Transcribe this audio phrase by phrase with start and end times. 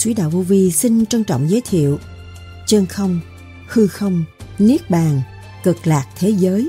[0.00, 1.98] Suý Đạo Vô Vi xin trân trọng giới thiệu
[2.66, 3.20] Chân không,
[3.68, 4.24] hư không,
[4.58, 5.22] niết bàn,
[5.64, 6.68] cực lạc thế giới.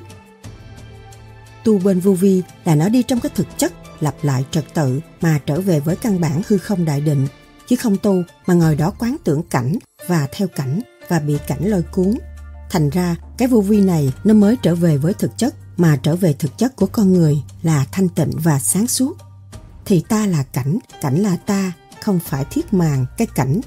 [1.63, 4.99] Tu bên vô vi là nó đi trong cái thực chất lặp lại trật tự
[5.21, 7.27] mà trở về với căn bản hư không đại định
[7.67, 9.77] chứ không tu mà ngồi đó quán tưởng cảnh
[10.07, 12.17] và theo cảnh và bị cảnh lôi cuốn.
[12.69, 16.15] Thành ra cái vô vi này nó mới trở về với thực chất mà trở
[16.15, 19.17] về thực chất của con người là thanh tịnh và sáng suốt.
[19.85, 23.61] Thì ta là cảnh, cảnh là ta, không phải thiết màng cái cảnh.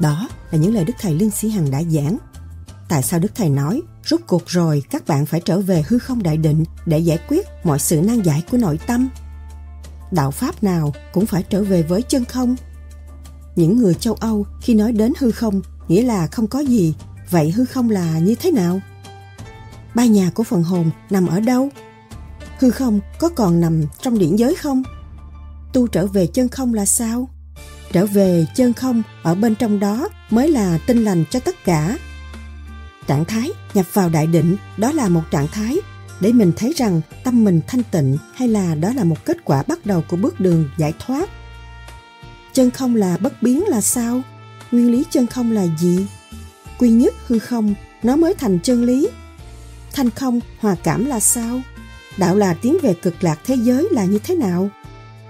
[0.00, 2.18] Đó là những lời Đức Thầy Lương Sĩ Hằng đã giảng.
[2.88, 6.22] Tại sao Đức Thầy nói, rút cuộc rồi các bạn phải trở về hư không
[6.22, 9.08] đại định để giải quyết mọi sự nan giải của nội tâm?
[10.10, 12.56] Đạo Pháp nào cũng phải trở về với chân không.
[13.56, 16.94] Những người châu Âu khi nói đến hư không nghĩa là không có gì,
[17.30, 18.80] vậy hư không là như thế nào?
[19.94, 21.68] Ba nhà của phần hồn nằm ở đâu?
[22.58, 24.82] Hư không có còn nằm trong điển giới không?
[25.72, 27.28] Tu trở về chân không là sao?
[27.92, 31.98] Trở về chân không ở bên trong đó mới là tinh lành cho tất cả.
[33.06, 35.76] Trạng thái nhập vào đại định, đó là một trạng thái
[36.20, 39.62] để mình thấy rằng tâm mình thanh tịnh hay là đó là một kết quả
[39.62, 41.30] bắt đầu của bước đường giải thoát.
[42.52, 44.22] Chân không là bất biến là sao?
[44.72, 46.06] Nguyên lý chân không là gì?
[46.78, 49.08] Quy nhất hư không, nó mới thành chân lý.
[49.92, 51.60] Thanh không, hòa cảm là sao?
[52.16, 54.70] Đạo là tiến về cực lạc thế giới là như thế nào?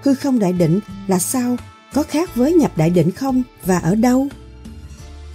[0.02, 1.56] Hư không đại định là sao?
[1.94, 3.42] Có khác với nhập đại định không?
[3.64, 4.28] Và ở đâu?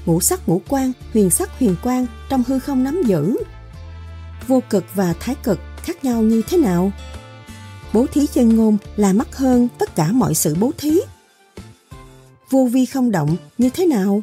[0.06, 3.38] Ngũ sắc ngũ quan, huyền sắc huyền quan trong hư không nắm giữ.
[4.48, 6.92] Vô cực và thái cực khác nhau như thế nào?
[7.94, 11.00] Bố thí chân ngôn là mắc hơn tất cả mọi sự bố thí.
[12.50, 14.22] Vô vi không động như thế nào?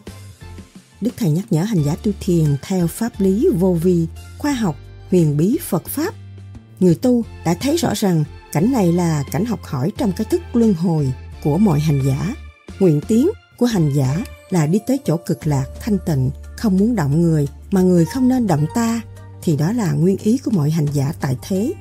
[1.01, 4.07] Đức thầy nhắc nhở hành giả tu thiền theo pháp lý vô vi,
[4.39, 4.77] khoa học,
[5.11, 6.15] huyền bí phật pháp.
[6.81, 10.43] Người tu đã thấy rõ rằng Cảnh này là cảnh học hỏi trong cái thức
[10.53, 11.13] luân hồi
[11.45, 12.35] của mọi hành giả.
[12.81, 16.95] Nguyện tiến của hành giả là đi tới chỗ cực lạc thanh tịnh, không muốn
[16.95, 19.01] động người mà người không nên động ta,
[19.43, 21.73] thì đó là nguyên ý của mọi hành giả tại thế.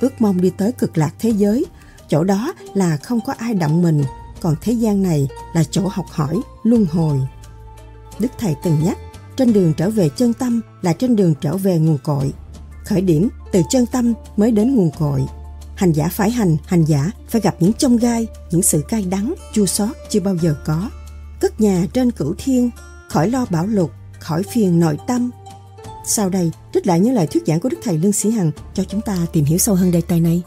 [0.00, 1.64] Ước mong đi tới cực lạc thế giới,
[2.08, 4.04] chỗ đó là không có ai động mình,
[4.40, 7.20] còn thế gian này là chỗ học hỏi, luân hồi.
[8.18, 8.98] Đức Thầy từng nhắc,
[9.36, 12.32] trên đường trở về chân tâm là trên đường trở về nguồn cội.
[12.84, 15.26] Khởi điểm từ chân tâm mới đến nguồn cội
[15.74, 19.34] hành giả phải hành hành giả phải gặp những chông gai, những sự cay đắng,
[19.52, 20.90] chua xót chưa bao giờ có.
[21.40, 22.70] Cất nhà trên cửu thiên,
[23.08, 23.90] khỏi lo bão lục
[24.20, 25.30] khỏi phiền nội tâm.
[26.06, 28.84] Sau đây, trích lại những lời thuyết giảng của đức thầy lương sĩ hằng cho
[28.84, 30.42] chúng ta tìm hiểu sâu hơn đề tài này.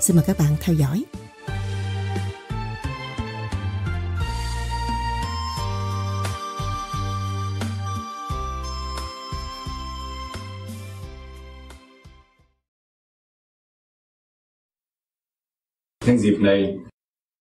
[0.00, 1.04] Xin mời các bạn theo dõi.
[16.06, 16.78] Nhân dịp này,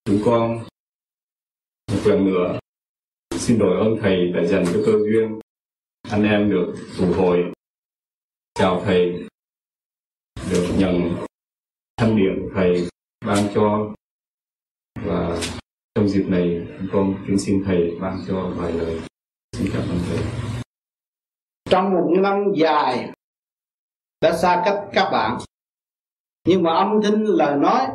[0.05, 0.57] chúng con
[1.91, 2.59] một lần nữa
[3.31, 5.39] xin đổi ơn Thầy đã dành cho cơ duyên
[6.09, 7.53] anh em được tụ hội.
[8.53, 9.27] Chào Thầy,
[10.51, 11.25] được nhận
[11.97, 12.87] thanh điểm Thầy
[13.25, 13.93] ban cho
[14.95, 15.39] và
[15.95, 19.01] trong dịp này chúng con kính xin Thầy ban cho vài lời.
[19.51, 20.19] Xin cảm ơn Thầy.
[21.69, 23.11] Trong một năm dài
[24.21, 25.37] đã xa cách các bạn
[26.47, 27.87] nhưng mà âm thanh lời nói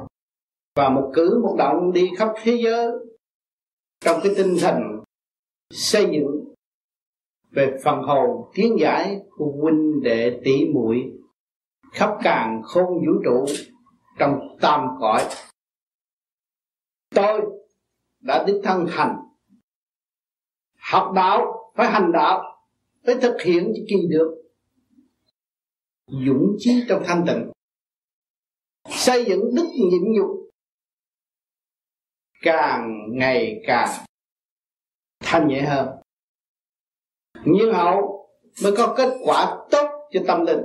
[0.80, 2.92] và một cử một động đi khắp thế giới
[4.00, 4.76] trong cái tinh thần
[5.70, 6.54] xây dựng
[7.50, 11.12] về phần hồn tiến giải của huynh đệ tỷ muội
[11.92, 13.47] khắp càng không vũ trụ
[14.18, 15.28] trong tam cõi.
[17.15, 17.41] Tôi
[18.21, 19.16] đã đích thân hành,
[20.78, 22.65] học đạo, phải hành đạo,
[23.06, 24.42] phải thực hiện cho kỳ được,
[26.06, 27.50] dũng chí trong thanh tịnh,
[28.88, 30.41] xây dựng đức nhịn nhục
[32.41, 33.89] càng ngày càng
[35.21, 35.89] thanh nhẹ hơn.
[37.45, 38.28] Nhiên hậu
[38.63, 40.60] mới có kết quả tốt cho tâm linh.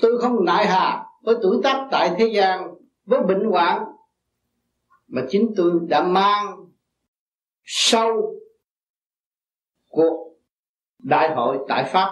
[0.00, 2.74] Tôi không nại hà với tuổi tác tại thế gian
[3.04, 3.84] với bệnh hoạn
[5.08, 6.56] mà chính tôi đã mang
[7.64, 8.34] sâu
[9.88, 10.36] cuộc
[10.98, 12.10] đại hội tại pháp.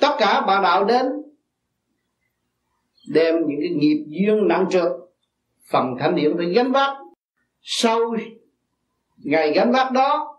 [0.00, 1.06] Tất cả bạn đạo đến
[3.08, 5.05] đem những cái nghiệp duyên nặng trược
[5.70, 6.96] phần thánh điển phải gánh vác.
[7.62, 8.00] Sau
[9.24, 10.38] ngày gánh vác đó,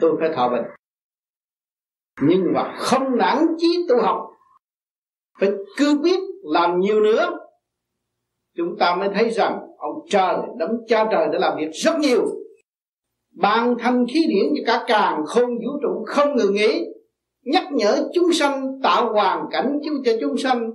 [0.00, 0.64] tôi phải thọ bệnh.
[2.20, 4.30] Nhưng mà không nản chí tu học,
[5.38, 7.38] phải cứ biết làm nhiều nữa.
[8.56, 12.24] Chúng ta mới thấy rằng ông trời đấng cha trời đã làm việc rất nhiều.
[13.30, 16.84] Ban thanh khí điển cho cả càng không vũ trụ không ngừng nghỉ.
[17.42, 20.70] Nhắc nhở chúng sanh tạo hoàn cảnh cho chúng sanh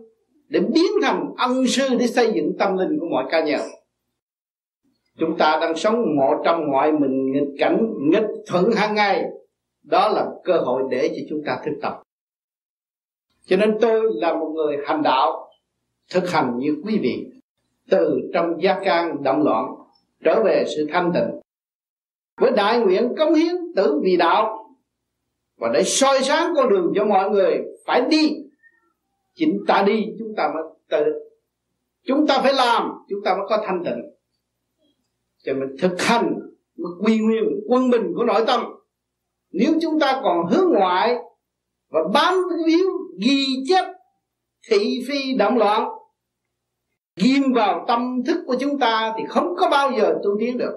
[0.50, 3.62] để biến thành ân sư để xây dựng tâm linh của mọi ca nhân.
[5.18, 9.24] Chúng ta đang sống ngộ trong ngoại mình nghịch cảnh, nghịch thuận hàng ngày.
[9.84, 12.02] Đó là cơ hội để cho chúng ta thức tập.
[13.46, 15.50] Cho nên tôi là một người hành đạo,
[16.12, 17.26] thực hành như quý vị,
[17.90, 19.66] từ trong gia can động loạn
[20.24, 21.40] trở về sự thanh tịnh.
[22.38, 24.70] Với đại nguyện cống hiến tử vì đạo,
[25.58, 28.36] và để soi sáng con đường cho mọi người phải đi
[29.40, 31.04] chính ta đi, chúng ta mới tự,
[32.06, 34.02] chúng ta phải làm, chúng ta mới có thanh tịnh.
[35.44, 36.40] Cho mình thực hành
[36.78, 38.62] một quy nguyên, quân bình của nội tâm.
[39.52, 41.16] Nếu chúng ta còn hướng ngoại
[41.90, 42.34] và bám
[42.66, 42.90] víu
[43.20, 43.86] ghi chép
[44.70, 45.90] thị phi động loạn,
[47.16, 50.74] ghim vào tâm thức của chúng ta thì không có bao giờ tu tiến được.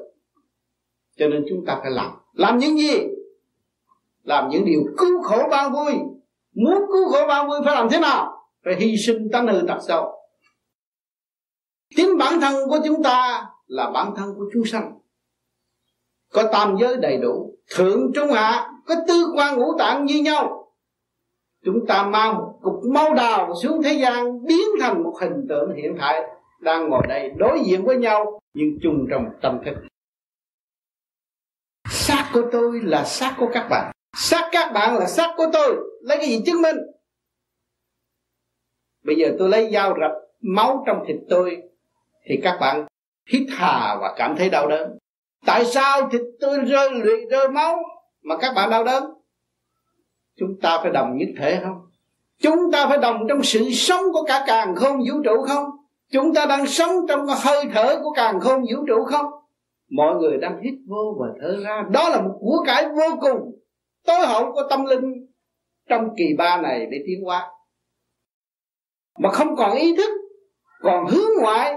[1.16, 2.10] Cho nên chúng ta phải làm.
[2.32, 2.98] Làm những gì?
[4.22, 5.92] Làm những điều cứu khổ bao vui.
[6.54, 8.41] Muốn cứu khổ bao vui phải làm thế nào?
[8.64, 10.22] Phải hy sinh tánh hư tật xấu
[11.96, 14.92] chính bản thân của chúng ta là bản thân của chúng sanh.
[16.32, 20.72] Có tam giới đầy đủ, thượng, trung, hạ, có tư, quan, ngũ tạng như nhau.
[21.64, 25.74] Chúng ta mang một cục máu đào xuống thế gian, biến thành một hình tượng
[25.76, 26.22] hiện tại,
[26.60, 29.74] đang ngồi đây đối diện với nhau, nhưng chung trong tâm thức.
[31.90, 33.92] Xác của tôi là xác của các bạn.
[34.16, 35.76] Xác các bạn là xác của tôi.
[36.02, 36.76] Lấy cái gì chứng minh?
[39.04, 41.62] Bây giờ tôi lấy dao rạch máu trong thịt tôi,
[42.24, 42.86] thì các bạn
[43.32, 44.98] hít hà và cảm thấy đau đớn.
[45.46, 47.82] Tại sao thịt tôi rơi lụy rơi máu
[48.22, 49.04] mà các bạn đau đớn?
[50.38, 51.80] Chúng ta phải đồng nhất thể không?
[52.42, 55.64] Chúng ta phải đồng trong sự sống của cả càng không vũ trụ không?
[56.12, 59.26] Chúng ta đang sống trong hơi thở của càng không vũ trụ không?
[59.90, 61.84] Mọi người đang hít vô và thở ra.
[61.90, 63.58] Đó là một của cải vô cùng,
[64.06, 65.26] tối hậu của tâm linh
[65.88, 67.50] trong kỳ ba này để tiến hóa
[69.18, 70.10] mà không còn ý thức,
[70.80, 71.74] còn hướng ngoại,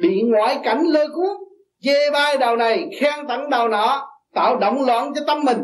[0.00, 1.36] bị ngoại cảnh lôi cuốn,
[1.80, 5.58] chê bai đầu này, khen tặng đầu nọ, tạo động loạn cho tâm mình.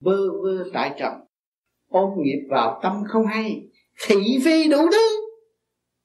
[0.00, 1.20] Vơ vơ tại trọng
[1.88, 3.62] ôm nghiệp vào tâm không hay,
[4.06, 5.26] thị phi đủ thứ.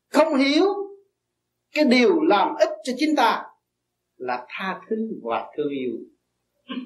[0.10, 0.66] Không hiểu,
[1.76, 3.44] cái điều làm ích cho chính ta
[4.18, 5.92] là tha thứ và thương yêu.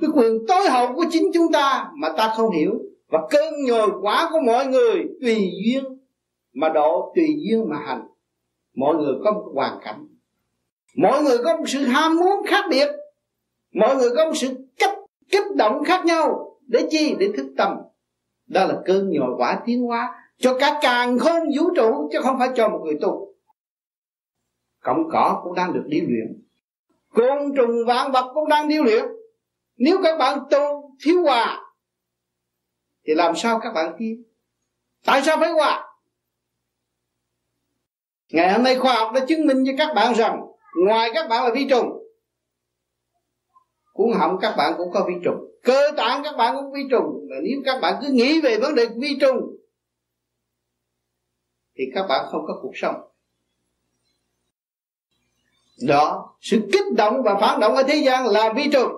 [0.01, 2.71] Cái quyền tối hậu của chính chúng ta mà ta không hiểu,
[3.07, 5.83] và cơn nhồi quả của mọi người tùy duyên
[6.53, 8.07] mà độ tùy duyên mà hành.
[8.75, 10.07] Mọi người có một hoàn cảnh.
[10.95, 12.87] Mọi người có một sự ham muốn khác biệt.
[13.73, 14.97] Mọi người có một sự kích
[15.31, 16.57] kích động khác nhau.
[16.67, 17.15] Để chi?
[17.19, 17.77] Để thức tâm.
[18.47, 22.39] Đó là cơn nhồi quả tiến hóa cho cả càng không vũ trụ, chứ không
[22.39, 23.33] phải cho một người tu.
[24.83, 26.43] Cọng cỏ cũng đang được điêu luyện.
[27.13, 29.05] Côn trùng vạn vật cũng đang điêu luyện.
[29.77, 31.61] Nếu các bạn tu thiếu hòa,
[33.07, 34.23] thì làm sao các bạn tiến?
[35.05, 35.92] Tại sao phải hòa?
[38.33, 40.41] Ngày hôm nay khoa học đã chứng minh cho các bạn rằng,
[40.85, 41.87] ngoài các bạn là vi trùng,
[43.93, 45.37] cuốn họng các bạn cũng có vi trùng.
[45.63, 47.27] Cơ tạng các bạn cũng vi trùng.
[47.29, 49.37] Và nếu các bạn cứ nghĩ về vấn đề vi trùng,
[51.77, 52.95] thì các bạn không có cuộc sống.
[55.87, 58.91] Đó, sự kích động và phản động ở thế gian là vi trùng.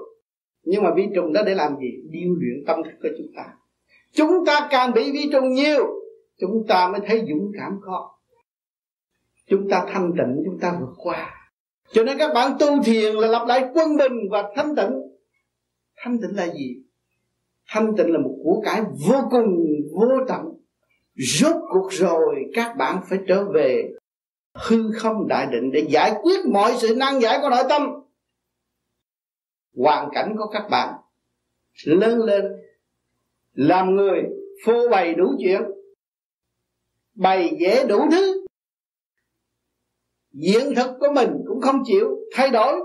[0.64, 1.90] Nhưng mà vi trùng đó để làm gì?
[2.10, 3.44] Điêu luyện tâm thức của chúng ta.
[4.14, 5.88] Chúng ta càng bị vi trùng nhiều,
[6.40, 8.15] chúng ta mới thấy dũng cảm khó
[9.48, 11.52] chúng ta thanh tịnh, chúng ta vượt qua.
[11.92, 14.92] Cho nên các bạn tu thiền là lập lại quân bình và thanh tịnh.
[15.96, 16.76] Thanh tịnh là gì?
[17.68, 20.42] Thanh tịnh là một của cải vô cùng, vô tận.
[21.16, 23.92] Rốt cuộc rồi, các bạn phải trở về
[24.54, 27.90] hư không đại định để giải quyết mọi sự năng giải của nội tâm.
[29.78, 30.94] Hoàn cảnh của các bạn
[31.86, 32.46] lớn lên,
[33.54, 34.24] làm người
[34.66, 35.62] phô bày đủ chuyện,
[37.14, 38.45] bày vẽ đủ thứ
[40.36, 42.80] diện thực của mình cũng không chịu thay đổi.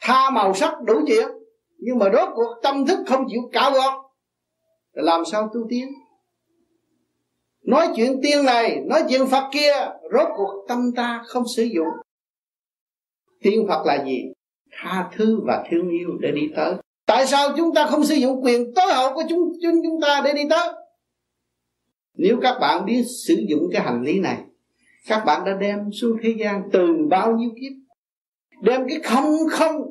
[0.00, 1.28] Tha màu sắc đủ chuyện,
[1.78, 3.94] nhưng mà rốt cuộc tâm thức không chịu cạo gọt.
[4.92, 5.88] Làm sao tu tiến?
[7.62, 9.72] Nói chuyện tiên này, nói chuyện phật kia,
[10.12, 11.88] rốt cuộc tâm ta không sử dụng.
[13.42, 14.22] Tiên phật là gì?
[14.72, 16.74] Tha thứ và thương yêu để đi tới.
[17.06, 20.22] Tại sao chúng ta không sử dụng quyền tối hậu của chúng chúng chúng ta
[20.24, 20.68] để đi tới?
[22.14, 24.38] Nếu các bạn biết sử dụng cái hành lý này
[25.08, 27.72] các bạn đã đem xuống thế gian từ bao nhiêu kiếp?
[28.62, 29.82] Đem cái không không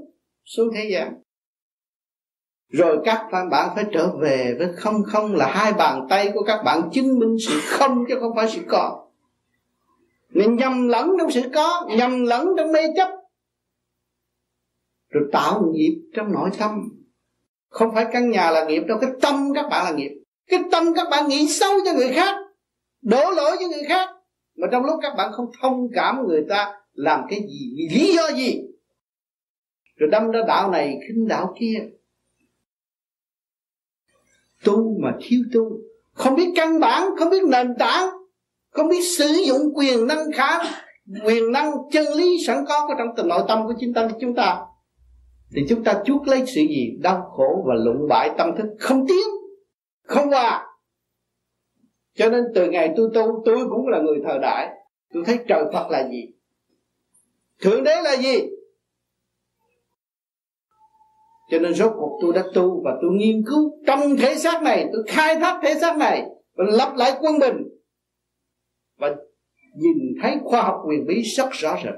[0.46, 1.14] xuống thế gian.
[2.70, 6.64] Rồi các bạn phải trở về với không không là hai bàn tay của các
[6.64, 9.02] bạn chứng minh sự không chứ không phải sự có
[10.34, 13.10] nên nhầm lẫn trong sự có, nhầm lẫn trong mê chấp.
[15.10, 16.90] Rồi tạo nghiệp trong nội tâm.
[17.70, 20.12] Không phải căn nhà là nghiệp đâu, cái tâm các bạn là nghiệp.
[20.48, 22.36] Cái tâm các bạn nghĩ sâu cho người khác,
[23.02, 24.10] đổ lỗi cho người khác
[24.56, 28.16] mà trong lúc các bạn không thông cảm người ta, làm cái gì, vì lý
[28.16, 28.62] do gì?
[29.96, 31.78] Rồi đâm ra đạo này, khinh đạo kia.
[34.64, 35.62] Tu mà thiếu tu,
[36.14, 38.10] không biết căn bản, không biết nền tảng,
[38.70, 40.60] không biết sử dụng quyền năng khả
[41.26, 44.60] quyền năng chân lý sẵn có của trong nội tâm của chính tâm chúng ta.
[45.56, 46.98] Thì chúng ta chuốc lấy sự gì?
[47.02, 49.28] Đau khổ và lụng bại tâm thức không tiến,
[50.04, 50.68] không hòa
[52.14, 54.70] cho nên từ ngày tôi tu, tôi cũng là người thời đại.
[55.14, 56.34] Tôi thấy trời phật là gì?
[57.62, 58.40] Thượng đế là gì?
[61.52, 64.90] Cho nên rốt cuộc tôi đã tu và tôi nghiên cứu trong thể xác này,
[64.94, 67.56] tôi khai thác thể xác này và lập lại quân bình.
[68.98, 69.16] Và
[69.76, 71.94] nhìn thấy khoa học quyền bí rất rõ rệt.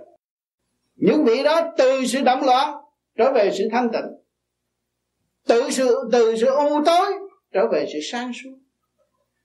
[0.96, 2.74] Những vị đó từ sự động loạn
[3.18, 4.06] trở về sự thanh tịnh.
[5.48, 7.14] Từ sự từ sự u tối
[7.54, 8.63] trở về sự sáng suốt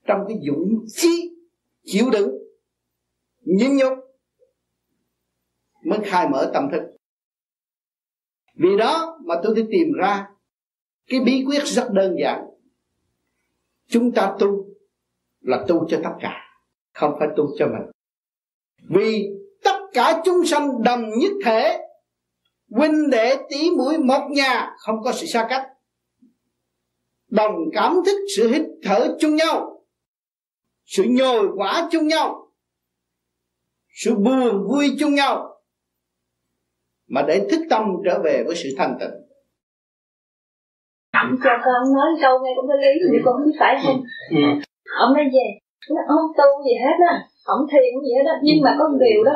[0.08, 1.30] trong cái dũng chí
[1.84, 2.30] chịu đựng,
[3.40, 3.92] nhịn nhục
[5.84, 6.82] mới khai mở tâm thức.
[8.54, 10.28] Vì đó mà tôi đi tìm ra
[11.06, 12.44] cái bí quyết rất đơn giản.
[13.86, 14.66] Chúng ta tu
[15.40, 16.32] là tu cho tất cả,
[16.94, 17.90] không phải tu cho mình.
[18.88, 19.28] Vì
[19.64, 21.78] tất cả chúng sanh đồng nhất thể,
[22.70, 25.66] huynh đệ tỷ mũi một nhà, không có sự xa cách.
[27.28, 29.77] Đồng cảm thức, sự hít thở chung nhau
[30.88, 32.26] sự nhồi quả chung nhau.
[34.02, 35.34] Sự buồn vui chung nhau.
[37.08, 39.16] Mà để thức tâm trở về với sự thanh tịnh.
[41.22, 44.00] Ông cho con nói câu nghe cũng có lý nhưng con không biết phải không?
[44.30, 44.42] Ừ.
[45.04, 45.46] ông nói về
[45.94, 47.14] nó không tu gì hết á?
[47.44, 48.34] Ông thiền gì hết á?
[48.42, 49.32] Nhưng mà có một điều đó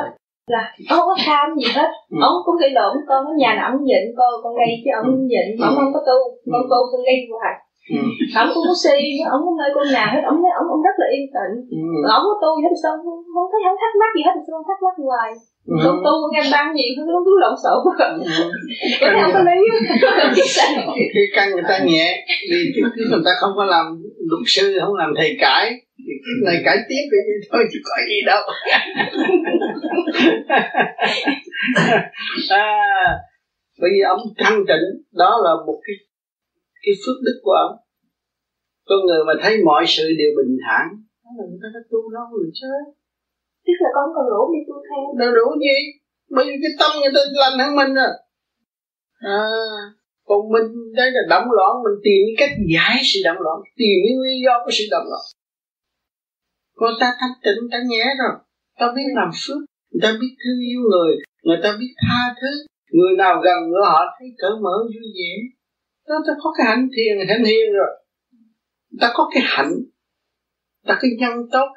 [0.53, 1.89] là ông không có tham gì hết.
[2.09, 2.17] Ừ.
[2.29, 5.09] ông cũng gây lộn con ở nhà nào ông nhịn con con gây chứ ông
[5.31, 5.47] nhịn.
[5.67, 6.17] Ông không có tu.
[6.53, 7.55] Con tu con gây hoài
[7.89, 7.99] Ừ.
[8.41, 8.97] ông cũng có si
[9.33, 11.83] ông không nơi con nhà hết ông nói ông ông rất là yên tĩnh ừ.
[12.17, 14.67] ông có tu hết sao không, không thấy không thắc mắc gì hết sao không
[14.69, 15.31] thắc mắc hoài
[15.73, 15.75] ừ.
[15.83, 17.87] tu tu nghe ban gì không có cứ lộn xộn ừ.
[19.01, 19.59] có thấy không có lý
[21.13, 22.07] khi căn người ta nhẹ
[22.75, 23.85] trước khi người ta không có làm
[24.29, 25.65] luật sư không làm thầy cãi
[26.05, 27.21] thì cái này cãi tiếp vậy
[27.51, 28.41] thôi chứ có gì đâu
[32.49, 32.67] à,
[33.81, 34.85] bởi vì ông thanh tịnh
[35.21, 35.95] đó là một cái
[36.83, 37.75] cái phước đức của ông.
[38.89, 40.85] Con người mà thấy mọi sự đều bình thản
[41.23, 42.71] đó là người ta đã tu lâu rồi chứ.
[43.65, 45.03] Tức là con còn đủ đi tu theo.
[45.19, 45.77] Đâu đủ gì?
[46.35, 48.13] Bởi vì cái tâm người ta lành hơn mình rồi.
[49.37, 49.39] À
[50.29, 50.67] còn mình
[50.99, 54.37] đây là động loạn mình tìm cái cách giải sự động loạn tìm cái nguyên
[54.45, 55.23] do của sự động loạn.
[56.79, 58.35] Còn ta thanh tịnh ta nhẹ rồi.
[58.79, 59.59] Ta biết làm phước
[59.89, 61.11] người ta biết thương yêu người
[61.43, 62.51] người ta biết tha thứ.
[62.97, 65.31] Người nào gần nữa họ thấy cởi mở vui vẻ
[66.07, 67.89] đó ta có cái hạnh thiền hạnh hiền rồi.
[68.99, 69.73] Ta có cái hạnh.
[70.87, 71.67] Ta cái nhân tốt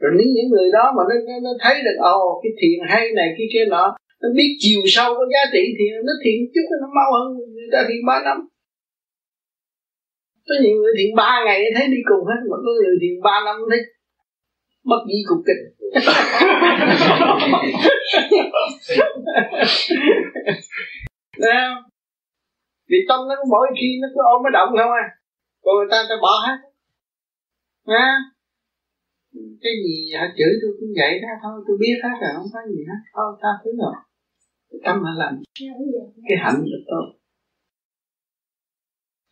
[0.00, 2.78] rồi nếu những người đó mà nó, nó, nó thấy được ồ oh, cái thiền
[2.90, 3.84] hay này cái kia nọ
[4.22, 7.68] nó biết chiều sâu có giá trị thì nó thiền chút nó mau hơn người
[7.72, 8.38] ta thiền ba năm.
[10.48, 13.36] Có nhiều người thiền ba ngày thấy đi cùng hết mà có người thiền ba
[13.44, 13.80] năm thấy
[14.84, 15.62] bất di cục kịch
[21.38, 21.56] Đấy
[22.88, 25.06] Vì tâm nó mỗi khi nó cứ ôm nó động không à?
[25.62, 26.58] Còn người ta ta bỏ hết.
[27.84, 28.08] À,
[29.62, 31.30] Cái gì họ chửi tôi cũng vậy đó.
[31.42, 32.30] Thôi tôi biết hết rồi.
[32.36, 33.00] Không có gì hết.
[33.14, 33.94] Thôi ta thứ rồi.
[34.84, 35.32] Tâm họ làm?
[36.28, 37.06] Cái hạnh là tốt.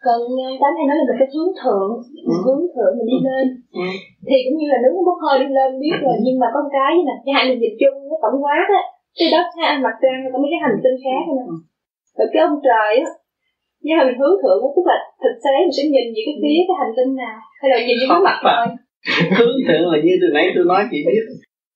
[0.05, 0.21] Còn
[0.62, 1.90] tám hay nói là mình phải hướng thượng.
[2.31, 2.35] Ừ.
[2.45, 3.26] hướng thượng mình đi ừ.
[3.28, 3.47] lên.
[3.83, 3.87] Ừ.
[4.28, 6.73] thì cũng như là nướng bốc hơi đi lên biết rồi nhưng mà có một
[6.78, 8.83] cái nè cái hai mình dịch chung cái tổng quát á.
[9.19, 11.50] Cái đó hai mặt trăng có mấy cái hành tinh khác nữa
[12.18, 13.10] rồi cái ông trời á
[13.84, 16.58] như là mình hướng thượng tức là thực tế mình sẽ nhìn về cái phía
[16.68, 17.38] cái hành tinh nào.
[17.60, 18.66] Hay là nhìn về cái mặt thôi
[19.38, 21.25] hướng thượng là như từ nãy tôi nói chị biết.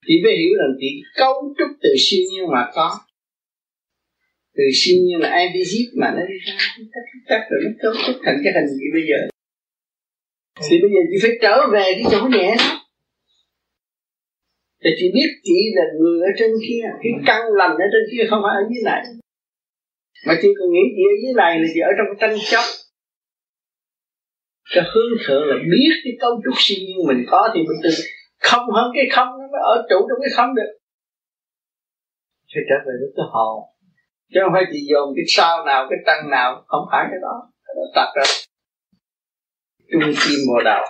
[0.06, 2.88] Chị phải hiểu rằng chị cấu trúc từ siêu nhiên mà có.
[4.56, 6.56] Từ siêu nhiên là antisit mà nó đi ra.
[7.30, 9.18] Tất rồi nó cấu trúc thành cái hình gì bây giờ.
[10.64, 12.68] Thì bây giờ chị phải trở về cái chỗ nhẹ đó.
[14.84, 18.24] Thì chị biết chị là người ở trên kia cái căn lành ở trên kia
[18.30, 19.02] không phải ở dưới này
[20.26, 22.64] mà chỉ cần nghĩ gì ở dưới này là gì ở trong cái tranh chấp,
[24.74, 27.90] cái hướng thượng là biết cái cấu trúc siêu nhiên mình có thì mình từ
[28.48, 30.72] không hơn cái không nó mới ở trụ trong cái không được.
[32.54, 33.56] Phải trở về với cái hồn.
[34.32, 37.36] Chứ không phải chỉ dồn cái sao nào, cái tăng nào, không phải cái đó.
[37.64, 38.24] Cái đó ra.
[39.90, 40.84] Trung tim mồ đầu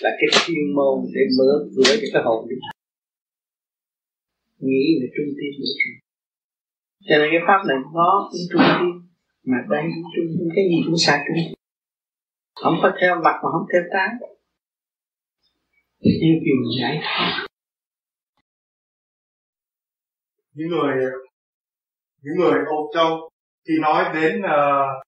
[0.00, 2.46] là cái chuyên môn để mở cửa cho cái hồn.
[2.50, 2.56] Đi
[4.58, 6.09] nghĩ về trung tim của chúng
[7.08, 8.84] cho nên cái pháp này nó cũng trung thiên
[9.44, 11.54] mà đây cũng trung tim cái gì cũng sai trung
[12.62, 14.10] không có theo mặt mà không theo tán.
[15.98, 17.46] Yêu kiều giải thoát
[20.54, 21.10] những người
[22.22, 23.30] những người Âu châu
[23.68, 25.04] khi nói đến uh,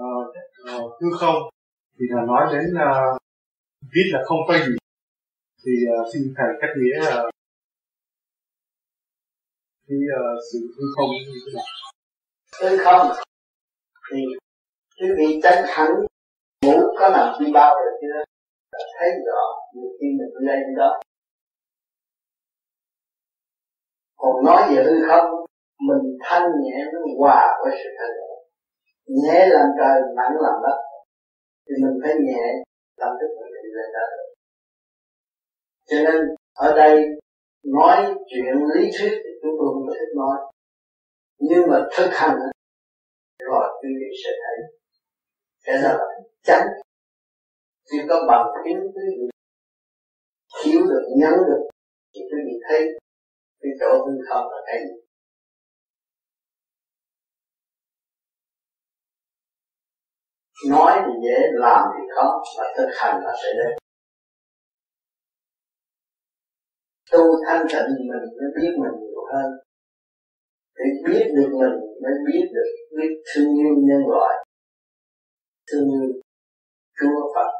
[0.00, 0.26] uh,
[0.74, 1.36] uh, hư không
[1.98, 3.20] thì là nói đến ờ, uh,
[3.94, 4.74] biết là không có gì.
[5.66, 7.33] Thì uh, xin thầy cách nghĩa uh,
[9.88, 11.70] cái uh, ờ, sự hư không như thế nào?
[12.60, 13.06] Hư không?
[14.10, 14.18] Thì
[15.00, 15.92] quý vị chân thẳng
[16.64, 18.24] ngủ có nằm đi bao rồi chưa
[18.98, 19.42] thấy rõ
[19.74, 21.00] nhiều khi mình lên đó.
[24.16, 25.30] Còn nói về hư không
[25.88, 28.34] mình thanh nhẹ nó hòa với sự thanh nhẹ.
[29.06, 30.78] Nhẹ làm trời nặng làm đất.
[31.66, 32.42] Thì mình phải nhẹ
[32.96, 34.06] làm thức mình đi lên đó.
[35.86, 37.06] Cho nên ở đây
[37.64, 40.36] nói chuyện lý thuyết thì chúng tôi không thích nói.
[41.38, 42.36] Nhưng mà thực hành
[43.38, 44.56] rồi quý vị sẽ thấy
[45.64, 46.04] cái đó là
[46.42, 46.66] tránh
[47.90, 49.28] chỉ có bằng chứng quý vị
[50.64, 51.62] hiểu được, nhắn được,
[52.14, 52.80] thì quý vị thấy
[53.60, 54.94] cái chỗ hư không là cái gì.
[60.70, 63.83] Nói thì dễ, làm thì khó, và thực hành là sẽ đến.
[67.14, 69.50] Tu thanh tịnh mình mới biết mình nhiều hơn.
[70.76, 74.46] Để biết được mình mới biết được biết thương yêu nhân loại.
[75.72, 76.12] Thương yêu
[77.00, 77.50] Chúa Phật.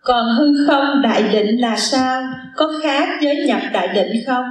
[0.00, 2.22] Còn hư không đại định là sao?
[2.56, 4.44] Có khác với nhập đại định không?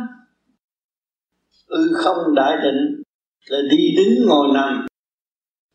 [1.69, 3.01] Hư không đại định
[3.49, 4.87] là đi đứng ngồi nằm.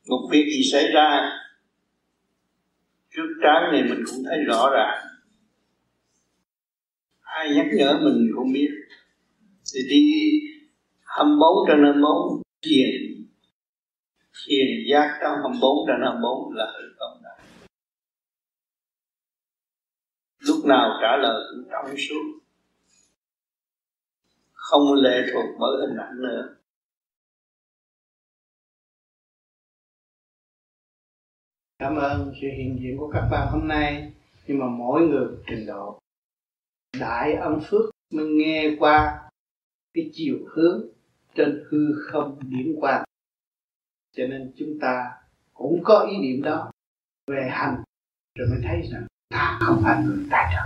[0.09, 1.38] Một việc gì xảy ra
[3.19, 5.07] trước trán này mình cũng thấy rõ ràng.
[7.21, 8.71] Ai nhắc nhở mình cũng biết.
[9.75, 10.03] Thì đi
[11.05, 12.91] 24 trên 24 thiền.
[14.47, 17.39] Thiền giác trong 24 trên 24 là hư không đại
[20.41, 22.41] lúc nào trả lời cũng trong suốt.
[24.53, 26.58] Không lệ thuộc bởi hình ảnh nữa.
[31.79, 34.13] Cảm ơn sự hiện diện của các bạn hôm nay.
[34.47, 35.99] Nhưng mà mỗi người trình độ
[37.01, 39.29] đại ân phước mới nghe qua
[39.95, 40.87] cái chiều hướng
[41.35, 41.79] trên hư
[42.11, 43.05] không điểm quan
[44.17, 45.13] cho nên chúng ta
[45.55, 46.71] cũng có ý niệm đó
[47.27, 47.83] về hành
[48.39, 50.65] rồi mới thấy rằng ta không phải người tài trợ.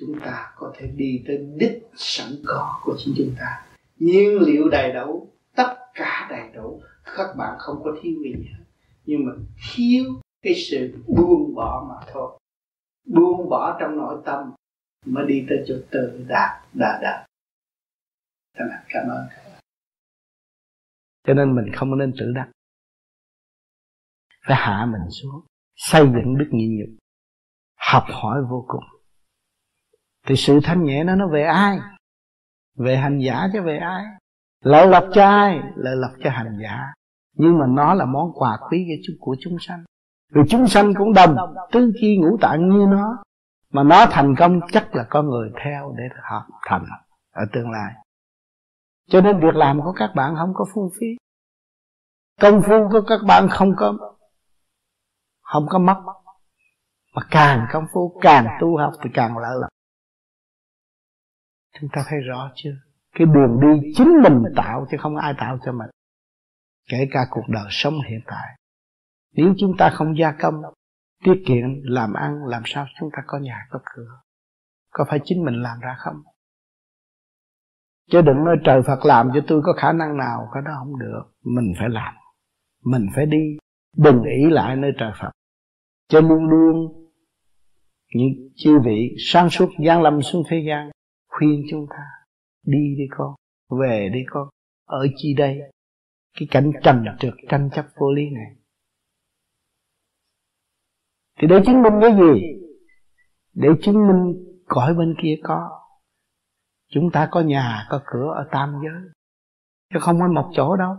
[0.00, 3.66] Chúng ta có thể đi tới đích sẵn có của chính chúng ta.
[3.96, 5.28] Nhiên liệu đầy đủ?
[5.56, 6.82] Tất cả đầy đủ.
[7.16, 8.64] Các bạn không có thiếu gì hết
[9.08, 9.32] nhưng mà
[9.72, 10.04] thiếu
[10.42, 12.38] cái sự buông bỏ mà thôi.
[13.06, 14.52] Buông bỏ trong nội tâm
[15.06, 17.26] mới đi tới chỗ tự đạt đạt đạt.
[18.54, 19.26] Cảm ơn cảm ơn
[21.26, 22.48] cho nên mình không nên tự đắc
[24.48, 26.98] phải hạ mình xuống, xây dựng đức nhịn nhục,
[27.76, 28.84] học hỏi vô cùng.
[30.26, 31.78] Thì sự thanh nhẹ nó nó về ai?
[32.74, 34.04] Về hành giả chứ về ai?
[34.60, 35.60] Lợi lộc cho ai?
[35.76, 36.92] Lợi lộc cho hành giả
[37.38, 38.86] nhưng mà nó là món quà quý
[39.20, 39.84] của chúng sanh.
[40.34, 41.36] Vì chúng sanh cũng đồng
[41.72, 43.22] tứ chi ngũ tạng như nó,
[43.72, 46.84] mà nó thành công chắc là có người theo để học thành
[47.32, 47.92] ở tương lai.
[49.08, 51.06] Cho nên việc làm của các bạn không có phung phí.
[52.40, 53.94] Công phu của các bạn không có
[55.42, 56.02] không có mất.
[57.14, 59.68] Mà càng công phu, càng tu học thì càng lợi lộc.
[61.80, 62.74] Chúng ta thấy rõ chưa?
[63.14, 65.90] Cái đường đi chính mình tạo chứ không ai tạo cho mình
[66.88, 68.58] kể cả cuộc đời sống hiện tại.
[69.32, 70.54] Nếu chúng ta không gia công,
[71.24, 74.20] tiết kiệm, làm ăn, làm sao chúng ta có nhà, có cửa?
[74.90, 76.16] Có phải chính mình làm ra không?
[78.10, 80.98] Chứ đừng nói trời Phật làm cho tôi có khả năng nào, cái đó không
[80.98, 81.22] được.
[81.44, 82.14] Mình phải làm.
[82.84, 83.58] Mình phải đi.
[83.96, 85.30] Đừng ý lại nơi trời Phật.
[86.08, 86.98] Cho luôn luôn
[88.14, 90.90] những chư vị sáng suốt gian lâm xuống thế gian,
[91.28, 92.04] khuyên chúng ta,
[92.66, 93.34] đi đi con,
[93.80, 94.48] về đi con,
[94.86, 95.58] ở chi đây?
[96.38, 98.56] Cái cảnh trần trượt tranh chấp vô lý này.
[101.40, 102.42] Thì để chứng minh cái gì?
[103.54, 104.34] Để chứng minh
[104.66, 105.80] cõi bên kia có.
[106.90, 109.12] Chúng ta có nhà, có cửa ở tam giới.
[109.92, 110.96] Chứ không phải một chỗ đâu.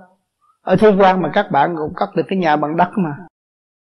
[0.62, 3.18] Ở thế gian mà các bạn cũng cất được cái nhà bằng đất mà.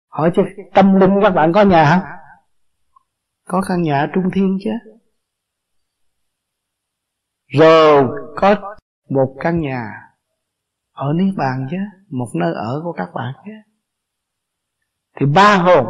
[0.09, 0.41] Hỏi chứ,
[0.73, 2.09] tâm linh các bạn có nhà không?
[3.47, 4.69] Có căn nhà trung thiên chứ.
[7.47, 8.75] Rồi, có
[9.09, 10.08] một căn nhà
[10.99, 11.77] ở niết bàn chứ,
[12.09, 13.51] một nơi ở của các bạn chứ.
[15.19, 15.85] Thì ba hồn,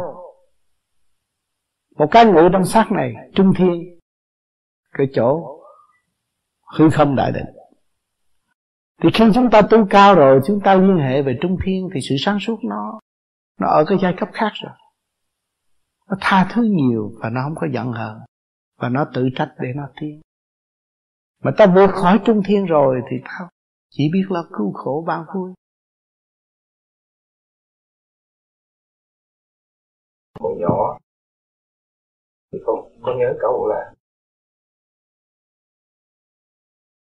[1.96, 4.00] một cái ngự trong xác này, trung thiên,
[4.92, 5.60] cái chỗ
[6.78, 7.46] hư không đại định.
[9.02, 12.00] Thì khi chúng ta tu cao rồi, chúng ta liên hệ về trung thiên, thì
[12.08, 13.00] sự sáng suốt nó
[13.60, 14.72] nó ở cái giai cấp khác rồi.
[16.08, 18.18] Nó tha thứ nhiều và nó không có giận hờn,
[18.78, 20.20] và nó tự trách để nó tiến.
[21.42, 23.48] Mà ta vượt khỏi trung thiên rồi, thì ta
[23.90, 25.52] chỉ biết là cứu khổ ban vui.
[30.40, 30.98] Còn nhỏ
[32.52, 33.94] thì không có nhớ câu là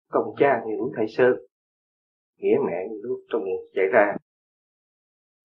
[0.10, 1.34] công cha như núi Thái Sơn
[2.38, 4.16] nghĩa mẹ như nước trong miệng chảy ra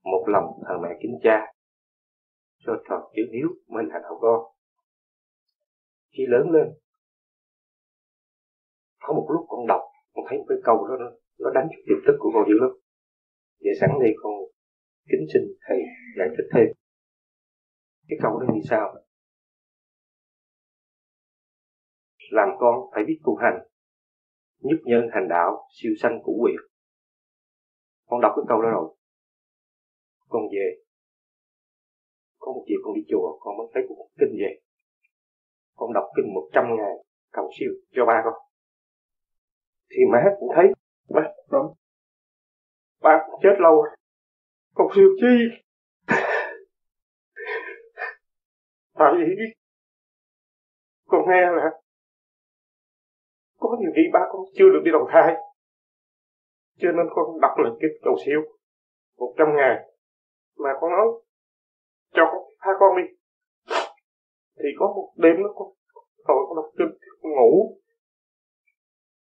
[0.05, 1.53] một lòng thờ mẹ kính cha
[2.59, 4.41] cho tròn chữ hiếu mới là đạo con.
[6.11, 6.67] Khi lớn lên
[9.01, 9.81] có một lúc con đọc
[10.15, 11.11] con thấy một cái câu đó nó,
[11.43, 12.73] nó đánh trúng tiềm thức của con dữ lắm
[13.65, 14.33] vậy sẵn đây con
[15.11, 15.79] kính xin thầy
[16.19, 16.67] giải thích thêm.
[18.09, 18.95] Cái câu đó như sao
[22.31, 23.59] làm con phải biết tu hành,
[24.59, 26.73] nhất nhân hành đạo, siêu sanh cũ quyền
[28.13, 28.97] con đọc cái câu đó rồi.
[30.29, 30.67] Con về.
[32.39, 34.61] Có một chiều con đi chùa, con mới thấy một kinh về.
[35.75, 36.95] Con đọc kinh một trăm ngày
[37.33, 38.35] cầu siêu, cho ba con.
[39.91, 40.67] Thì má cũng thấy
[41.53, 41.75] rồi
[43.03, 43.97] con cũng chết lâu rồi.
[44.75, 45.35] Còn siêu chi.
[48.95, 49.25] Tại vì
[51.07, 51.71] con nghe là
[53.59, 55.35] có nhiều khi ba con chưa được đi đầu thai.
[56.79, 58.41] Cho nên con đọc lời cái cầu siêu.
[59.19, 59.77] Một trăm ngày
[60.57, 61.07] mà con nói,
[62.15, 63.03] cho con hai con đi.
[64.57, 65.69] Thì có một đêm nó con
[66.29, 67.79] rồi con đọc kinh con ngủ.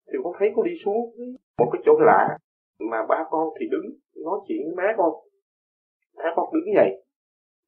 [0.08, 1.16] Thì con thấy con đi xuống
[1.62, 2.38] một cái chỗ lạ,
[2.80, 3.86] mà ba con thì đứng,
[4.26, 5.12] nói chuyện với má con.
[6.18, 7.02] Má con đứng dậy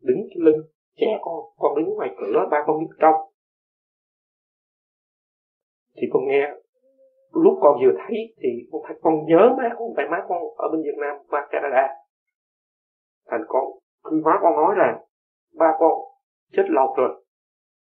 [0.04, 0.62] đứng cái lưng,
[0.96, 3.16] che con con đứng ngoài cửa, ba con đứng trong.
[5.96, 6.44] Thì con nghe,
[7.32, 10.70] lúc con vừa thấy thì con thấy con nhớ má con, tại má con ở
[10.72, 11.88] bên Việt Nam qua Canada.
[13.28, 13.64] Thành con,
[14.04, 14.98] khi má con nói rằng,
[15.58, 15.92] ba con
[16.52, 17.26] chết lâu rồi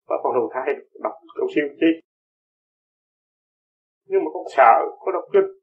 [0.08, 2.00] và con đầu thai đọc cầu siêu chi.
[4.06, 5.59] Nhưng mà con sợ, con đọc kinh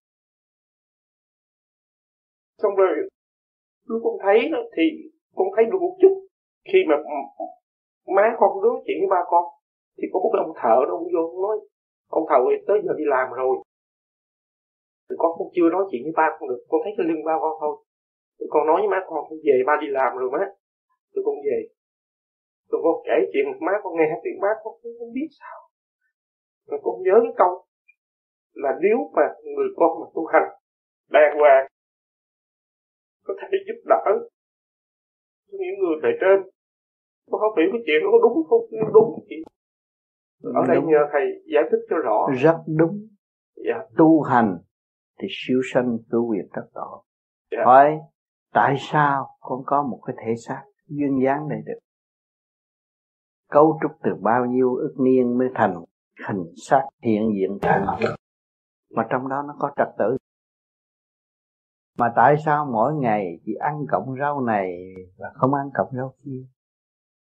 [2.61, 2.95] xong rồi,
[3.85, 4.37] lúc con thấy
[4.75, 4.83] thì
[5.35, 6.13] con thấy được một chút.
[6.69, 6.95] Khi mà
[8.15, 9.45] má con nói chuyện với ba con,
[9.97, 11.57] thì có một ông thợ đó ông vô nói,
[12.17, 13.55] ông thợ tới giờ đi làm rồi.
[15.09, 17.35] Thì con cũng chưa nói chuyện với ba con được, con thấy cái lưng ba
[17.41, 17.75] con thôi.
[18.39, 20.43] Thì con nói với má con con về, ba đi làm rồi má.
[21.13, 21.59] Tụi con về.
[22.69, 25.57] Tụi con kể chuyện má con nghe, thì má con cũng không biết sao.
[26.67, 27.51] Rồi con nhớ cái câu
[28.53, 30.49] là nếu mà người con mà tu hành,
[31.09, 31.65] đàng hoàng
[33.27, 34.03] có thể giúp đỡ.
[35.51, 36.37] Những người bề trên
[37.31, 38.61] con không hiểu cái chuyện nó có đúng không?
[38.93, 39.35] Đúng chị
[40.43, 41.21] ở đây nhờ thầy
[41.53, 42.27] giải thích cho rõ.
[42.41, 43.07] Rất đúng.
[43.55, 43.79] Dạ.
[43.97, 44.57] tu hành
[45.19, 47.03] thì siêu sanh cứu quyền tất tổ
[47.51, 47.65] yeah.
[47.65, 47.99] hỏi
[48.53, 51.79] tại sao con có một cái thể xác duyên dáng này được?
[53.49, 55.75] Cấu trúc từ bao nhiêu ức niên mới thành
[56.27, 58.15] hình xác hiện diện tại mặt
[58.95, 60.17] mà trong đó nó có trật tự
[61.97, 66.13] mà tại sao mỗi ngày chỉ ăn cọng rau này và không ăn cọng rau
[66.25, 66.45] kia?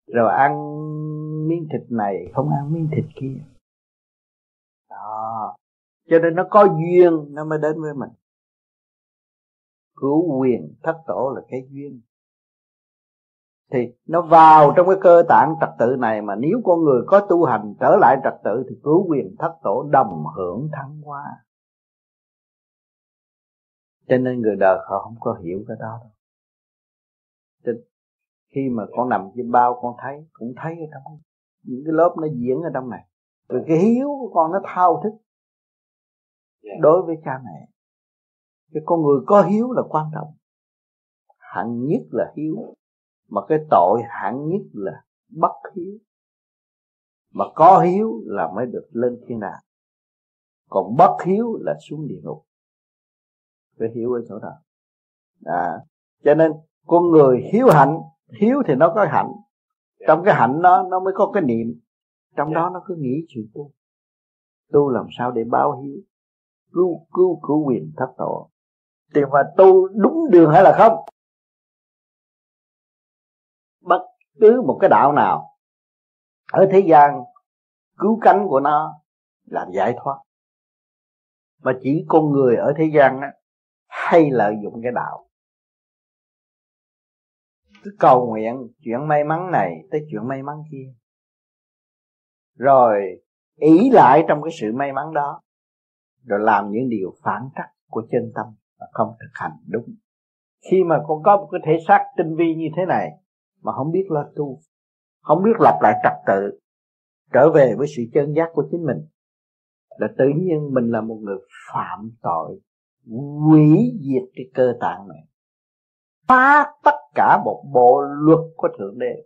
[0.07, 0.53] Rồi ăn
[1.49, 3.41] miếng thịt này, không ăn miếng thịt kia.
[4.91, 5.57] Đó.
[6.11, 8.11] Cho nên nó có duyên, nó mới đến với mình.
[9.97, 12.01] Cứu quyền thất tổ là cái duyên.
[13.73, 17.27] Thì nó vào trong cái cơ tạng trật tự này mà nếu con người có
[17.29, 21.25] tu hành trở lại trật tự thì cứu quyền thất tổ đồng hưởng thăng hoa
[24.09, 26.11] cho nên người đời họ không có hiểu cái đó đâu.
[27.65, 27.73] Cho
[28.55, 31.19] khi mà con nằm trên bao con thấy cũng thấy ở trong
[31.63, 33.09] những cái lớp nó diễn ở trong này.
[33.49, 35.13] Rồi cái hiếu của con nó thao thức.
[36.63, 36.81] Yeah.
[36.81, 37.69] đối với cha mẹ.
[38.73, 40.35] Cái con người có hiếu là quan trọng.
[41.39, 42.75] Hạng nhất là hiếu.
[43.29, 45.99] Mà cái tội hạng nhất là bất hiếu.
[47.31, 49.61] Mà có hiếu là mới được lên thiên đàng.
[50.69, 52.47] Còn bất hiếu là xuống địa ngục
[53.79, 54.53] phải hiểu ở chỗ đó.
[55.45, 55.81] À,
[56.25, 56.53] cho nên
[56.87, 58.01] con người hiếu hạnh
[58.41, 59.33] hiếu thì nó có hạnh.
[60.07, 61.81] Trong cái hạnh đó nó mới có cái niệm.
[62.37, 63.71] Trong đó nó cứ nghĩ chuyện tu.
[64.73, 65.97] Tu làm sao để báo hiếu?
[66.73, 68.51] Cứu cứu cứu quyền thất tổ.
[69.15, 71.05] Thì mà tu đúng đường hay là không?
[73.81, 74.03] Bất
[74.41, 75.57] cứ một cái đạo nào
[76.53, 77.23] ở thế gian
[77.99, 79.01] cứu cánh của nó
[79.45, 80.19] là giải thoát.
[81.63, 83.33] Mà chỉ con người ở thế gian á
[84.11, 85.27] hay lợi dụng cái đạo.
[87.83, 90.95] Cứ cầu nguyện chuyện may mắn này tới chuyện may mắn kia.
[92.59, 93.01] Rồi,
[93.57, 95.41] ý lại trong cái sự may mắn đó,
[96.25, 98.47] rồi làm những điều phản trắc của chân tâm
[98.79, 99.95] và không thực hành đúng.
[100.71, 103.11] Khi mà con có một cái thể xác tinh vi như thế này,
[103.63, 104.61] mà không biết lo tu,
[105.21, 106.59] không biết lập lại trật tự,
[107.33, 109.07] trở về với sự chân giác của chính mình,
[109.99, 111.39] là tự nhiên mình là một người
[111.73, 112.61] phạm tội
[113.47, 115.29] hủy diệt cái cơ tạng này.
[116.29, 119.23] Phá tất cả một bộ luật của thượng đế.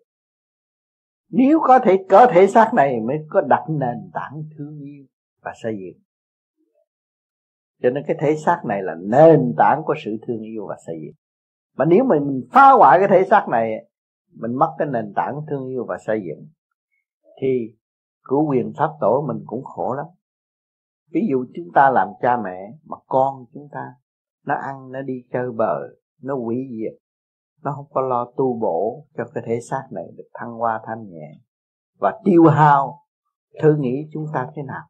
[1.31, 5.05] Nếu có thể có thể xác này mới có đặt nền tảng thương yêu
[5.43, 6.03] và xây dựng.
[7.83, 10.97] Cho nên cái thể xác này là nền tảng của sự thương yêu và xây
[11.03, 11.15] dựng.
[11.77, 13.71] Mà nếu mà mình phá hoại cái thể xác này,
[14.35, 16.49] mình mất cái nền tảng thương yêu và xây dựng,
[17.41, 17.75] thì
[18.23, 20.07] cứu quyền pháp tổ mình cũng khổ lắm
[21.11, 23.95] ví dụ chúng ta làm cha mẹ mà con chúng ta
[24.47, 25.79] nó ăn nó đi chơi bờ
[26.23, 26.99] nó quỷ diệt
[27.63, 31.11] nó không có lo tu bổ cho cái thể xác này được thăng hoa thanh
[31.11, 31.31] nhẹ
[31.99, 33.09] và tiêu hao
[33.63, 34.83] thử nghĩ chúng ta thế nào.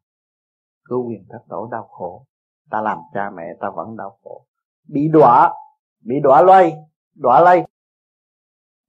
[0.84, 2.24] Cứu quyền thất tổ đau khổ.
[2.70, 4.46] Ta làm cha mẹ ta vẫn đau khổ.
[4.88, 5.54] Bị đọa
[6.04, 6.74] bị đọa lây
[7.14, 7.62] đọa lây.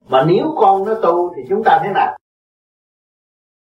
[0.10, 2.18] Mà nếu con nó tu thì chúng ta thế nào?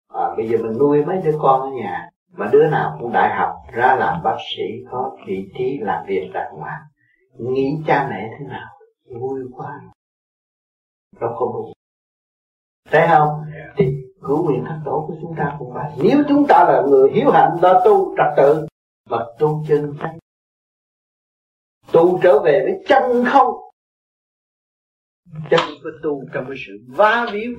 [0.07, 3.35] À, bây giờ mình nuôi mấy đứa con ở nhà mà đứa nào cũng đại
[3.35, 6.81] học ra làm bác sĩ có vị trí làm việc đàng hoàng
[7.37, 8.67] nghĩ cha mẹ thế nào
[9.19, 9.81] vui quá.
[11.19, 11.73] Đâu không đủ
[12.85, 13.29] thấy không?
[13.77, 13.85] Thì
[14.27, 15.91] cứu nguyện thất tổ của chúng ta cũng vậy.
[16.03, 18.67] Nếu chúng ta là người hiếu hạnh đó tu trật tự
[19.09, 20.19] mà tu chân chánh
[21.91, 23.55] tu trở về với chân không
[25.49, 27.51] chân có tu trong cái sự va víu.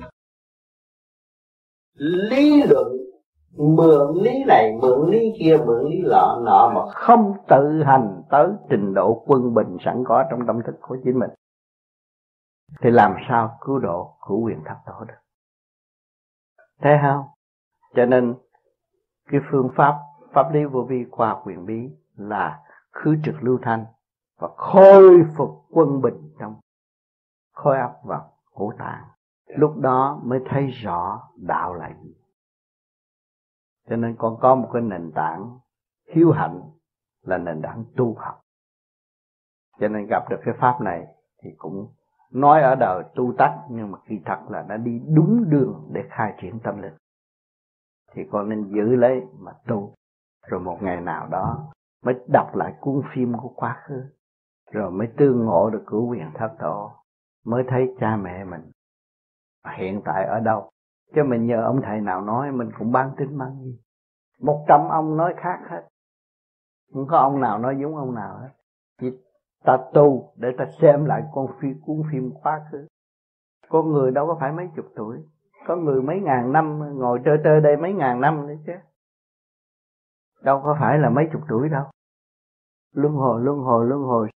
[1.97, 2.87] Lý luận
[3.57, 8.49] mượn lý này, mượn lý kia, mượn lý lọ, nọ mà không tự hành tới
[8.69, 11.29] trình độ quân bình sẵn có trong tâm thức của chính mình.
[12.81, 15.13] Thì làm sao cứu độ, cứu quyền thập tổ được?
[16.81, 17.23] Thấy không?
[17.95, 18.35] Cho nên,
[19.31, 19.95] cái phương pháp
[20.33, 23.85] pháp lý vô vi qua quyền bí là khứ trực lưu thanh
[24.39, 26.55] và khôi phục quân bình trong
[27.53, 28.21] khối óc và
[28.55, 29.03] ngũ tạng.
[29.47, 32.15] Lúc đó mới thấy rõ đạo là gì
[33.89, 35.59] cho nên con có một cái nền tảng
[36.15, 36.61] hiếu hạnh
[37.21, 38.41] là nền tảng tu học.
[39.79, 41.07] Cho nên gặp được cái pháp này
[41.43, 41.87] thì cũng
[42.31, 46.03] nói ở đời tu tách nhưng mà kỳ thật là đã đi đúng đường để
[46.09, 46.93] khai triển tâm linh.
[48.11, 49.93] Thì con nên giữ lấy mà tu.
[50.47, 51.71] Rồi một ngày nào đó
[52.03, 54.03] mới đọc lại cuốn phim của quá khứ.
[54.71, 56.91] Rồi mới tương ngộ được cửu quyền thất tổ.
[57.45, 58.71] Mới thấy cha mẹ mình.
[59.77, 60.69] Hiện tại ở đâu?
[61.13, 63.79] Chứ mình nhờ ông thầy nào nói, mình cũng bán tính bán gì
[64.39, 65.81] một trăm ông nói khác hết.
[66.93, 68.49] Không có ông nào nói giống ông nào hết.
[69.01, 69.11] Chỉ
[69.63, 72.87] ta tu để ta xem lại con phim cuốn phim quá khứ.
[73.69, 75.17] Con người đâu có phải mấy chục tuổi.
[75.67, 78.73] Có người mấy ngàn năm ngồi trơ trơ đây mấy ngàn năm nữa chứ.
[80.41, 81.83] Đâu có phải là mấy chục tuổi đâu.
[82.93, 84.29] Luân hồi luân hồi luân hồi.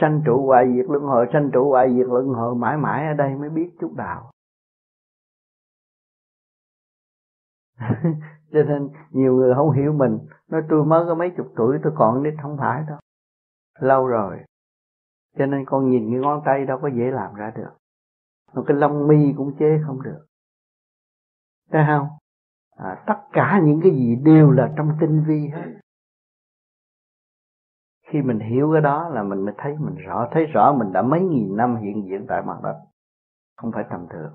[0.00, 3.14] Sanh trụ hoại diệt, luân hồi sanh trụ hoại diệt, luân hồi mãi mãi ở
[3.14, 4.30] đây mới biết chút đạo.
[8.52, 10.18] cho nên nhiều người không hiểu mình.
[10.48, 12.98] Nói tôi mới có mấy chục tuổi tôi còn nít không phải đâu.
[13.78, 14.38] Lâu rồi.
[15.38, 17.70] Cho nên con nhìn cái ngón tay đâu có dễ làm ra được.
[18.54, 20.26] Một cái lông mi cũng chế không được.
[21.70, 22.08] Thấy không?
[22.76, 25.74] À, tất cả những cái gì đều là trong tinh vi hết.
[28.06, 30.28] Khi mình hiểu cái đó là mình mới thấy mình rõ.
[30.32, 32.80] Thấy rõ mình đã mấy nghìn năm hiện diện tại mặt đất.
[33.56, 34.32] Không phải tầm thường.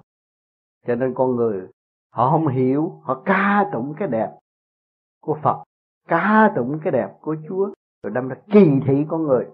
[0.87, 1.67] Cho nên con người
[2.11, 4.29] họ không hiểu, họ ca tụng cái đẹp
[5.21, 5.63] của phật,
[6.07, 7.69] ca tụng cái đẹp của chúa,
[8.03, 9.47] rồi đâm ra kỳ thị con người.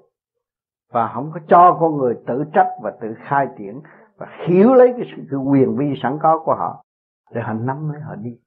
[0.91, 3.81] Và không có cho con người tự trách và tự khai triển
[4.17, 6.83] và hiểu lấy cái sự cái quyền vi sẵn có của họ,
[7.31, 8.39] để họ nắm lấy họ đi.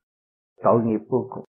[0.62, 1.44] Tội nghiệp vô cùng.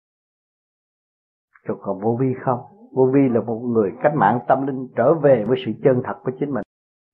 [1.69, 2.61] Cho còn vô vi không?
[2.93, 6.21] Vô vi là một người cách mạng tâm linh trở về với sự chân thật
[6.25, 6.63] của chính mình,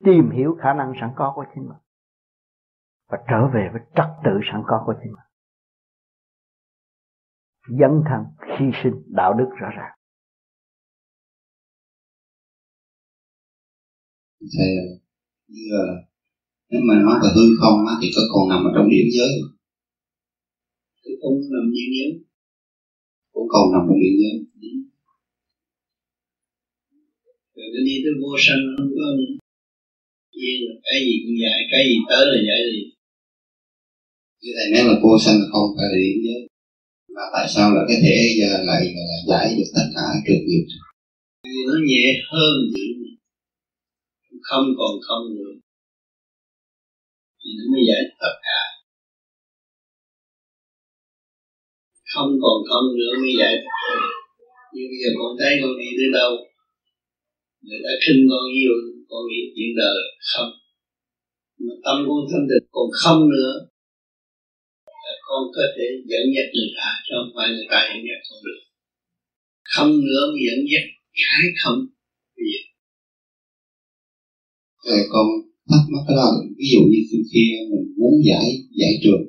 [0.05, 1.79] tìm hiểu khả năng sẵn có của chính mình
[3.13, 5.32] và trở về với trật tự sẵn có của chính mình
[7.69, 8.21] dấn thân
[8.59, 9.95] hy sinh đạo đức rõ ràng.
[14.59, 14.71] Thầy
[15.49, 15.85] như là
[16.71, 19.33] nếu mà nói về hư không á, thì có còn nằm ở trong điểm giới
[21.03, 22.07] không không nằm như nhớ
[23.33, 24.35] cũng còn nằm trong điểm giới.
[27.55, 29.07] Rồi nó đi tới vô sanh không có
[30.41, 32.83] yên cái gì cũng giải cái gì tới là giải gì.
[34.41, 36.52] như thầy nói là vô sanh không phải là điểm giới
[37.15, 38.19] mà tại sao là cái thể
[38.69, 38.83] lại
[39.29, 40.67] giải được tất cả trường nghiệp?
[41.69, 43.03] Nó nhẹ hơn những
[44.49, 45.53] không còn không nữa.
[47.41, 48.61] Thì nó mới giải tất cả.
[52.13, 53.97] Không còn không nữa mới giải tất cả.
[54.75, 56.33] Nhưng bây giờ con thấy con đi tới đâu,
[57.67, 58.75] người ta khinh con yêu
[59.11, 59.99] con nghĩ chuyện đời
[60.33, 60.53] không.
[61.65, 63.72] Mà tâm con thanh tịnh còn không nữa
[65.33, 68.39] con có thể dẫn dắt người ta chứ không phải người ta dẫn dắt con
[68.47, 68.61] được.
[69.75, 70.85] Không nữa mới dẫn dắt
[71.21, 71.79] cái không
[72.49, 72.61] giờ
[74.87, 75.27] rồi con
[75.71, 77.01] thắc mắc cái đó ví dụ như
[77.33, 78.47] khi mình muốn giải
[78.81, 79.25] giải trường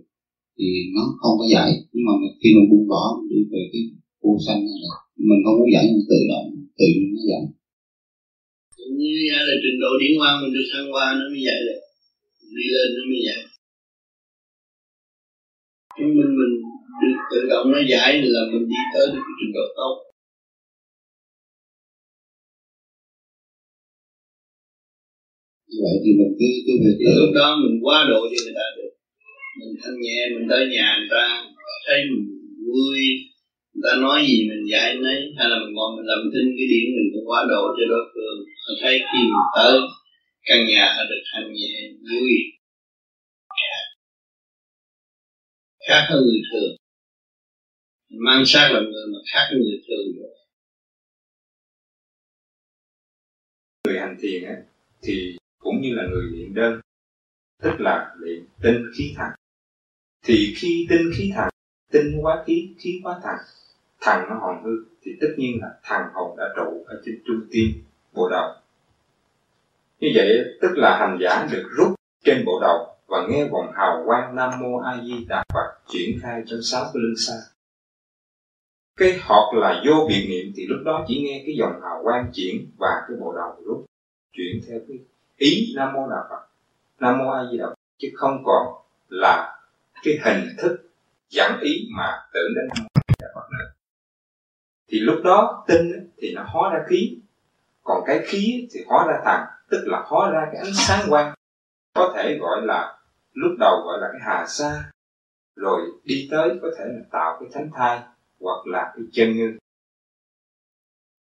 [0.58, 3.82] thì nó không có giải nhưng mà khi mình buông bỏ đi về cái
[4.22, 4.80] vô sanh này
[5.30, 6.48] mình không muốn giải mình tự động
[6.80, 7.44] tự nhiên nó giải.
[9.00, 9.14] Như
[9.48, 11.82] là trình độ điển hoa mình được thăng hoa nó mới giải được.
[12.56, 13.40] Đi lên nó mới giải
[15.96, 16.54] chứ mình mình
[17.02, 19.94] được tự động nó giải là mình đi tới được cái trình độ tốt.
[25.70, 28.58] Như vậy thì mình cứ cứ về thì lúc đó mình quá độ cho người
[28.60, 28.92] ta được.
[29.60, 31.24] Mình thanh nhẹ mình tới nhà người ta
[31.86, 32.26] thấy mình
[32.68, 33.00] vui
[33.74, 36.68] người ta nói gì mình giải nấy hay là mình ngồi mình làm thinh cái
[36.74, 38.38] điểm mình cũng quá độ cho đối phương.
[38.66, 39.76] Mình thấy khi mình tới
[40.48, 41.74] căn nhà được thanh nhẹ
[42.10, 42.32] vui
[45.88, 46.76] khác hơn người thường.
[48.10, 50.30] Mang sát làm người mà khác hơn người thường rồi
[53.88, 54.58] người hành thiền ấy,
[55.02, 56.82] thì cũng như là người luyện đơn
[57.62, 59.32] tức là luyện tinh khí thần.
[60.24, 61.50] Thì khi tinh khí thần
[61.92, 63.36] tinh quá khí khí quá thần
[64.02, 67.48] thần nó hồn hư thì tất nhiên là thần hồn đã trụ ở trên trung
[67.52, 68.56] tim bộ đầu.
[70.00, 70.28] Như vậy
[70.62, 74.52] tức là hành giả được rút trên bộ đầu và nghe vòng hào quang nam
[74.60, 77.34] mô a di đà phật triển khai trong sáu cái lưng xa.
[78.98, 82.32] Cái hoặc là vô biệt niệm thì lúc đó chỉ nghe cái dòng hào quang
[82.34, 83.86] chuyển và cái bộ đầu lúc
[84.32, 84.98] chuyển theo cái
[85.38, 86.48] ý nam mô đà phật,
[87.00, 88.68] nam mô a di đà phật, chứ không còn
[89.10, 89.60] là
[90.04, 90.90] cái hình thức
[91.30, 93.72] dẫn ý mà tưởng đến nam mô a di đà phật nữa.
[94.88, 97.18] Thì lúc đó tinh thì nó hóa ra khí.
[97.84, 101.34] Còn cái khí thì hóa ra thần tức là hóa ra cái ánh sáng quang,
[101.94, 102.93] có thể gọi là
[103.34, 104.92] lúc đầu gọi là cái hà sa,
[105.56, 108.00] rồi đi tới có thể là tạo cái thánh thai
[108.40, 109.58] hoặc là cái chân ngư.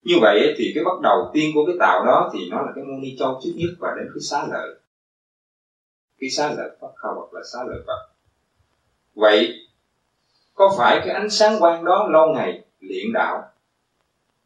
[0.04, 2.84] Như vậy thì cái bắt đầu tiên của cái tạo đó thì nó là cái
[2.84, 4.80] môn ni châu trước nhất và đến cái xá lợi.
[6.20, 8.10] Cái xá lợi Phật khâu hoặc là xá lợi Phật.
[9.16, 9.54] Vậy,
[10.54, 13.52] có phải cái ánh sáng quang đó lâu ngày luyện đạo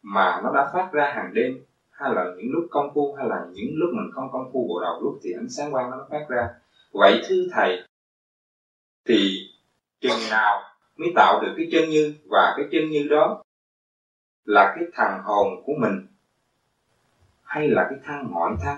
[0.02, 3.46] mà nó đã phát ra hàng đêm, hay là những lúc công phu, hay là
[3.52, 6.26] những lúc mình không công phu bộ đầu lúc thì ánh sáng quang nó phát
[6.28, 6.48] ra?
[6.92, 7.82] Vậy thưa thầy
[9.08, 9.48] thì
[10.00, 10.62] chừng nào
[10.96, 13.42] mới tạo được cái chân như và cái chân như đó
[14.44, 16.06] là cái thằng hồn của mình
[17.42, 18.76] hay là cái thằng ngoại thân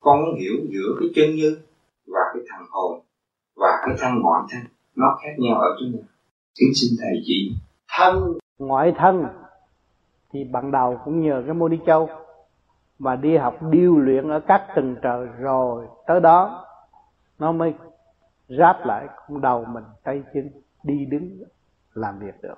[0.00, 1.58] con muốn hiểu giữa cái chân như
[2.06, 3.00] và cái thằng hồn
[3.56, 4.62] và cái thân ngoại thân
[4.96, 6.02] nó khác nhau ở chỗ nào?
[6.58, 7.52] Kính xin thầy chỉ.
[7.96, 8.38] Thân.
[8.58, 9.26] Ngoại thân
[10.32, 12.08] thì ban đầu cũng nhờ cái môn đi châu
[12.98, 15.86] mà đi học điêu luyện ở các tầng trời rồi.
[16.06, 16.65] Tới đó
[17.38, 17.74] nó mới
[18.48, 20.50] ráp lại con đầu mình, tay chân,
[20.82, 21.42] đi đứng,
[21.94, 22.54] làm việc được.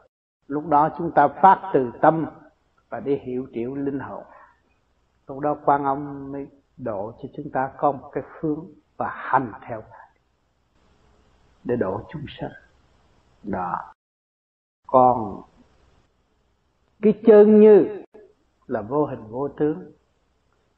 [0.47, 2.27] Lúc đó chúng ta phát từ tâm
[2.89, 4.25] và để hiểu triệu linh hồn.
[5.27, 9.53] Lúc đó quan âm mới độ cho chúng ta có một cái phương và hành
[9.69, 9.83] theo.
[11.65, 12.51] Để độ chúng sanh.
[13.43, 13.93] Đó.
[14.87, 15.43] Còn
[17.03, 18.03] cái chân như
[18.67, 19.93] là vô hình vô tướng.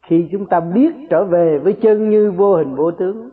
[0.02, 3.30] Khi chúng ta biết trở về với chân như vô hình vô tướng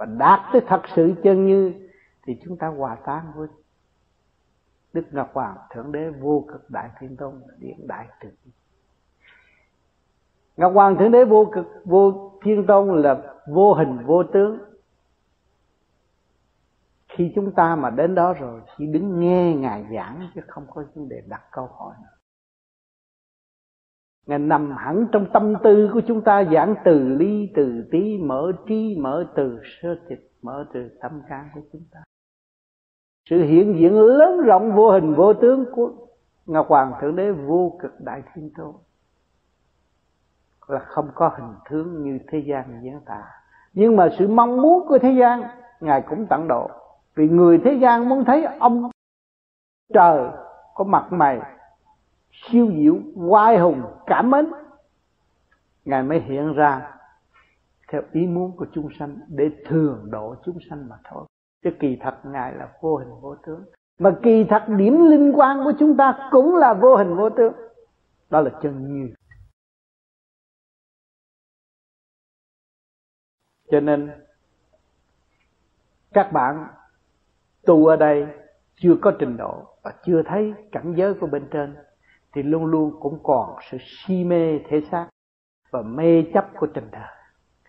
[0.00, 1.72] và đạt tới thật sự chân như,
[2.26, 3.48] thì chúng ta hòa tan với
[4.92, 8.28] Đức Ngọc Hoàng Thượng Đế vô cực Đại Thiên Tôn, Điện Đại Từ
[10.56, 14.58] Ngọc Hoàng, Thượng Đế vô cực, vô Thiên Tôn là vô hình, vô tướng.
[17.08, 20.84] Khi chúng ta mà đến đó rồi, chỉ đứng nghe ngài giảng chứ không có
[20.94, 22.19] vấn đề đặt câu hỏi nữa
[24.30, 28.52] ngài nằm hẳn trong tâm tư của chúng ta, giảng từ ly, từ tí, mở
[28.66, 32.00] trí, mở từ sơ tịch, mở từ tâm can của chúng ta.
[33.30, 35.92] Sự hiện diện lớn rộng vô hình vô tướng của
[36.46, 38.74] ngọc hoàng thượng đế vô cực đại thiên tôn
[40.68, 43.22] là không có hình tướng như thế gian diễn tả.
[43.72, 45.42] Nhưng mà sự mong muốn của thế gian,
[45.80, 46.70] ngài cũng tận độ.
[47.14, 48.90] Vì người thế gian muốn thấy ông
[49.94, 50.30] trời
[50.74, 51.40] có mặt mày
[52.42, 54.46] siêu diệu, oai hùng, cảm mến.
[55.84, 56.96] Ngài mới hiện ra
[57.88, 61.26] theo ý muốn của chúng sanh để thường độ chúng sanh mà thôi.
[61.64, 63.64] Chứ kỳ thật ngài là vô hình vô tướng.
[63.98, 67.52] Mà kỳ thật điểm linh quan của chúng ta cũng là vô hình vô tướng.
[68.30, 69.14] Đó là chân như.
[73.70, 74.10] Cho nên,
[76.12, 76.66] các bạn
[77.66, 78.26] tu ở đây
[78.74, 81.76] chưa có trình độ và chưa thấy cảnh giới của bên trên
[82.32, 85.08] thì luôn luôn cũng còn sự si mê thể xác
[85.70, 87.20] và mê chấp của tình đời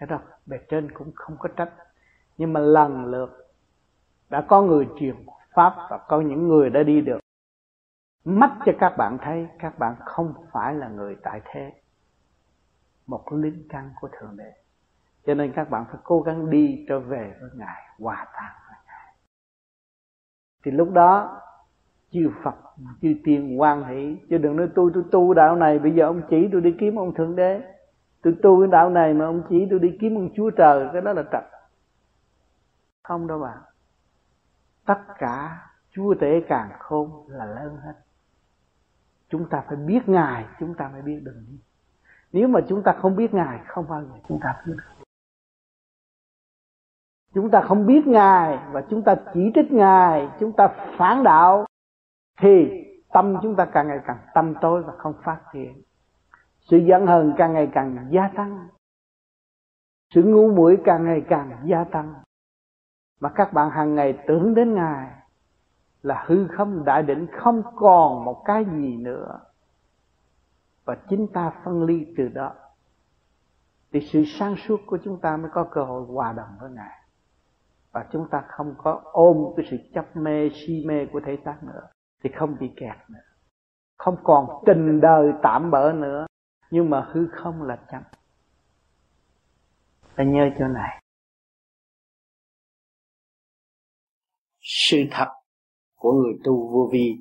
[0.02, 1.74] cái đó bề trên cũng không có trách.
[2.38, 3.54] Nhưng mà lần lượt
[4.30, 5.16] đã có người truyền
[5.54, 7.20] pháp và có những người đã đi được.
[8.26, 11.82] Mắt cho các bạn thấy, các bạn không phải là người tại thế.
[13.08, 14.52] Một linh căn của thượng đế.
[15.26, 18.78] Cho nên các bạn phải cố gắng đi trở về với ngài, hòa tan với
[18.88, 19.16] ngài.
[20.66, 21.42] Thì lúc đó
[22.12, 22.56] chư Phật,
[23.02, 24.18] chư tiên quan hỷ.
[24.30, 26.96] Chứ đừng nói tôi tôi tu đạo này, bây giờ ông chỉ tôi đi kiếm
[26.96, 27.62] ông thượng đế.
[28.22, 31.02] Tôi tu cái đạo này mà ông chỉ tôi đi kiếm ông chúa trời, cái
[31.02, 31.44] đó là trật.
[33.04, 33.58] Không đâu bạn
[34.86, 35.58] tất cả
[35.92, 37.94] chúa tể càng khôn là lớn hết.
[39.30, 41.60] Chúng ta phải biết ngài, chúng ta mới biết đường đi
[42.34, 45.06] nếu mà chúng ta không biết ngài, không bao giờ chúng ta biết được.
[47.34, 51.66] Chúng ta không biết ngài và chúng ta chỉ trích ngài, chúng ta phản đạo
[52.40, 52.66] thì
[53.14, 55.82] tâm chúng ta càng ngày càng tâm tối và không phát triển.
[56.60, 58.68] Sự giận hờn càng ngày càng gia tăng.
[60.14, 62.14] Sự ngu muội càng ngày càng gia tăng.
[63.20, 65.12] Mà các bạn hàng ngày tưởng đến ngài
[66.02, 69.40] là hư không, đại định, không còn một cái gì nữa.
[70.86, 72.54] Và chính ta phân ly từ đó.
[73.92, 76.98] Thì sự sáng suốt của chúng ta mới có cơ hội hòa đồng với ngài.
[77.92, 81.64] Và chúng ta không có ôm cái sự chấp mê, si mê của thể xác
[81.64, 81.88] nữa
[82.24, 83.20] thì không bị kẹt nữa.
[83.98, 86.26] Không còn tình đời tạm bỡ nữa,
[86.72, 88.04] nhưng mà hư không là chẳng.
[90.16, 91.04] phải nhớ chỗ này.
[94.62, 95.28] Sự thật
[95.96, 97.18] của người tu vô vi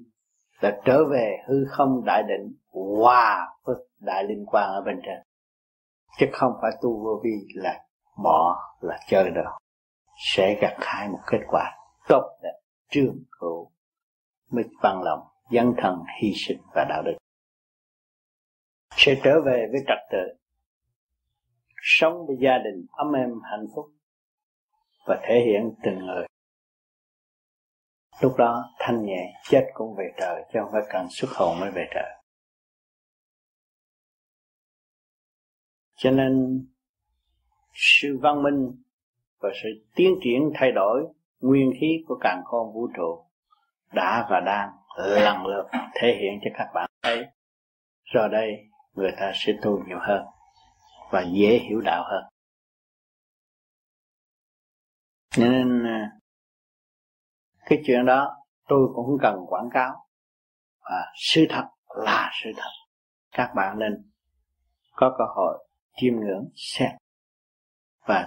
[0.60, 5.22] là trở về hư không đại định hòa với đại liên quan ở bên trên.
[6.18, 7.84] Chứ không phải tu vô vi là
[8.22, 9.58] bỏ, là chơi đâu
[10.16, 11.72] sẽ gặt hái một kết quả
[12.08, 13.70] tốt đẹp, trương hữu
[14.50, 15.20] mới bằng lòng
[15.50, 17.16] dân thần, hy sinh và đạo đức.
[18.96, 20.40] Sẽ trở về với trật tự,
[21.82, 23.86] sống với gia đình ấm êm, hạnh phúc
[25.06, 26.26] và thể hiện từng người.
[28.20, 31.70] Lúc đó, thanh nhẹ chết cũng về trời, chứ không phải cần xuất hồn mới
[31.70, 32.10] về trời.
[35.96, 36.64] Cho nên,
[37.72, 38.82] sự văn minh
[39.38, 41.06] và sự tiến triển thay đổi
[41.40, 43.29] nguyên khí của càng khôn vũ trụ
[43.92, 47.26] đã và đang lần lượt thể hiện cho các bạn thấy.
[48.04, 48.56] Rồi đây,
[48.92, 50.24] người ta sẽ tu nhiều hơn
[51.10, 52.24] và dễ hiểu đạo hơn.
[55.38, 56.10] Nên à,
[57.66, 58.36] cái chuyện đó
[58.68, 60.06] tôi cũng không cần quảng cáo
[60.80, 62.70] và sự thật là sự thật.
[63.32, 64.10] Các bạn nên
[64.92, 65.66] có cơ hội
[65.96, 66.90] chiêm ngưỡng xét
[68.06, 68.26] và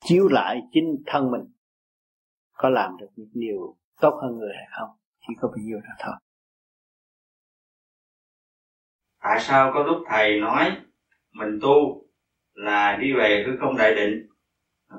[0.00, 1.52] chiếu lại chính thân mình
[2.52, 4.88] có làm được những điều tốt hơn người hay không?
[5.20, 6.14] Chỉ có bao nhiêu đó thôi.
[9.22, 10.76] Tại sao có lúc thầy nói
[11.32, 12.04] mình tu
[12.54, 14.26] là đi về hư không đại định?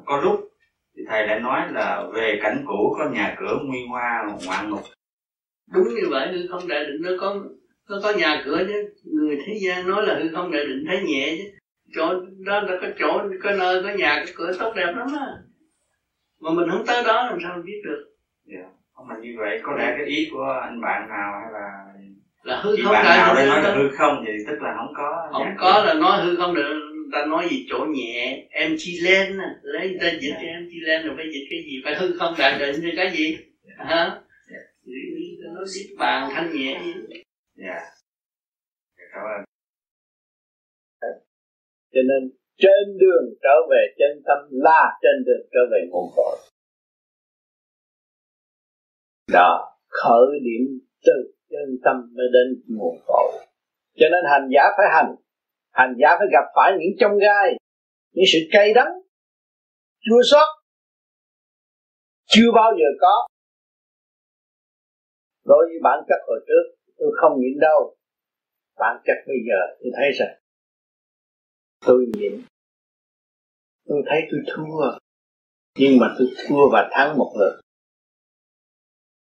[0.06, 0.48] Có lúc
[0.96, 4.82] thì thầy lại nói là về cảnh cũ có nhà cửa nguyên hoa ngoạn mục.
[5.74, 7.36] Đúng như vậy hư không đại định nó có
[7.90, 8.94] nó có nhà cửa chứ.
[9.04, 11.58] Người thế gian nói là hư không đại định thấy nhẹ chứ.
[11.96, 12.14] Chỗ
[12.46, 15.28] đó là có chỗ có nơi có nhà có cửa tốt đẹp lắm á.
[16.40, 18.16] Mà mình không tới đó làm sao biết được?
[18.48, 18.66] Yeah.
[18.66, 18.70] Dạ.
[18.94, 19.60] không mà như vậy?
[19.64, 21.88] Có lẽ cái ý của anh bạn nào hay là
[22.44, 25.30] là hư không bạn nào đây nói là hư không thì tức là không có.
[25.32, 26.74] Không có là nói hư không được.
[27.12, 28.48] Ta nói gì chỗ nhẹ.
[28.50, 31.60] Em chi lên lấy người ta dịch cho em chi lên rồi phải dịch cái
[31.66, 31.82] gì?
[31.84, 33.38] Phải hư không đại định thì cái gì?
[33.78, 34.04] Hả?
[34.52, 34.64] Yeah.
[35.56, 36.82] nó xích bàn thanh nhẹ.
[37.56, 37.80] Dạ.
[39.14, 39.44] Cảm ơn.
[41.94, 46.38] Cho nên trên đường trở về chân tâm là trên đường trở về nguồn cội
[49.34, 51.14] đó, khởi điểm từ
[51.50, 53.46] chân tâm mới đến nguồn cội.
[53.96, 55.16] Cho nên hành giả phải hành.
[55.72, 57.54] Hành giả phải gặp phải những trong gai,
[58.12, 58.92] những sự cay đắng,
[60.00, 60.48] chua xót.
[62.26, 63.28] Chưa bao giờ có.
[65.46, 67.96] Đối với bản chất hồi trước, tôi không nhịn đâu.
[68.78, 70.40] Bản chất bây giờ, tôi thấy rằng,
[71.86, 72.42] tôi nhịn.
[73.86, 74.98] Tôi thấy tôi thua.
[75.80, 77.62] Nhưng mà tôi thua và thắng một lượt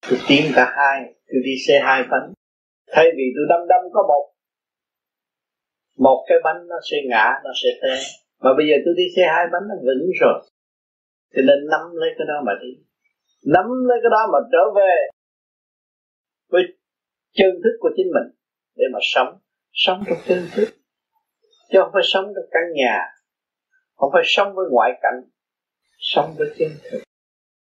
[0.09, 2.33] tôi tiến cả hai, tôi đi xe hai bánh.
[2.93, 4.25] Thay vì tôi đâm đâm có một
[5.99, 7.95] một cái bánh nó sẽ ngã, nó sẽ té.
[8.41, 10.39] Mà bây giờ tôi đi xe hai bánh nó vững rồi.
[11.35, 12.71] Cho nên nắm lấy cái đó mà đi.
[13.55, 14.95] Nắm lấy cái đó mà trở về
[16.49, 16.63] với
[17.33, 18.37] chân thức của chính mình
[18.77, 19.39] để mà sống.
[19.73, 20.69] Sống trong chân thức.
[21.71, 22.99] Chứ không phải sống trong căn nhà.
[23.95, 25.21] Không phải sống với ngoại cảnh.
[25.99, 26.99] Sống với chân thức.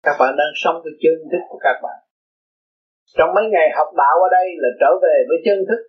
[0.03, 2.06] Các bạn đang sống với chân thức của các bạn
[3.07, 5.81] trong mấy ngày học đạo ở đây là trở về với chân thức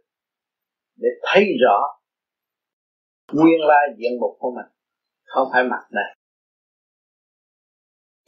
[0.96, 1.98] để thấy rõ
[3.34, 4.72] nguyên lai diện mục của mình.
[5.24, 6.18] Không phải mặt này.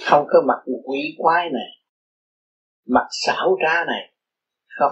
[0.09, 1.69] Không có mặt quỷ quái này.
[2.85, 4.13] Mặt xảo trá này.
[4.67, 4.91] Không.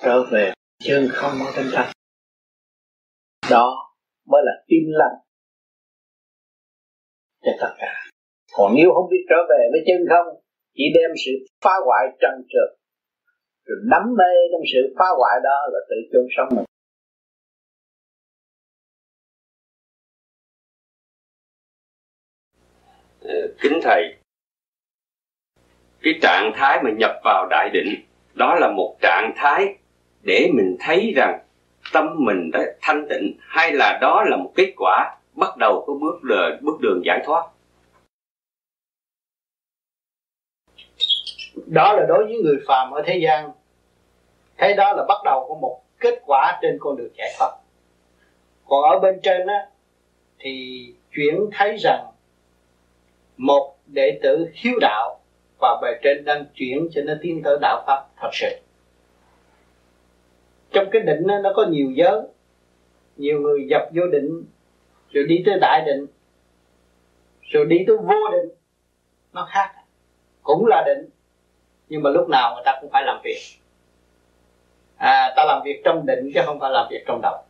[0.00, 1.86] Trở về chân không ở bên trong
[3.50, 3.94] đó
[4.26, 5.16] mới là tin lành
[7.42, 7.94] cho tất cả.
[8.52, 10.42] Còn nếu không biết trở về với chân không
[10.78, 11.32] chỉ đem sự
[11.64, 12.78] phá hoại trần trượt.
[13.66, 16.64] Rồi đắm mê trong sự phá hoại đó là tự chôn sống mình.
[23.20, 24.14] Ờ, kính thầy,
[26.02, 27.94] cái trạng thái mà nhập vào đại định,
[28.34, 29.74] đó là một trạng thái
[30.22, 31.40] để mình thấy rằng
[31.92, 35.94] tâm mình đã thanh tịnh, hay là đó là một kết quả bắt đầu có
[36.00, 37.57] bước đường bước đường giải thoát?
[41.70, 43.50] Đó là đối với người phàm ở thế gian.
[44.58, 47.50] Thấy đó là bắt đầu của một kết quả trên con đường giải thoát.
[48.66, 49.66] Còn ở bên trên á
[50.38, 52.06] thì chuyển thấy rằng
[53.36, 55.20] một đệ tử hiếu đạo
[55.60, 58.48] và bề trên đang chuyển cho nó tiến tới đạo pháp thật sự.
[60.70, 62.20] Trong cái định đó, nó có nhiều giới.
[63.16, 64.44] Nhiều người dập vô định
[65.10, 66.06] rồi đi tới đại định
[67.42, 68.50] rồi đi tới vô định.
[69.32, 69.74] Nó khác.
[70.42, 71.10] Cũng là định
[71.88, 73.40] nhưng mà lúc nào người ta cũng phải làm việc.
[74.96, 77.44] À ta làm việc trong định chứ không phải làm việc trong động,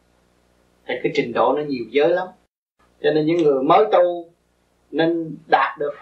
[0.87, 2.29] thì cái trình độ nó nhiều giới lắm.
[3.03, 4.31] Cho nên những người mới tu
[4.91, 5.95] nên đạt được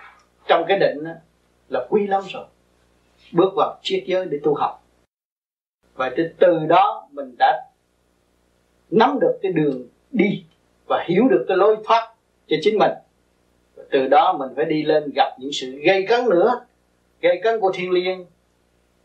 [0.49, 1.11] trong cái định đó,
[1.69, 2.45] là quý lắm rồi.
[3.33, 4.83] Bước vào triết giới để tu học.
[5.95, 7.65] Và từ, từ đó mình đã
[8.91, 10.45] nắm được cái đường đi
[10.89, 12.15] và hiểu được cái lối thoát
[12.47, 12.93] cho chính mình.
[13.75, 16.67] Và từ đó mình phải đi lên gặp những sự gây cấn nữa
[17.29, 18.27] gây cấn của thiên liêng,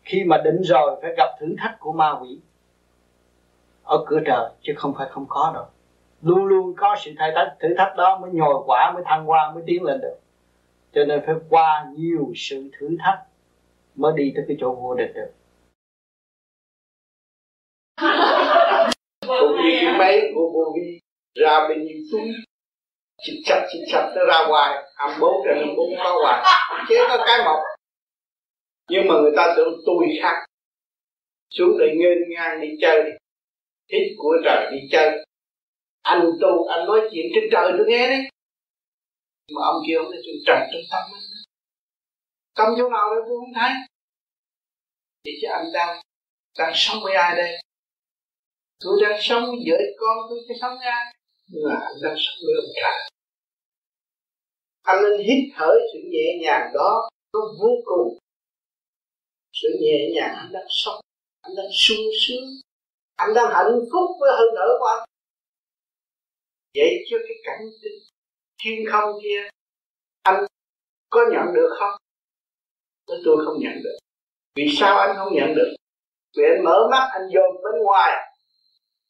[0.02, 2.38] khi mà định rồi phải gặp thử thách của ma quỷ.
[3.82, 5.64] Ở cửa trời, chứ không phải không có đâu.
[6.22, 9.52] Luôn luôn có sự thay thách, thử thách đó mới nhồi quả, mới thăng hoa,
[9.54, 10.18] mới tiến lên được.
[10.92, 13.18] Cho nên phải qua nhiều sự thử thách
[13.94, 15.32] mới đi tới cái chỗ vô địch được.
[19.26, 21.00] Cũng như cái máy của vô vi
[21.34, 22.32] ra bên nhiêu túi
[23.22, 24.84] chích chặt chích chặt, nó ra ngoài.
[24.96, 26.44] Âm bốn trên âm bốn có hoài.
[26.88, 27.60] Chế có cái một
[28.90, 30.44] nhưng mà người ta tưởng tôi khác.
[31.50, 33.18] Xuống để nghênh ngang đi chơi.
[33.92, 35.24] Hít của trời đi chơi.
[36.02, 38.28] Anh tu, anh nói chuyện trên trời tôi nghe đấy.
[39.54, 41.32] Mà ông kia ông nói chuyện trời trong tâm anh
[42.54, 43.70] tâm chỗ nào đấy tôi không thấy.
[45.24, 46.00] Thì chứ anh đang
[46.58, 47.50] đang sống với ai đây?
[48.84, 51.14] Tôi đang sống với vợ con tôi phải sống với ai?
[51.48, 53.10] Nhưng mà anh đang sống với ông trời.
[54.82, 58.18] Anh nên hít thở sự nhẹ nhàng đó, nó vô cùng
[59.52, 61.00] sự nhẹ nhàng, anh đang sống,
[61.42, 62.48] anh đang sung sướng,
[63.16, 65.08] anh đang hạnh phúc với hơi thở của anh
[66.74, 67.60] vậy cho cái cảnh
[68.64, 69.48] thiên không kia,
[70.22, 70.44] anh
[71.10, 71.94] có nhận được không?
[73.24, 73.98] Tôi không nhận được.
[74.56, 75.74] Vì sao anh không nhận được?
[76.36, 78.12] Vì anh mở mắt, anh dồn bên ngoài,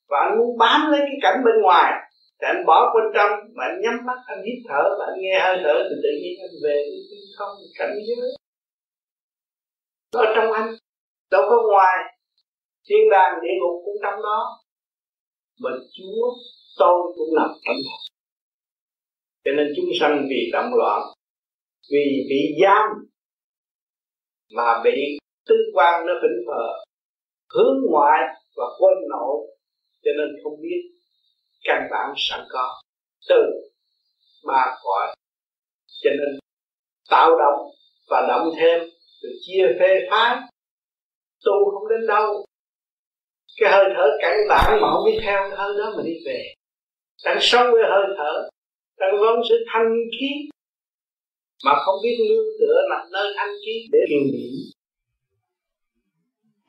[0.08, 1.92] và anh muốn bám lấy cái cảnh bên ngoài.
[2.40, 5.40] Thì anh bỏ bên trong, mà anh nhắm mắt, anh hít thở, và anh nghe
[5.44, 6.76] hơi thở, thì tự nhiên anh về
[7.10, 8.30] thiên không, cảnh giới
[10.12, 10.74] ở trong anh,
[11.30, 11.96] đâu có ngoài
[12.88, 14.58] thiên đàng địa ngục cũng trong đó.
[15.60, 16.34] Mà chúa
[16.78, 17.96] tôi cũng nằm trong đó.
[19.44, 21.02] Cho nên chúng sanh vì động loạn,
[21.90, 22.88] vì bị giam
[24.52, 26.84] mà bị tư quan nó tỉnh phờ
[27.54, 28.20] hướng ngoại
[28.56, 29.36] và quên nội
[30.04, 30.80] cho nên không biết
[31.64, 32.80] căn bản sẵn có
[33.28, 33.42] từ
[34.46, 35.14] ba cõi
[36.02, 36.38] cho nên
[37.10, 37.70] tạo động
[38.10, 38.80] và động thêm
[39.22, 40.36] rồi chia phê phái
[41.44, 42.44] tu không đến đâu.
[43.60, 46.54] Cái hơi thở cản bản mà không biết theo cái hơi đó mà đi về.
[47.24, 48.48] Đang sống với hơi thở
[49.02, 50.48] đang vốn sự thanh khí
[51.64, 54.50] mà không biết nương tựa nằm nơi thanh khí để kiềm niệm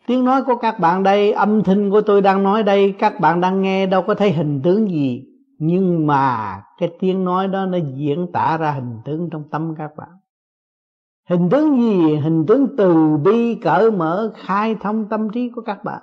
[0.07, 3.41] Tiếng nói của các bạn đây, âm thanh của tôi đang nói đây, các bạn
[3.41, 5.25] đang nghe đâu có thấy hình tướng gì.
[5.57, 9.89] Nhưng mà cái tiếng nói đó nó diễn tả ra hình tướng trong tâm các
[9.97, 10.09] bạn
[11.29, 12.15] hình tướng gì?
[12.15, 16.01] Hình tướng từ bi, cởi mở, khai thông tâm trí của các bạn.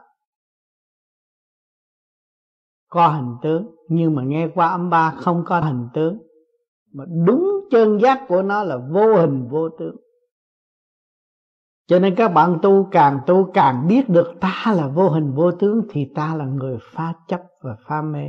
[2.89, 6.19] Có hình tướng, nhưng mà nghe qua âm ba không có hình tướng.
[6.93, 9.97] Mà đúng chân giác của nó là vô hình, vô tướng.
[11.87, 15.53] Cho nên các bạn tu càng tu càng biết được ta là vô hình, vô
[15.53, 18.27] tướng, thì ta là người pha chấp và pha mê.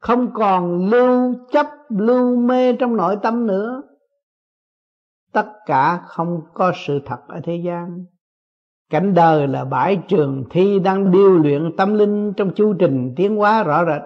[0.00, 3.82] Không còn lưu chấp, lưu mê trong nội tâm nữa
[5.34, 8.04] tất cả không có sự thật ở thế gian.
[8.90, 13.36] Cảnh đời là bãi trường thi đang điêu luyện tâm linh trong chu trình tiến
[13.36, 14.02] hóa rõ rệt.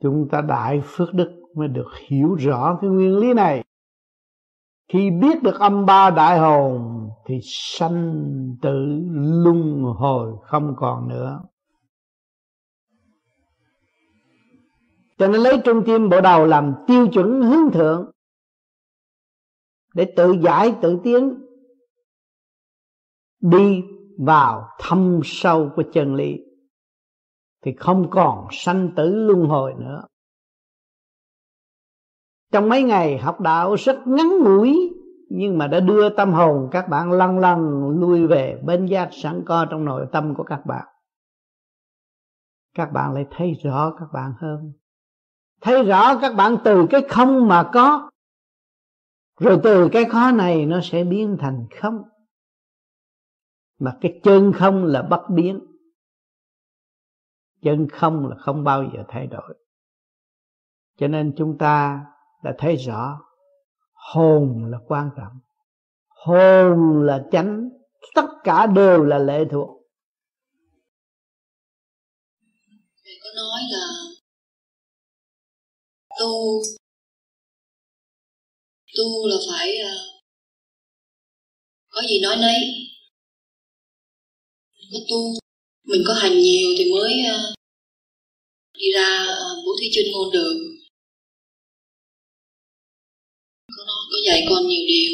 [0.00, 3.64] Chúng ta đại phước đức mới được hiểu rõ cái nguyên lý này.
[4.92, 8.24] Khi biết được âm ba đại hồn thì sanh
[8.62, 9.00] tử
[9.44, 11.40] luân hồi không còn nữa.
[15.18, 18.10] Cho nên lấy trung tim bộ đầu làm tiêu chuẩn hướng thượng
[19.94, 21.44] để tự giải, tự tiến
[23.40, 23.82] đi
[24.18, 26.36] vào thâm sâu của chân lý.
[27.62, 30.04] Thì không còn sanh tử luân hồi nữa.
[32.52, 34.94] Trong mấy ngày học đạo rất ngắn ngủi,
[35.28, 39.42] nhưng mà đã đưa tâm hồn các bạn lăn lăn lui về bên giác sẵn
[39.46, 40.86] co trong nội tâm của các bạn.
[42.74, 44.72] Các bạn lại thấy rõ các bạn hơn
[45.64, 48.10] thấy rõ các bạn từ cái không mà có,
[49.40, 52.02] rồi từ cái khó này nó sẽ biến thành không.
[53.78, 55.60] Mà cái chân không là bất biến.
[57.62, 59.54] Chân không là không bao giờ thay đổi.
[60.96, 62.06] Cho nên chúng ta
[62.42, 63.20] đã thấy rõ,
[63.92, 65.38] hồn là quan trọng.
[66.08, 67.68] Hồn là chánh.
[68.14, 69.82] Tất cả đều là lệ thuộc.
[73.04, 74.03] Thầy có nói là
[76.20, 76.62] tu.
[78.96, 80.00] Tu là phải uh,
[81.88, 82.58] có gì nói nấy.
[84.92, 85.34] Có tu
[85.84, 87.54] mình có hành nhiều thì mới uh,
[88.78, 90.54] đi ra uh, bố thí chuyên môn được.
[93.76, 95.12] Có nó có dạy con nhiều điều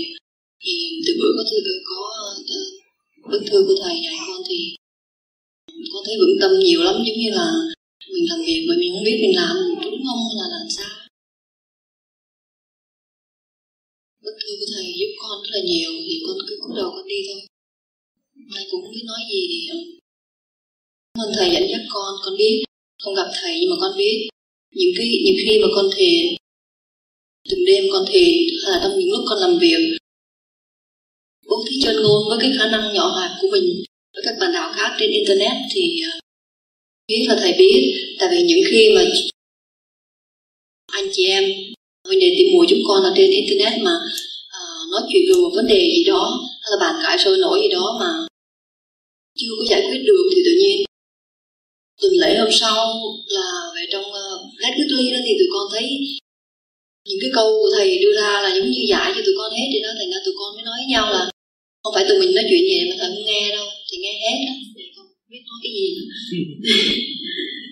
[0.62, 0.72] thì
[1.06, 4.76] từ bữa có thư có uh, bức thư của thầy dạy con thì
[5.92, 7.52] con thấy vững tâm nhiều lắm giống như là
[8.12, 9.56] mình làm việc mà mình không biết mình làm
[10.10, 10.92] mong không là làm sao?
[14.24, 17.06] Bất thư của thầy giúp con rất là nhiều thì con cứ cúi đầu con
[17.12, 17.40] đi thôi.
[18.52, 19.78] Mai cũng không biết nói gì thì ờ,
[21.14, 22.56] cảm ơn thầy dẫn dắt con con biết
[23.02, 24.28] không gặp thầy nhưng mà con biết.
[24.78, 26.24] Những cái, những khi mà con thiền
[27.50, 29.82] từng đêm con thiền hay là trong những lúc con làm việc,
[31.48, 33.68] bố thí chân ngôn với cái khả năng nhỏ hẹp của mình.
[34.14, 35.82] Với các bạn đạo khác trên internet thì
[36.12, 36.12] ờ,
[37.08, 37.82] biết là thầy biết.
[38.18, 39.02] Tại vì những khi mà
[41.10, 41.44] anh chị em.
[42.08, 43.94] Vấn đề tìm mùi chúng con là trên internet mà
[44.56, 46.22] uh, nói chuyện về một vấn đề gì đó
[46.62, 48.10] hay là bàn cãi sôi nổi gì đó mà
[49.38, 50.76] chưa có giải quyết được thì tự nhiên
[52.00, 52.76] tuần lễ hôm sau
[53.36, 55.86] là về trong uh, Black Weekly đó thì tụi con thấy
[57.08, 59.78] những cái câu thầy đưa ra là giống như giải cho tụi con hết thì
[59.84, 61.22] đó thành ra tụi con mới nói với nhau là
[61.82, 64.38] không phải tụi mình nói chuyện vậy mà thầy không nghe đâu thì nghe hết
[64.48, 64.54] đó
[64.96, 65.86] không biết nói cái gì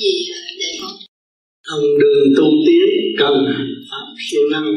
[0.00, 0.14] gì?
[0.60, 0.96] Để không
[1.66, 2.88] con đường tu tiến,
[3.18, 4.68] cần hành pháp siêu năng.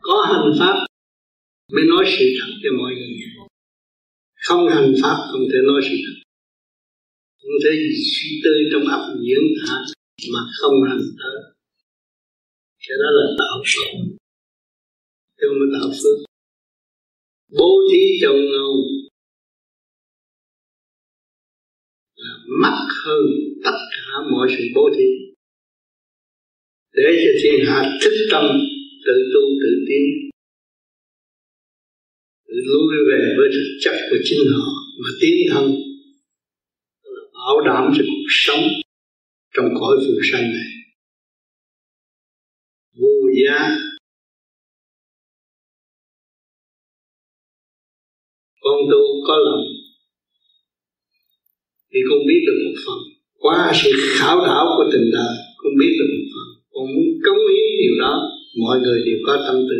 [0.00, 0.86] Có hành pháp,
[1.72, 3.10] mới nói sự thật cho mọi người.
[4.46, 6.16] Không hành pháp, không thể nói sự thật.
[7.42, 7.70] Không thể
[8.14, 9.76] suy tư trong ấp diễn thả
[10.32, 11.36] mà không hành tới
[12.88, 13.90] cái đó là tạo phước
[15.40, 16.18] không là tạo phước
[17.58, 18.74] bố thí trong ngầu
[22.58, 23.26] mắc hơn
[23.64, 25.04] tất cả mọi sự bố thí.
[26.92, 28.44] Để cho thiên hạ thức tâm,
[29.06, 30.30] tự tu, tự tiến.
[32.48, 34.72] Tự lui về với thực chất của chính họ
[35.02, 35.64] mà tiến thân.
[37.32, 38.62] Bảo đảm cho cuộc sống
[39.54, 40.70] trong cõi phù sanh này.
[43.00, 43.76] Vô giá.
[48.60, 49.79] Con tu có lòng
[51.90, 52.98] thì con biết được một phần.
[53.44, 56.48] Qua sự khảo đảo của tình đời con biết được một phần.
[56.72, 58.14] Còn muốn cống hiến điều đó,
[58.64, 59.78] mọi người đều có tâm tư.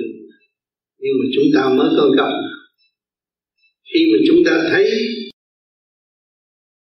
[1.03, 2.33] Nhưng mà chúng ta mới có gặp
[3.95, 4.85] khi mà chúng ta thấy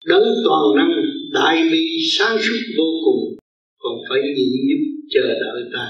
[0.07, 0.91] đấng toàn năng
[1.33, 1.85] đại bi
[2.19, 3.39] sáng suốt vô cùng,
[3.79, 5.87] còn phải nhịn nhục chờ đợi ta.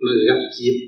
[0.00, 0.78] Mà gặp dịp,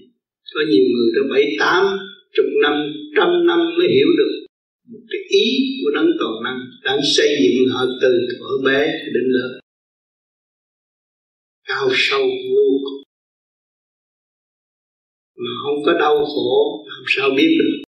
[0.54, 1.98] có nhiều người đã bảy tám
[2.32, 2.74] chục năm,
[3.16, 4.45] trăm năm mới hiểu được
[4.90, 5.46] một cái ý
[5.78, 8.80] của đấng toàn năng đang xây dựng họ từ thuở bé
[9.14, 9.60] đến lớn.
[11.68, 13.02] Cao sâu vô cùng.
[15.36, 17.82] Mà không có đau khổ, làm sao biết được?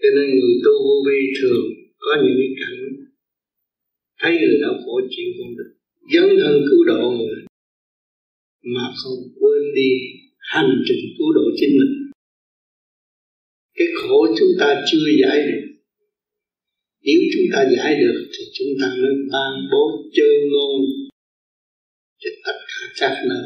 [0.00, 1.64] Cho nên người tu vô vi thường
[1.98, 2.80] có những cái cảnh
[4.20, 5.70] thấy người đau khổ chịu không được.
[6.12, 7.44] Dấn thân cứu độ người
[8.74, 9.90] mà không quên đi
[10.38, 12.03] hành trình cứu độ chính mình
[13.74, 15.66] cái khổ chúng ta chưa giải được.
[17.02, 19.84] Nếu chúng ta giải được thì chúng ta mới ban bố
[20.16, 20.80] chơi ngôn
[22.20, 23.44] cho tất cả các nơi.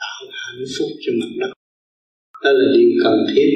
[0.00, 1.52] Tạo hạnh phúc cho mặt đất.
[2.44, 3.50] Đó là điều cần thiết.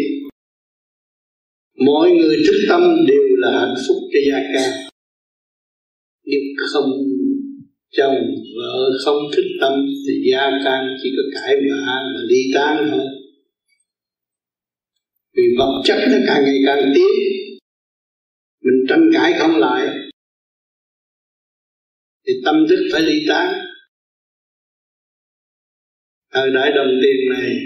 [1.87, 4.89] Mọi người thức tâm đều là hạnh phúc cho gia ca.
[6.25, 6.41] Nếu
[6.73, 6.91] không
[7.97, 8.19] chồng
[8.57, 9.73] vợ không thích tâm
[10.07, 13.18] thì gia can chỉ có cãi vã mà ly tán thôi
[15.39, 17.07] vì vật chất nó càng ngày càng tiến
[18.65, 19.87] mình tranh cãi không lại,
[22.27, 23.55] thì tâm thức phải ly tán.
[26.33, 27.57] Thời đại đồng tiền này,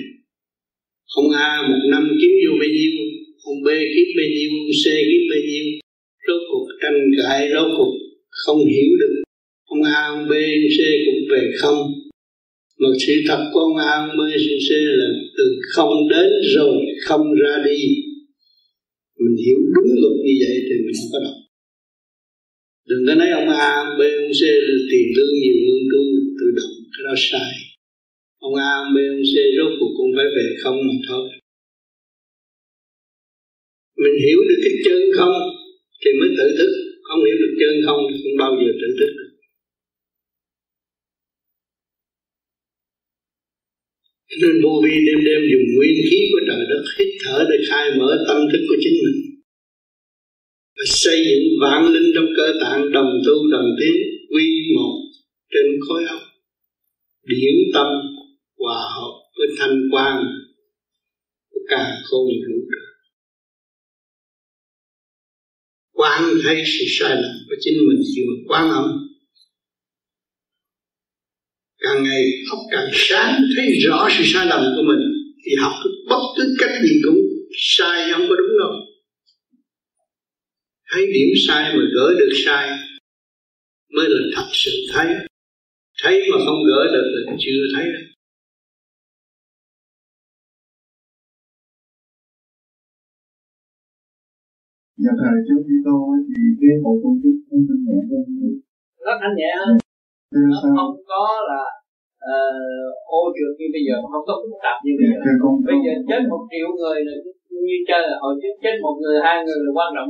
[1.14, 2.92] không A, một năm kiếm vô bao nhiêu,
[3.44, 5.64] không B kiếm bao nhiêu, không C kiếm bao nhiêu.
[6.28, 7.92] Rốt cuộc tranh cãi, rốt cuộc
[8.30, 9.22] không hiểu được,
[9.68, 11.78] không A, không B, không C cũng về không
[12.80, 14.16] một sự thật công an A ông
[14.68, 14.70] C
[15.00, 15.44] là từ
[15.74, 17.78] không đến rồi không ra đi.
[19.22, 21.36] Mình hiểu đúng luật như vậy thì mình không có đọc.
[22.88, 26.02] Đừng có nói ông A, ông B, ông C là tiền lương nhiều hơn tu
[26.38, 27.52] tự động cái đó sai.
[28.46, 31.26] Ông A, ông B, ông C rốt cuộc cũng phải về không mà thôi.
[34.02, 35.36] Mình hiểu được cái chân không
[36.02, 36.72] thì mới tự thức.
[37.06, 39.31] Không hiểu được chân không thì không bao giờ tự thức được.
[44.40, 47.84] Nên vô vi đêm đêm dùng nguyên khí của trời đất hít thở để khai
[47.98, 49.18] mở tâm thức của chính mình.
[50.76, 53.96] Và xây dựng vạn linh trong cơ tạng đồng tu đồng tiến
[54.32, 54.94] quy một
[55.52, 56.20] trên khối óc,
[57.26, 57.86] điển tâm,
[58.58, 60.24] hòa hợp với thanh quan
[61.50, 62.82] của cả không vũ trụ.
[65.92, 69.11] Quan thấy sự sai lầm của chính mình khi mà quan âm
[71.82, 75.02] càng ngày óc càng sáng thấy rõ sự sai lầm của mình
[75.44, 75.72] thì học
[76.08, 77.20] bất cứ cách gì cũng
[77.56, 78.72] sai không có đúng đâu.
[80.90, 82.70] Thấy điểm sai mà gỡ được sai
[83.94, 85.06] mới là thật sự thấy.
[86.02, 87.84] Thấy mà không gỡ được là chưa thấy.
[87.84, 88.02] Đâu
[95.02, 95.96] Nhà thờ chú Kitô
[96.28, 98.24] thì cái bộ công thức nó thanh nhẹ hơn
[99.06, 99.81] rất thanh nhẹ hơn
[100.76, 101.62] không có là
[102.32, 105.18] uh, ô trượt như bây giờ không có phức tạp như bây giờ.
[105.68, 107.14] Bây giờ chết một triệu người là
[107.66, 110.08] như chơi là hồi trước chết một người hai người là quan trọng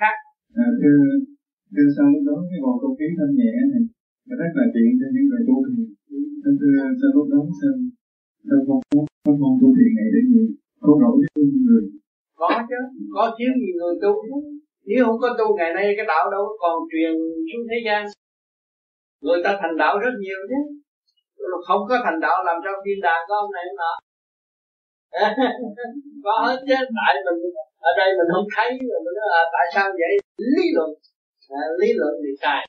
[0.00, 0.14] khác.
[0.64, 1.00] À, thưa
[1.74, 3.82] thưa sau lúc đó cái bầu không khí thanh nhẹ này.
[4.40, 5.80] Rất là tiện cho những người tu thiền
[6.60, 7.74] thưa sau lúc đó sao
[8.48, 8.80] sao không
[9.24, 10.46] có môn tu thiền này để nhiều
[10.84, 11.84] có nổi với người.
[12.40, 12.78] Có chứ
[13.14, 14.12] có thiếu gì người tu.
[14.88, 17.12] Nếu không có tu ngày nay cái đạo đâu còn truyền
[17.48, 18.02] xuống thế gian
[19.24, 20.60] người ta thành đạo rất nhiều chứ.
[21.66, 23.92] Không có thành đạo làm sao thiên đàng có ông này ông nọ.
[26.24, 26.76] Có hết chứ.
[26.98, 27.38] Tại mình
[27.88, 30.12] ở đây mình không thấy rồi mình nói à, tại sao vậy?
[30.56, 30.90] Lý luận.
[31.60, 32.60] À, lý luận thì sai.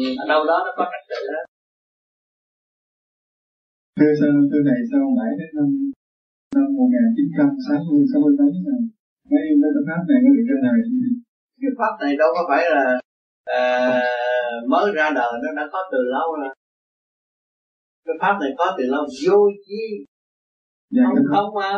[0.00, 1.42] Ừ, ở đâu đó nó có trật tự đó.
[3.98, 5.68] Thưa sao thưa này sao mãi đến năm
[6.56, 7.78] năm một nghìn chín trăm sáu
[8.22, 8.82] mươi mấy này
[9.60, 10.74] mấy cái pháp này có được cái nào
[11.62, 12.84] cái pháp này đâu có phải là
[13.56, 14.00] à,
[14.68, 16.54] mới ra đời nó đã có từ lâu rồi.
[18.04, 19.04] Cái pháp này có từ lâu.
[19.26, 20.04] Vô chi?
[20.90, 21.70] Dạ, không không mà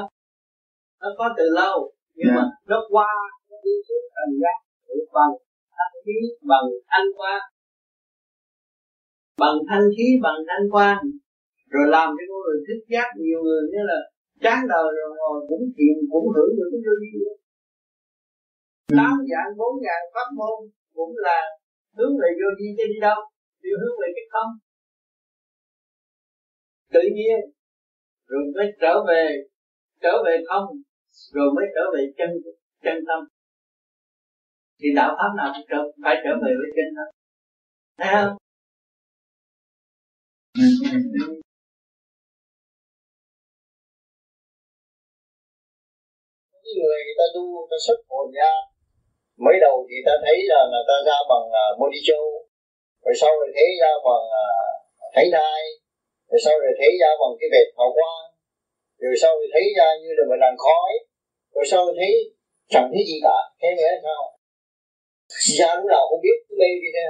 [1.00, 1.92] nó có từ lâu.
[2.14, 2.34] Nhưng dạ.
[2.36, 3.06] mà nó qua
[3.50, 4.54] nó đi suốt thành ra
[5.12, 5.34] bằng
[5.76, 6.18] thanh khí
[6.50, 7.40] bằng thanh quan
[9.42, 10.98] bằng thanh khí bằng thanh quan
[11.72, 13.08] rồi làm cho con người thức giác.
[13.22, 13.98] Nhiều người như là
[14.44, 16.82] chán đời rồi ngồi cũng thiền cũng hưởng được cái
[17.26, 17.34] đó.
[18.90, 18.94] Ừ.
[18.98, 20.58] tám dạng bốn dạng pháp môn
[20.94, 21.40] cũng là
[21.96, 23.20] hướng về vô vi chứ đi đâu?
[23.62, 24.50] Đều hướng về cái không.
[26.92, 27.40] Tự nhiên,
[28.26, 29.24] rồi mới trở về
[30.02, 30.66] trở về không,
[31.34, 32.30] rồi mới trở về chân
[32.84, 33.20] chân tâm.
[34.80, 37.08] Thì đạo pháp nào cũng trở, phải trở về với chân tâm.
[37.98, 38.36] Thấy không?
[46.76, 48.69] Người người ta tu ta xuất hồn ra
[49.44, 52.00] mới đầu thì ta thấy là người ta ra bằng à, uh, body
[53.04, 54.46] rồi sau rồi thấy ra bằng à,
[55.04, 55.60] uh, thấy thai
[56.30, 58.26] rồi sau rồi thấy ra bằng cái vệt hào quang
[59.02, 60.92] rồi sau rồi thấy ra như là một làn khói
[61.54, 62.12] rồi sau rồi thấy
[62.72, 63.38] chẳng thấy gì cả.
[63.60, 64.20] Thế nghĩa sao?
[65.58, 67.06] Ra lúc nào không biết mê đi thế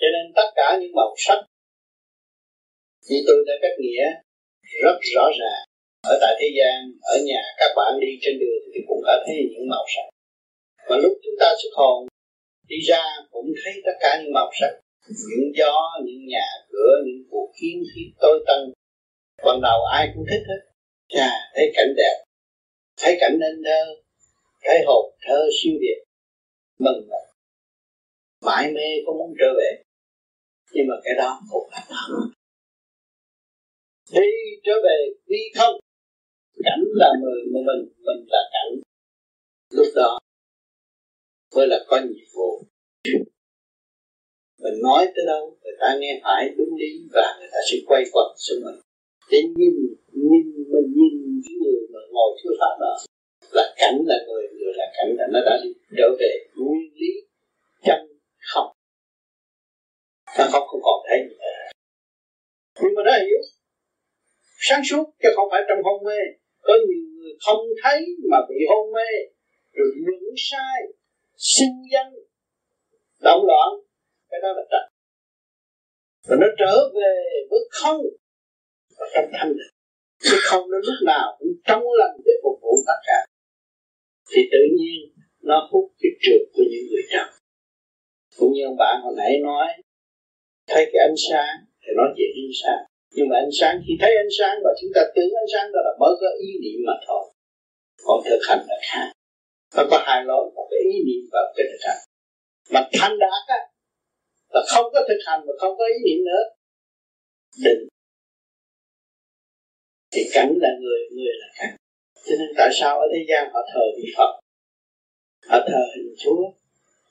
[0.00, 1.38] cho nên tất cả những màu sắc
[3.08, 4.06] như tôi đã cách nghĩa
[4.82, 5.64] rất rõ ràng
[6.12, 6.76] ở tại thế gian
[7.12, 10.06] ở nhà các bạn đi trên đường thì cũng đã thấy những màu sắc.
[10.88, 12.06] Và lúc chúng ta xuất hồn
[12.68, 14.72] đi ra cũng thấy tất cả những màu sắc.
[15.30, 18.72] Những gió những nhà cửa những cuộc kiến thiết tối tân.
[19.44, 20.60] Ban đầu ai cũng thích hết.
[21.08, 22.24] Chà, thấy cảnh đẹp.
[22.96, 23.94] Thấy cảnh nên thơ.
[24.64, 26.04] Thấy hồn thơ siêu việt.
[26.78, 27.22] Mừng lắm.
[28.44, 29.82] Mãi mê có muốn trở về.
[30.72, 32.26] Nhưng mà cái đó cũng là thật
[34.12, 34.28] đi
[34.64, 35.80] trở về đi không
[36.64, 38.72] cảnh là người mà mình mình là cảnh.
[39.70, 40.18] Lúc đó
[41.56, 42.62] mới là có nhiệm vụ.
[44.62, 48.02] Mình nói tới đâu, người ta nghe phải đúng lý và người ta sẽ quay
[48.12, 48.80] quẩn xuống mình.
[49.30, 49.74] Để nhìn
[50.12, 52.96] nhìn mình nhìn cái người mà ngồi thiếu pháp đó,
[53.52, 57.12] là cảnh là người người là cảnh là nó đã đi trở về nguyên lý
[57.84, 58.00] chân
[58.52, 58.72] không.
[60.38, 61.36] Nó không không còn thấy gì
[62.82, 63.40] nhưng mà nó hiểu,
[64.58, 66.18] sáng suốt chứ không phải trong hôn mê
[66.66, 68.00] có nhiều người không thấy
[68.30, 69.10] mà bị hôn mê,
[69.72, 70.78] rồi nhận sai,
[71.36, 72.12] sinh danh,
[73.20, 73.68] động loạn.
[74.30, 74.84] Cái đó là trật.
[76.28, 77.14] Và nó trở về
[77.50, 78.00] với không.
[78.98, 79.74] Và trong thanh định
[80.22, 83.26] chứ không nó lúc nào cũng trong lành để phục vụ tất cả.
[84.30, 85.00] Thì tự nhiên
[85.42, 87.28] nó hút cái trượt của những người trần
[88.38, 89.66] cũng như ông bạn hồi nãy nói,
[90.66, 94.12] thấy cái ánh sáng thì nói chuyện ánh sáng nhưng mà ánh sáng, khi thấy
[94.24, 96.96] ánh sáng và chúng ta tưởng ánh sáng đó là mới có ý niệm mà
[97.06, 97.24] thôi.
[98.06, 99.06] Còn thực hành là khác.
[99.76, 102.00] Nó có hai lối, một cái ý niệm và cái thực hành.
[102.72, 103.60] Mà thanh đạt á,
[104.54, 106.42] là không có thực hành và không có ý niệm nữa.
[107.64, 107.88] Định
[110.12, 111.76] thì cảnh là người người là cảnh.
[112.26, 114.32] Cho nên tại sao ở thế gian họ thờ vị phật?
[115.48, 116.42] Họ thờ hình chúa.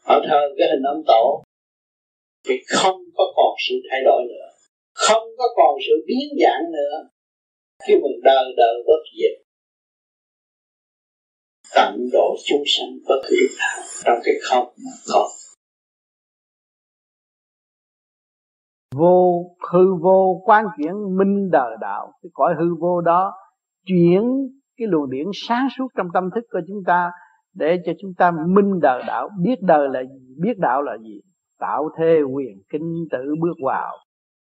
[0.02, 1.44] Họ thờ cái hình ông tổ.
[2.48, 4.55] Thì không có còn sự thay đổi nữa
[4.96, 7.10] không có còn sự biến dạng nữa.
[7.88, 9.46] Khi mình đời đời bất diệt,
[11.76, 15.30] tận độ chúng sanh bất cứ lúc nào trong cái không mà có.
[18.96, 22.12] Vô, hư vô quan chuyển minh đời đạo.
[22.22, 23.34] Cái cõi hư vô đó
[23.86, 24.24] chuyển
[24.78, 27.12] cái luồng điển sáng suốt trong tâm thức của chúng ta
[27.54, 29.30] để cho chúng ta minh đời đạo.
[29.44, 30.36] Biết đời là gì?
[30.38, 31.22] Biết đạo là gì?
[31.60, 33.98] Tạo thế quyền kinh tự bước vào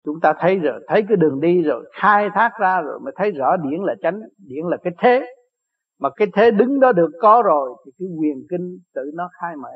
[0.06, 3.32] chúng ta thấy rồi, thấy cái đường đi rồi, khai thác ra rồi mới thấy
[3.32, 5.26] rõ điển là chánh, điển là cái thế.
[6.02, 9.56] Mà cái thế đứng đó được có rồi thì cái quyền kinh tự nó khai
[9.56, 9.70] mở.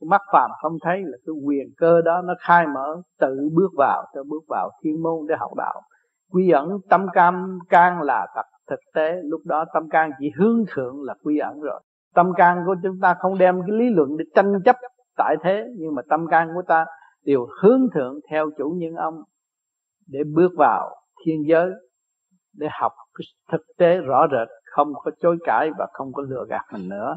[0.00, 3.70] Cái mắt phàm không thấy là cái quyền cơ đó nó khai mở, tự bước
[3.76, 5.80] vào, tự bước vào thiên môn để học đạo.
[6.32, 10.64] Quy ẩn tâm cam can là thật thực tế, lúc đó tâm can chỉ hướng
[10.74, 11.80] thượng là quy ẩn rồi.
[12.14, 14.76] Tâm can của chúng ta không đem cái lý luận để tranh chấp
[15.16, 16.86] tại thế, nhưng mà tâm can của ta
[17.24, 19.14] đều hướng thượng theo chủ nhân ông
[20.06, 21.70] để bước vào thiên giới,
[22.52, 26.44] để học cái thực tế rõ rệt, không có chối cãi và không có lừa
[26.48, 27.16] gạt mình nữa.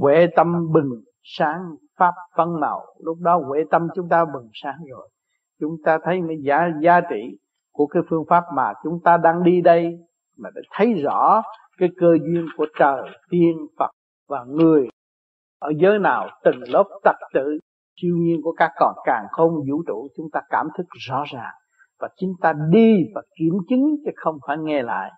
[0.00, 0.90] Huệ tâm bừng
[1.22, 1.60] sáng,
[1.98, 2.80] pháp phân màu.
[3.04, 5.08] Lúc đó huệ tâm chúng ta bừng sáng rồi.
[5.60, 7.38] Chúng ta thấy cái giá giá trị
[7.72, 9.98] của cái phương pháp mà chúng ta đang đi đây,
[10.38, 11.42] mà để thấy rõ
[11.78, 13.90] cái cơ duyên của trời, tiên, phật
[14.28, 14.88] và người.
[15.60, 17.58] Ở giới nào từng lớp tật tự,
[18.00, 21.54] siêu nhiên của các còn càng không vũ trụ, chúng ta cảm thức rõ ràng
[22.04, 25.10] và chúng ta đi và kiểm chứng chứ không phải nghe lại,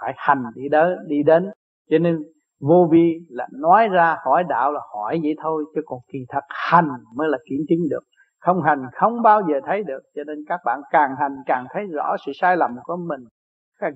[0.00, 1.50] phải hành đi đó, đi đến.
[1.90, 2.18] Cho nên
[2.60, 6.44] vô vi là nói ra hỏi đạo là hỏi vậy thôi, chứ còn kỳ thật
[6.48, 8.02] hành mới là kiểm chứng được.
[8.40, 11.86] Không hành không bao giờ thấy được, cho nên các bạn càng hành càng thấy
[11.86, 13.20] rõ sự sai lầm của mình,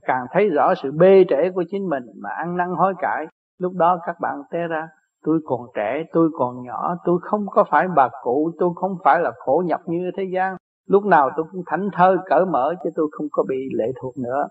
[0.06, 3.26] càng thấy rõ sự bê trễ của chính mình mà ăn năn hối cải.
[3.58, 4.88] Lúc đó các bạn té ra,
[5.24, 9.20] tôi còn trẻ, tôi còn nhỏ, tôi không có phải bà cụ, tôi không phải
[9.20, 12.90] là khổ nhập như thế gian lúc nào tôi cũng thảnh thơ cởi mở chứ
[12.96, 14.46] tôi không có bị lệ thuộc nữa.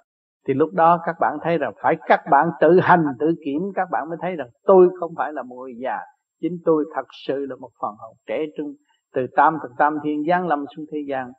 [0.48, 3.88] Thì lúc đó các bạn thấy rằng phải các bạn tự hành tự kiểm các
[3.92, 5.98] bạn mới thấy rằng tôi không phải là một người già.
[6.42, 8.74] Chính tôi thật sự là một phần hồn trẻ trung
[9.16, 11.32] từ tam từ tam thiên giáng lâm xuống thế gian.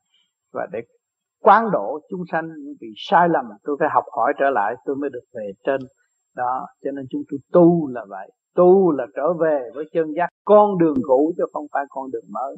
[0.53, 0.81] Và để
[1.43, 2.49] quán độ chúng sanh
[2.81, 5.81] vì sai lầm tôi phải học hỏi trở lại tôi mới được về trên.
[6.37, 8.31] Đó cho nên chúng tôi tu là vậy.
[8.55, 10.29] Tu là trở về với chân giác.
[10.45, 12.57] Con đường cũ chứ không phải con đường mới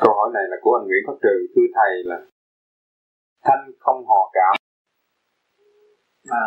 [0.00, 1.34] câu hỏi này là của anh Nguyễn Phát Trừ.
[1.52, 2.18] Thưa thầy là
[3.44, 4.54] thanh không hòa cảm.
[6.42, 6.46] À,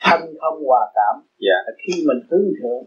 [0.00, 1.58] thanh không hòa cảm dạ.
[1.82, 2.84] khi mình hướng thượng.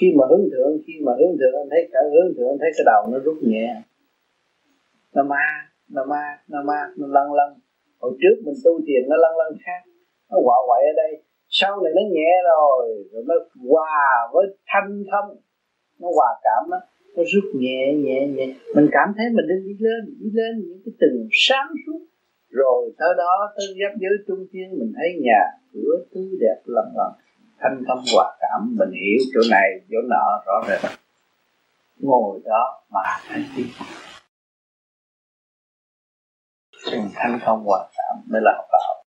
[0.00, 2.70] Khi mà hướng thượng khi mà hướng thượng anh thấy cả hướng thượng anh thấy
[2.76, 3.82] cái đầu nó rút nhẹ.
[5.14, 5.46] Nó ma
[5.94, 7.50] nó ma nó ma nó lăn lăn.
[8.00, 9.80] Hồi trước mình tu thiền nó lăn lăn khác.
[10.30, 11.22] Nó quạ quậy ở đây.
[11.48, 13.34] Sau này nó nhẹ rồi rồi nó
[13.70, 15.36] hòa với thanh thông
[16.00, 16.78] nó hòa cảm đó
[17.16, 18.46] nó rút nhẹ nhẹ nhẹ.
[18.74, 22.00] Mình cảm thấy mình đang đi lên đi lên những cái từng sáng suốt.
[22.50, 25.42] Rồi tới đó, tới giáp giới trung thiên, mình thấy nhà
[25.72, 27.12] cửa tươi đẹp lắm lắm
[27.58, 30.90] thanh tâm hòa cảm, mình hiểu chỗ này, chỗ nọ, rõ rệt.
[31.98, 33.64] Ngồi đó mà thấy đi.
[36.92, 39.04] Đừng thanh không hòa cảm mới là học đạo.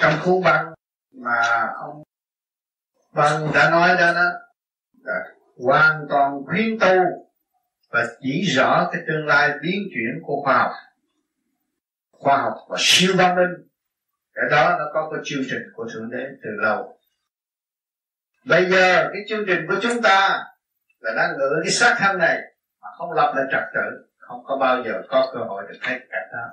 [0.00, 0.74] Trong khu băng
[1.12, 1.40] mà
[1.76, 2.02] ông
[3.14, 4.47] băng đã nói đó đó
[5.56, 6.96] hoàn toàn khuyên tu
[7.90, 10.72] và chỉ rõ cái tương lai biến chuyển của khoa học.
[12.10, 13.68] Khoa học và siêu văn minh,
[14.34, 16.98] cái đó nó có cái chương trình của thượng đế từ lâu.
[18.44, 20.44] Bây giờ cái chương trình của chúng ta
[21.00, 22.38] là đang ngự cái xác thân này
[22.82, 26.00] mà không lập lại trật tự, không có bao giờ có cơ hội được thấy
[26.10, 26.48] cảnh đó.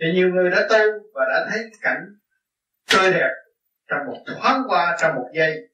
[0.00, 0.78] Thì nhiều người đã tu
[1.14, 2.04] và đã thấy cảnh
[2.92, 3.30] tươi đẹp
[3.88, 5.68] trong một thoáng qua, trong một giây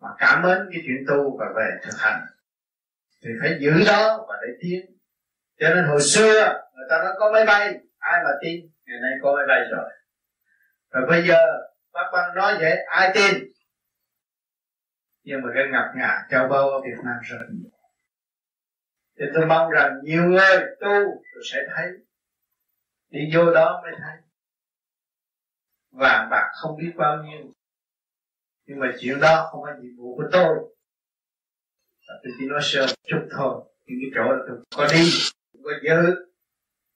[0.00, 2.26] mà cảm ơn cái chuyện tu và về thực hành.
[3.24, 4.96] Thì phải giữ đó và để tiến.
[5.60, 9.10] Cho nên hồi xưa, người ta nói có máy bay, ai mà tin, ngày nay
[9.22, 9.90] có máy bay rồi.
[10.90, 11.38] Và bây giờ
[11.92, 13.34] bác băng nói vậy, ai tin?
[15.22, 17.70] Nhưng mà cái ngập ngà cho bao ở Việt Nam rất nhiều.
[19.18, 21.86] Thì tôi mong rằng nhiều người tu, tôi sẽ thấy.
[23.10, 24.16] Đi vô đó mới thấy.
[25.90, 27.52] Vàng bạc không biết bao nhiêu
[28.66, 30.56] nhưng mà chuyện đó không phải nhiệm vụ của tôi.
[32.06, 33.64] Tôi chỉ nói sơ chút thôi.
[33.86, 35.10] Những cái chỗ là tôi có đi
[35.64, 36.26] có giữ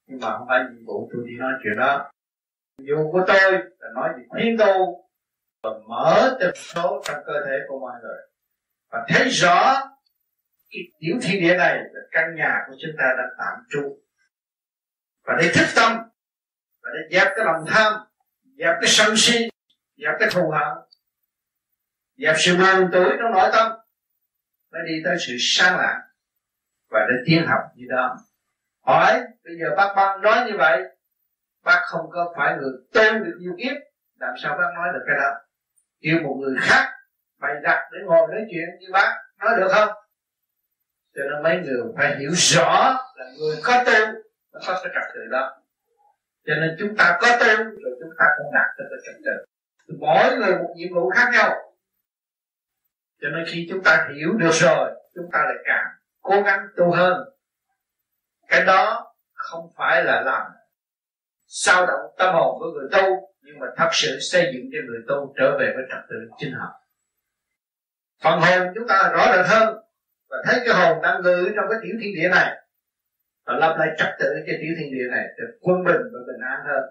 [0.06, 2.10] nhưng mà không phải nhiệm vụ, tôi đi nói chuyện đó.
[2.78, 5.04] Nhiệm vụ của tôi là nói về khuyên tu
[5.62, 8.18] và mở tần số trong cơ thể của mọi người.
[8.90, 9.74] Và thấy rõ
[10.70, 13.98] cái tiểu thiên địa này là căn nhà của chúng ta đang tạm trú.
[15.24, 15.96] Và để thức tâm,
[16.82, 17.92] và để dẹp cái lòng tham,
[18.58, 19.48] dẹp cái sân si,
[19.96, 20.89] dẹp cái thù hận
[22.20, 23.72] dẹp sự mang tuổi trong nội tâm
[24.72, 26.00] mới đi tới sự sáng lạng
[26.90, 28.16] và đến tiến học như đó.
[28.86, 30.82] Hỏi, bây giờ bác băng nói như vậy,
[31.64, 33.76] bác không có phải người tên được nhiều kiếp,
[34.20, 35.30] làm sao bác nói được cái đó?
[36.00, 36.92] Kêu một người khác
[37.40, 39.88] bày đặt để ngồi nói chuyện như bác nói được không?
[41.14, 44.06] Cho nên mấy người phải hiểu rõ là người có tu
[44.52, 45.62] nó có cái trật tự đó.
[46.46, 49.44] Cho nên chúng ta có tu rồi chúng ta cũng đạt được cái trật tự.
[49.98, 51.69] Mỗi người một nhiệm vụ khác nhau
[53.20, 55.86] cho nên khi chúng ta hiểu được rồi, chúng ta lại càng
[56.20, 57.24] cố gắng tu hơn.
[58.48, 60.46] Cái đó không phải là làm
[61.46, 65.00] sao động tâm hồn của người tu, nhưng mà thật sự xây dựng cho người
[65.08, 66.72] tu trở về với trật tự chính hợp.
[68.22, 69.76] Phần hồn chúng ta rõ ràng hơn
[70.30, 72.56] và thấy cái hồn đang ngự trong cái tiểu thiên địa này
[73.46, 76.40] và lập lại trật tự cho tiểu thiên địa này được quân bình và bình
[76.50, 76.82] an hơn.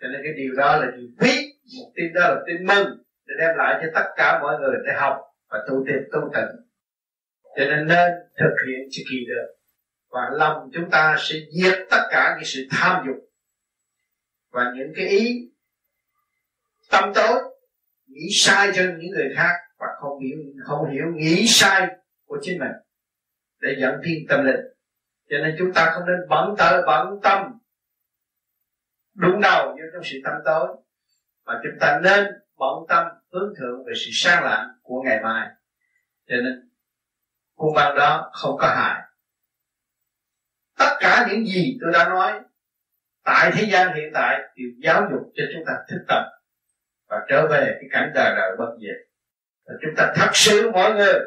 [0.00, 1.48] Cho nên cái điều đó là điều quý.
[1.78, 4.92] Một tin đó là tin mừng để đem lại cho tất cả mọi người để
[4.92, 6.66] học và tu tìm tu tịnh
[7.56, 9.54] cho nên nên thực hiện cho kỳ được
[10.10, 13.16] và lòng chúng ta sẽ diệt tất cả những sự tham dục
[14.50, 15.48] và những cái ý
[16.90, 17.42] tâm tối,
[18.06, 21.88] nghĩ sai cho những người khác và không hiểu không hiểu nghĩ sai
[22.24, 22.72] của chính mình
[23.60, 24.60] để dẫn thiên tâm linh
[25.30, 27.52] cho nên chúng ta không nên bận tâm bận tâm
[29.14, 30.68] đúng đầu như trong sự tâm tối,
[31.44, 32.24] mà chúng ta nên
[32.58, 35.48] bận tâm hướng thượng về sự sáng lạng của ngày mai.
[36.28, 36.70] Cho nên,
[37.54, 39.02] cung băng đó không có hại.
[40.78, 42.40] Tất cả những gì tôi đã nói,
[43.24, 46.22] tại thế gian hiện tại đều giáo dục cho chúng ta thức tâm
[47.08, 49.08] và trở về cái cảnh đời đời bất diệt.
[49.66, 51.20] Và chúng ta thật sự mọi người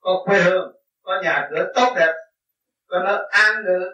[0.00, 2.12] có quê hương, có nhà cửa tốt đẹp,
[2.86, 3.90] có nơi an ngự,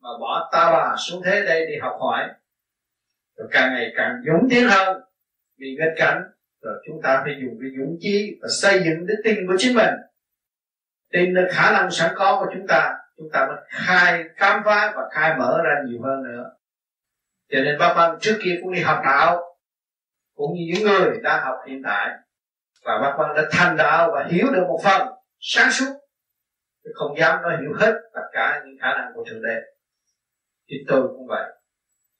[0.00, 2.28] mà bỏ ta bà xuống thế đây đi học hỏi,
[3.36, 5.02] rồi càng ngày càng dũng tiến hơn
[5.56, 6.22] vì nghịch cảnh
[6.62, 9.76] rồi chúng ta phải dùng cái dũng chí và xây dựng đức tin của chính
[9.76, 9.94] mình.
[11.12, 14.92] Tin là khả năng sẵn có của chúng ta chúng ta mới khai khám phá
[14.96, 16.50] và khai mở ra nhiều hơn nữa.
[17.50, 19.42] Cho nên bác văn trước kia cũng đi học đạo,
[20.34, 22.08] cũng như những người đang học hiện tại.
[22.84, 25.08] Và bác văn đã thành đạo và hiểu được một phần
[25.40, 25.92] sáng suốt.
[26.84, 29.60] Chứ không dám nói hiểu hết tất cả những khả năng của thượng đế.
[30.70, 31.52] Thì tôi cũng vậy.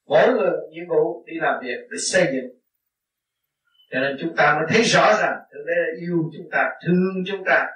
[0.07, 2.58] Mỗi người nhiệm vụ đi làm việc để xây dựng
[3.91, 7.24] cho nên chúng ta mới thấy rõ rằng thượng đế đã yêu chúng ta, thương
[7.26, 7.66] chúng ta,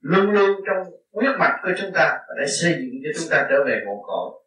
[0.00, 3.46] luôn luôn trong huyết mạch của chúng ta và để xây dựng cho chúng ta
[3.50, 4.44] trở về nguồn cội.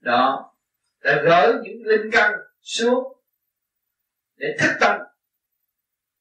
[0.00, 0.54] Đó
[1.02, 3.04] để gỡ những linh căn xuống
[4.36, 5.00] để thức tâm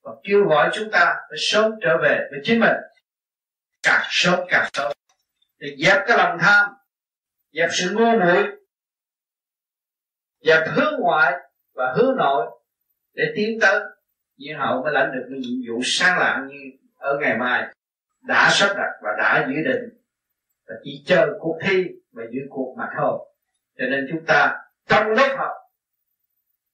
[0.03, 2.75] và kêu gọi chúng ta phải sớm trở về với chính mình.
[3.83, 4.91] Càng sớm càng sớm
[5.57, 6.69] để dẹp cái lòng tham,
[7.51, 8.45] dẹp sự ngu muội,
[10.39, 11.33] dẹp hướng ngoại
[11.73, 12.59] và hướng nội
[13.13, 13.81] để tiến tới
[14.37, 16.55] nhiên hậu mới lãnh được cái nhiệm vụ sáng lạng như
[16.97, 17.75] ở ngày mai.
[18.21, 19.89] Đã sắp đặt và đã dự định
[20.67, 23.27] và chỉ chờ cuộc thi và giữ cuộc mà thôi.
[23.77, 24.57] Cho nên chúng ta,
[24.87, 25.51] trong lớp học,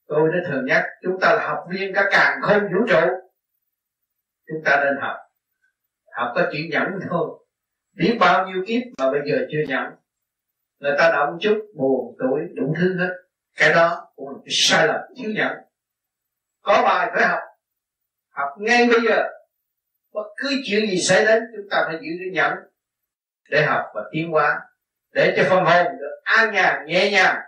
[0.08, 3.08] tôi đã thường nhắc, chúng ta là học viên cả càng không vũ trụ.
[4.48, 5.18] Chúng ta nên học.
[6.12, 7.46] Học có chuyện nhẫn thôi.
[7.94, 9.94] Biết bao nhiêu kiếp mà bây giờ chưa nhẫn.
[10.80, 13.14] Người ta động chút buồn tuổi đủ thứ hết.
[13.56, 15.58] Cái đó cũng là cái sai lầm thiếu nhận
[16.68, 17.40] có bài phải học
[18.38, 19.24] học ngay bây giờ.
[20.14, 22.54] Bất cứ chuyện gì xảy đến, chúng ta phải giữ cái nhẫn
[23.50, 24.60] để học và tiến hóa,
[25.14, 27.42] để cho phần hồn được an nhàn, nhẹ nhàng.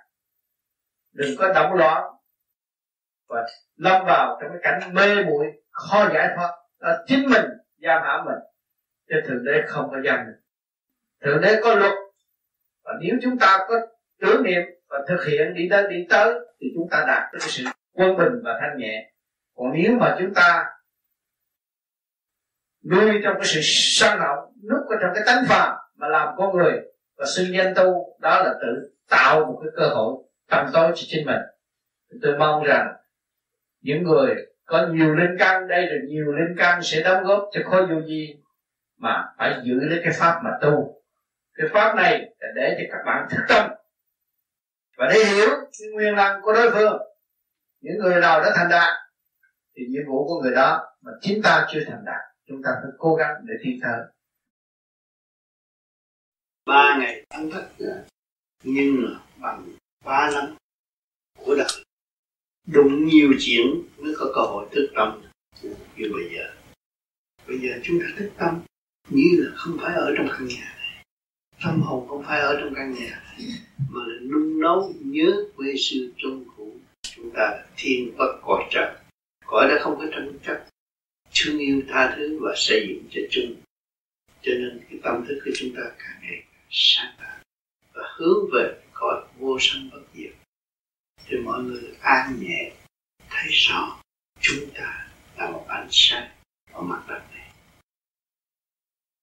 [1.13, 2.03] Đừng có động loạn
[3.27, 6.55] và lâm vào trong cái cảnh mê muội, khó giải thoát.
[6.79, 7.45] Là chính mình
[7.77, 8.39] giam hãm mình,
[9.09, 10.35] chứ thượng đế không có giam mình
[11.23, 11.93] thượng đế có luật,
[12.83, 13.75] và nếu chúng ta có
[14.21, 17.63] tưởng niệm và thực hiện đi đến, đi tới, thì chúng ta đạt được sự
[17.93, 19.11] quân bình và thanh nhẹ.
[19.55, 20.65] Còn nếu mà chúng ta
[22.83, 24.37] nuôi trong cái sự sân hận
[24.69, 26.79] núp ở trong cái tánh phàm mà làm con người
[27.17, 31.03] và xưng danh tu, đó là tự tạo một cái cơ hội tâm tối cho
[31.07, 31.41] chính mình.
[32.21, 32.87] Tôi mong rằng
[33.81, 37.61] những người có nhiều linh căn, đây là nhiều linh căn sẽ đóng góp cho
[37.65, 38.35] khối vô vi
[38.97, 41.01] mà phải giữ lấy cái pháp mà tu.
[41.53, 43.69] Cái pháp này là để cho các bạn thức tâm
[44.97, 47.01] và để hiểu cái nguyên năng của đối phương.
[47.81, 48.97] Những người nào đã thành đạt
[49.75, 52.91] thì nhiệm vụ của người đó mà chính ta chưa thành đạt chúng ta phải
[52.97, 54.09] cố gắng để thi thở
[56.65, 57.63] ba ngày ăn thức
[58.63, 59.67] nhưng mà bằng
[60.05, 60.55] ba năm
[61.45, 61.85] của đời.
[62.67, 63.65] Đụng nhiều chuyện
[63.97, 65.21] mới có cơ hội thức tâm
[65.95, 66.55] như bây giờ.
[67.47, 68.61] Bây giờ chúng ta thức tâm
[69.09, 71.05] như là không phải ở trong căn nhà này.
[71.63, 73.49] Tâm hồn không phải ở trong căn nhà này,
[73.89, 76.77] mà là nung nấu nhớ quê sư trong cũ.
[77.01, 78.95] Chúng ta thiên bất cõi trần.
[79.45, 80.65] Cõi đã không có tranh chấp
[81.39, 83.55] thương yêu tha thứ và xây dựng cho chung.
[84.41, 87.39] Cho nên cái tâm thức của chúng ta càng ngày sáng tạo
[87.93, 90.31] và hướng về cõi vô sanh bất diệt.
[91.25, 92.71] Thì mọi người được an nhẹ,
[93.29, 94.01] thấy rõ
[94.41, 96.29] chúng ta là một ánh sáng
[96.71, 97.51] ở mặt đất này.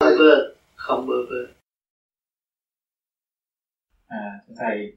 [0.00, 1.52] Bơ vơ, không bơ vơ.
[4.06, 4.96] À thưa thầy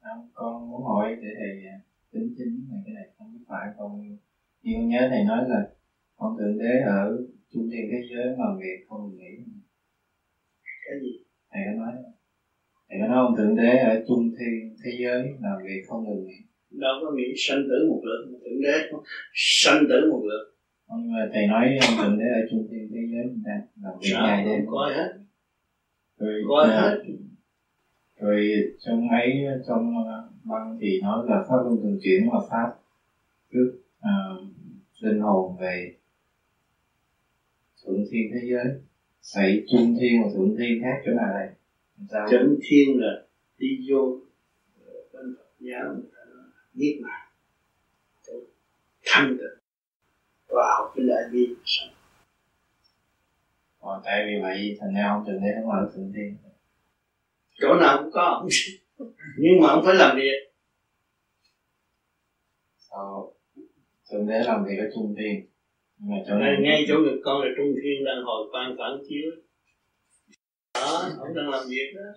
[0.00, 1.62] à, con muốn hỏi để thầy
[2.12, 4.18] tính à, chính là cái này không phải con
[4.62, 5.70] yêu nhớ thầy nói là
[6.22, 7.02] con thượng đế ở
[7.52, 9.32] trung thiên thế giới mà việc không nghĩ.
[10.84, 11.12] Cái gì?
[11.50, 11.92] Thầy có nói.
[12.88, 16.26] Thầy có nói ông thượng đế ở trung thiên thế giới làm việc không ngừng
[16.26, 16.42] nghỉ
[16.80, 18.98] đâu có nghĩ sanh tử một lượt thượng đế
[19.34, 20.52] sanh tử một lượt
[20.98, 23.92] nhưng mà thầy nói ông thượng đế ở trung thiên thế giới người ta làm
[24.00, 25.12] việc ngày đêm coi hết.
[26.18, 26.98] Rồi coi à, hết.
[28.20, 29.94] rồi trong ấy trong
[30.44, 32.74] băng thì nói là pháp luân thường chuyển là pháp
[33.52, 34.48] trước uh,
[35.00, 35.94] linh hồn về
[37.86, 38.64] thượng thiên thế giới.
[39.20, 41.48] Xảy trung thiên và thượng thiên khác chỗ nào đây?
[41.98, 42.26] Làm sao?
[42.30, 43.26] Chuẩn thiên là
[43.58, 44.18] đi vô
[44.86, 45.96] ờ, bên Phật giáo
[46.74, 47.28] niết bàn.
[49.06, 49.62] Thanh tịnh.
[50.48, 51.88] Vào cái đại bi sống
[53.82, 56.36] Ờ, tại vì vậy thành ra ông thượng đế không ở thượng thiên.
[57.60, 58.20] Chỗ nào cũng có.
[58.20, 58.48] Ông
[59.38, 60.52] nhưng mà ông phải làm việc.
[62.78, 63.32] Sao
[64.10, 65.46] thượng đế làm việc ở trung thiên
[66.08, 68.98] mà chỗ ngay này ngay chỗ ngực con là trung thiên đang hồi quan phản
[69.08, 69.30] chiếu.
[70.74, 72.08] Đó ông đang làm việc đó.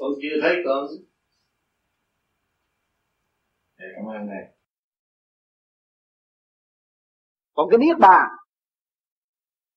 [0.00, 0.86] Con chưa thấy con.
[3.78, 4.54] Dạ, cảm ơn thầy.
[7.54, 8.28] Còn cái niết bàn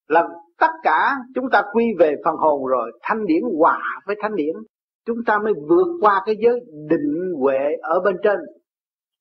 [0.07, 0.27] là
[0.57, 4.55] tất cả chúng ta quy về phần hồn rồi thanh điển hòa với thanh điển
[5.05, 8.37] chúng ta mới vượt qua cái giới định huệ ở bên trên.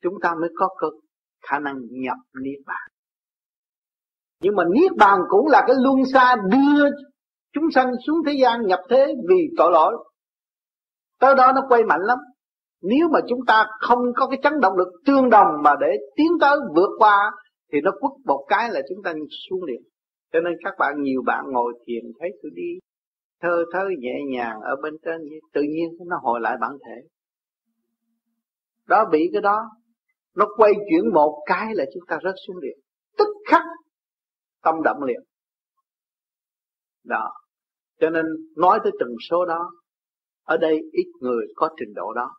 [0.03, 0.87] Chúng ta mới có cơ
[1.43, 2.94] khả năng nhập niết bàn
[4.45, 6.91] nhưng mà niết bàn cũng là cái luân xa đưa
[7.53, 10.05] chúng sanh xuống thế gian nhập thế vì tội lỗi.
[11.21, 12.19] Tới đó nó quay mạnh lắm.
[12.83, 16.27] Nếu mà chúng ta không có cái chấn động lực tương đồng mà để tiến
[16.41, 17.31] tới vượt qua,
[17.73, 19.13] thì nó quất một cái là chúng ta
[19.49, 19.83] xuống liền.
[20.33, 22.79] Cho nên các bạn, nhiều bạn ngồi thiền thấy tôi đi,
[23.43, 25.17] thơ thơ nhẹ nhàng ở bên trên
[25.53, 27.09] tự nhiên nó hồi lại bản thể.
[28.89, 29.59] Đó bị cái đó,
[30.37, 32.79] nó quay chuyển một cái là chúng ta rớt xuống liền.
[33.19, 33.63] Tức khắc
[34.65, 35.21] tâm động liền.
[37.05, 37.31] Đó.
[38.01, 38.25] Cho nên
[38.57, 39.71] nói tới từng số đó
[40.45, 42.31] ở đây ít người có trình độ đó.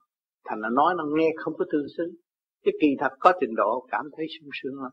[0.45, 2.09] Thành là nói nó nghe không có tương xứng.
[2.63, 4.91] Cái kỳ thật có trình độ cảm thấy sung sướng lắm.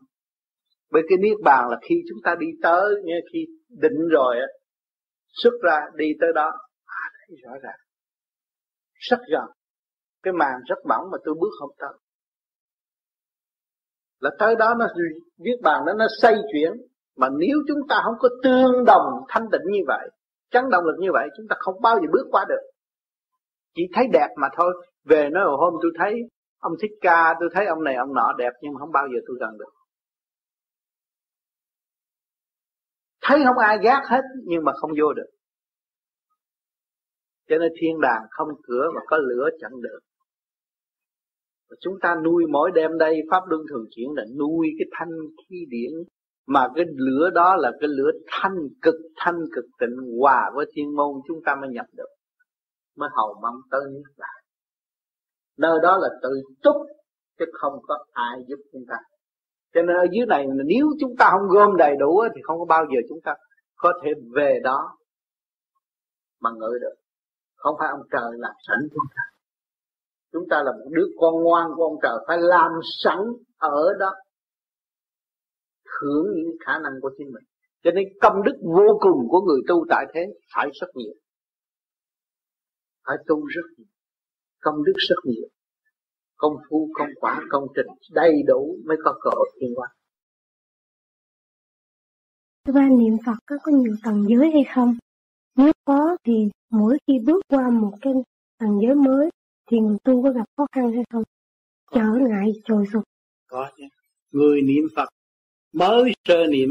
[0.91, 4.47] Bởi cái niết bàn là khi chúng ta đi tới nghe khi định rồi á
[5.43, 6.51] xuất ra đi tới đó
[6.85, 7.79] à, thấy rõ ràng.
[8.93, 9.45] Rất gần
[10.23, 11.99] cái màn rất mỏng mà tôi bước không tới.
[14.19, 14.87] Là tới đó nó
[15.37, 16.71] viết bàn đó nó xây chuyển
[17.17, 20.09] mà nếu chúng ta không có tương đồng thanh tịnh như vậy,
[20.51, 22.61] chấn động lực như vậy, chúng ta không bao giờ bước qua được.
[23.75, 24.85] Chỉ thấy đẹp mà thôi.
[25.05, 26.13] Về nói hôm tôi thấy
[26.59, 29.19] ông thích ca, tôi thấy ông này, ông nọ đẹp, nhưng mà không bao giờ
[29.27, 29.73] tôi gần được.
[33.21, 35.29] Thấy không ai gác hết, nhưng mà không vô được.
[37.49, 39.99] Cho nên thiên đàng không cửa mà có lửa chẳng được.
[41.81, 45.65] Chúng ta nuôi mỗi đêm đây, pháp luân thường chuyển là nuôi cái thanh khí
[45.69, 45.91] điển
[46.47, 50.95] mà cái lửa đó là cái lửa thanh cực thanh cực tịnh hòa với thiên
[50.95, 52.09] môn, chúng ta mới nhập được,
[52.97, 54.43] mới hầu mong tới niết bàn
[55.57, 56.29] nơi đó là tự
[56.63, 56.75] túc,
[57.39, 58.95] chứ không có ai giúp chúng ta.
[59.73, 62.65] Cho nên ở dưới này, nếu chúng ta không gom đầy đủ thì không có
[62.65, 63.35] bao giờ chúng ta
[63.75, 64.97] có thể về đó
[66.41, 66.93] mà ngự được.
[67.55, 69.21] Không phải ông trời làm sẵn chúng ta.
[70.31, 72.71] Chúng ta là một đứa con ngoan của ông trời, phải làm
[73.03, 73.17] sẵn
[73.57, 74.13] ở đó
[76.01, 77.43] hưởng những khả năng của chính mình
[77.83, 80.21] cho nên công đức vô cùng của người tu tại thế
[80.55, 81.13] phải rất nhiều
[83.07, 83.87] phải tu rất nhiều
[84.61, 85.47] công đức rất nhiều
[86.35, 89.89] công phu công quả công trình đầy đủ mới có cơ hội thiên quan
[92.65, 94.95] Thưa ba, niệm Phật có, có nhiều tầng giới hay không?
[95.55, 98.13] Nếu có thì mỗi khi bước qua một cái
[98.59, 99.29] tầng giới mới
[99.71, 101.23] thì người tu có gặp khó khăn hay không?
[101.91, 103.03] Trở ngại trồi sụp.
[103.47, 103.83] Có chứ.
[104.31, 105.09] Người niệm Phật
[105.73, 106.69] mới sơ niệm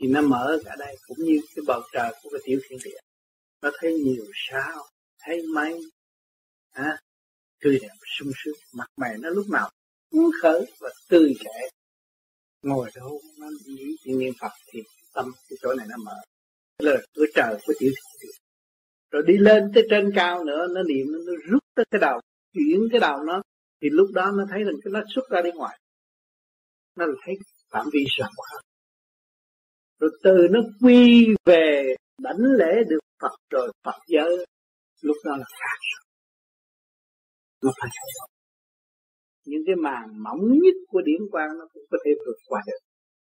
[0.00, 2.98] thì nó mở cả đây cũng như cái bầu trời của cái tiểu thiên địa.
[3.62, 4.84] Nó thấy nhiều sao,
[5.20, 5.80] thấy mây,
[6.72, 6.98] à,
[7.60, 9.70] tươi đẹp sung sướng, mặt mày nó lúc nào
[10.10, 11.68] phấn khởi và tươi trẻ.
[12.62, 14.80] Ngồi đâu nó nghĩ chuyện niệm Phật thì
[15.14, 16.14] tâm cái chỗ này nó mở
[16.78, 18.32] là cửa trời của tiểu thiên địa
[19.10, 22.20] rồi đi lên tới trên cao nữa nó niệm nó rút tới cái đầu
[22.52, 23.42] chuyển cái đầu nó
[23.82, 25.78] thì lúc đó nó thấy rằng cái nó xuất ra đi ngoài
[26.96, 27.34] nó là thấy
[27.72, 28.62] phạm vi rộng hơn
[30.02, 34.46] rồi từ nó quy về đảnh lễ được Phật rồi Phật giới,
[35.02, 35.78] lúc đó là khác.
[37.62, 38.28] Nó phải thay đổi
[39.44, 42.82] những cái màn mỏng nhất của điển quang nó cũng có thể vượt qua được.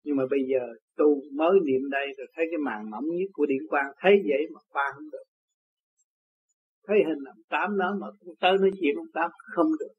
[0.03, 0.61] Nhưng mà bây giờ
[0.97, 1.07] tu
[1.39, 4.59] mới niệm đây rồi thấy cái màn mỏng nhất của điển quang, thấy vậy mà
[4.69, 5.27] qua không được.
[6.87, 9.93] Thấy hình ông tám nó mà cũng tới nói chuyện ông tám không được.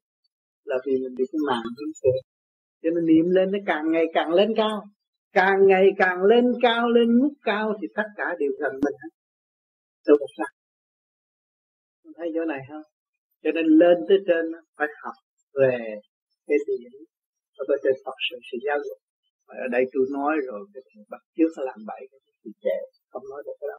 [0.63, 2.30] Là vì mình bị cái màn dính kệ
[2.81, 4.83] cho nên niệm lên nó càng ngày càng lên cao.
[5.33, 8.95] Càng ngày càng lên cao, lên mức cao thì tất cả đều gần mình.
[9.03, 9.09] Hết
[10.07, 10.47] đâu có sao
[12.17, 12.85] thấy chỗ này không?
[13.43, 14.45] Cho nên lên tới trên
[14.77, 15.13] phải học
[15.59, 15.77] về
[16.47, 16.91] cái điển
[17.67, 18.97] và trên Phật sự sự giáo dục.
[19.45, 22.01] Ở đây tôi nói rồi, cái thằng bắt trước làm bậy
[22.43, 22.77] thì trẻ
[23.11, 23.77] không nói được cái đó.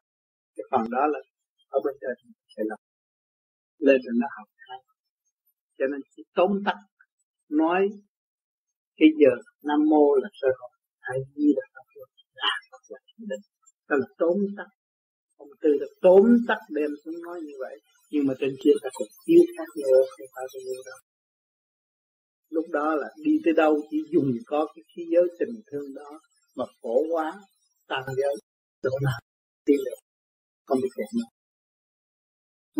[0.56, 1.18] Cái phần đó là
[1.68, 2.14] ở bên trên
[2.56, 2.78] sẽ làm.
[3.78, 4.48] Lên rồi nó học.
[5.78, 6.76] Cho nên chỉ tóm tắt,
[7.50, 7.88] nói
[8.98, 9.32] cái giờ
[9.68, 10.72] nam mô là sơ hồn.
[11.08, 12.10] Hay di là pháp luật
[12.40, 13.44] là pháp luật định.
[13.88, 14.68] Đó là tóm tắt.
[15.36, 17.76] Ông tư là tóm tắt đem xuống nói như vậy.
[18.12, 21.00] Nhưng mà trên kia ta còn thiếu khác nữa không phải bao nhiêu đâu.
[22.54, 26.10] Lúc đó là đi tới đâu, chỉ dùng có cái khí giới tình thương đó
[26.56, 27.28] mà phổ quá
[27.88, 28.34] tăng giới.
[28.82, 29.20] Độ nào?
[29.66, 29.98] Đi được
[30.66, 31.28] không bị kẹt nữa.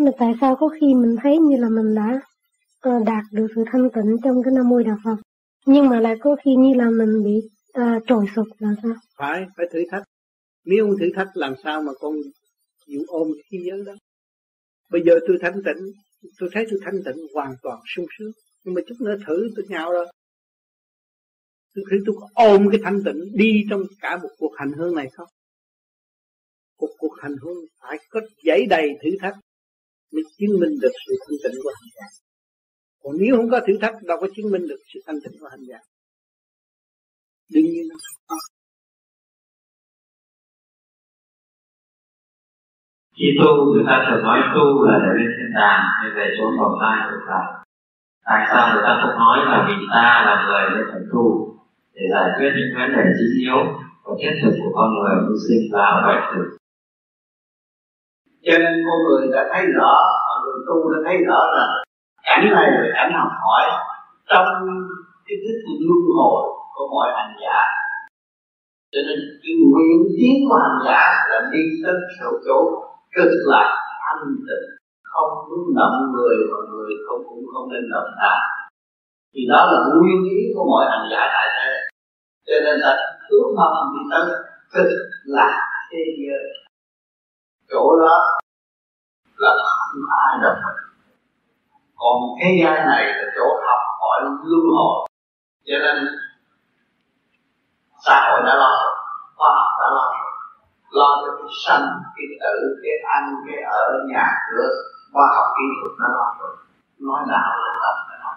[0.05, 2.21] Là tại sao có khi mình thấy như là mình đã
[2.79, 5.15] ờ, đạt được sự thanh tịnh trong cái năm môi đạo Phật?
[5.65, 8.93] Nhưng mà lại có khi như là mình bị à, trồi sụp là sao?
[9.17, 10.03] Phải phải thử thách.
[10.65, 12.15] Nếu không thử thách làm sao mà con
[12.85, 13.93] chịu ôm cái khí giới đó?
[14.89, 15.91] Bây giờ tôi thanh tịnh
[16.39, 18.31] tôi thấy tôi thanh tịnh hoàn toàn sung sướng.
[18.63, 20.05] Nhưng mà chút nữa thử tôi nhào rồi
[21.75, 24.95] tôi thấy tôi có ôm cái thanh tịnh đi trong cả một cuộc hành hương
[24.95, 25.27] này không?
[26.79, 29.35] Một cuộc hành hương phải có dãy đầy thử thách
[30.13, 32.07] mới chứng minh được sự thanh tịnh của hành giả
[33.03, 35.47] còn nếu không có thử thách đâu có chứng minh được sự thanh tịnh của
[35.51, 35.79] hành giả.
[37.53, 37.95] Đương nhiên nó
[38.27, 38.37] không
[43.17, 46.45] khi tu người ta thường nói tu là để lên thiên đàng hay về chỗ
[46.59, 47.45] cầu thai của Phật.
[48.27, 51.25] Tại sao người ta không nói là vì ta là người nên phải tu?
[51.95, 53.59] Để giải quyết những vấn đề chính yếu
[54.03, 56.41] và thiết thực của con người như sinh lão bệnh tử.
[58.45, 59.93] Cho nên con người đã thấy rõ
[60.43, 61.65] người tu đã thấy rõ là
[62.27, 63.63] cảnh này là cảnh học hỏi,
[64.29, 64.47] trong
[65.25, 66.41] cái thức luân hồi
[66.73, 67.59] của mọi hành giả,
[68.91, 72.57] cho nên cái nguyện tiến của hành giả là đi tới chỗ chỗ
[73.15, 73.69] cực lạc
[74.03, 74.67] thanh tịnh,
[75.03, 78.33] không muốn động người mà người không, cũng không nên động ta.
[79.33, 81.71] Thì đó là nguyên lý của mọi hành giả đại thế.
[82.47, 82.91] Cho nên là
[83.29, 84.23] ước mong đi tới
[84.73, 84.91] cực
[85.25, 85.55] lạc
[85.91, 86.45] thế giới.
[87.71, 88.15] Chỗ đó
[89.37, 90.82] là không ai động mình
[92.03, 95.07] còn thế gian này là chỗ học hỏi luân hồi
[95.67, 95.97] cho nên
[98.05, 98.71] xã hội đã lo
[99.35, 100.05] khoa học đã lo
[100.97, 104.69] lo cho cái sanh cái tử, cái ăn cái ở nhà cửa
[105.13, 106.55] khoa học kỹ thuật đã lo rồi.
[106.99, 108.35] Nói đạo là tập đã nói.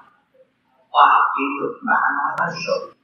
[0.90, 2.94] Khoa học kỹ thuật đã nói hết rồi.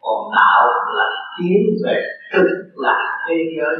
[0.00, 0.66] Còn đạo
[0.98, 1.06] là
[1.38, 2.96] tiến về tức là
[3.28, 3.76] thế giới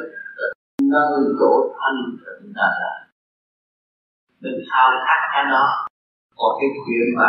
[0.83, 2.93] nơi chỗ thanh tịnh đã là
[4.41, 5.87] mình thao thác cái đó
[6.37, 7.29] còn cái chuyện mà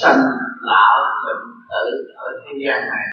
[0.00, 0.20] sanh
[0.60, 3.04] lão bệnh tử ở thế gian này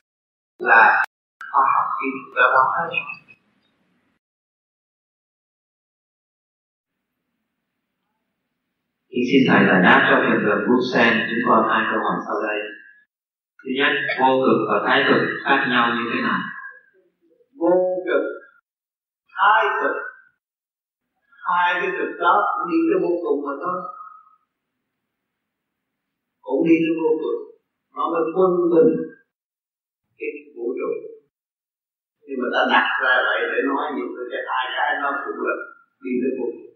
[0.59, 1.03] là
[1.51, 3.21] khoa học kỹ thuật đã nói hết rồi
[9.13, 12.17] Thì xin Thầy giải đáp cho hiện tượng bút sen chúng con hai câu hỏi
[12.27, 12.57] sau đây.
[13.59, 16.39] Thứ nhất, vô cực và thái cực khác nhau như thế nào?
[17.59, 17.73] Vô
[18.07, 18.23] cực,
[19.35, 19.95] thái cực,
[21.47, 22.35] hai cái cực đó
[22.69, 23.77] đi tới vô cùng mà thôi.
[26.51, 27.39] Cũng đi tới vô cùng
[27.95, 28.91] nó mới quân bình
[30.19, 30.89] cái vũ trụ.
[32.27, 35.55] Nhưng mà ta đặt ra vậy để nói những cái hai cái nó cũng là
[36.03, 36.71] đi tới vô cùng.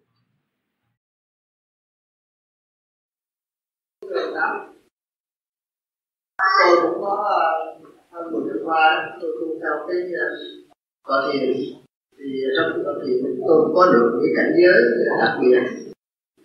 [6.59, 7.43] tôi cũng có ờ,
[8.11, 8.83] hơn một năm qua
[9.21, 10.27] tôi tu theo cái ờ,
[11.07, 11.53] tọa thiền
[12.17, 12.25] thì
[12.57, 14.79] trong tọa thiền, tôi có được cái cảnh giới
[15.19, 15.85] đặc biệt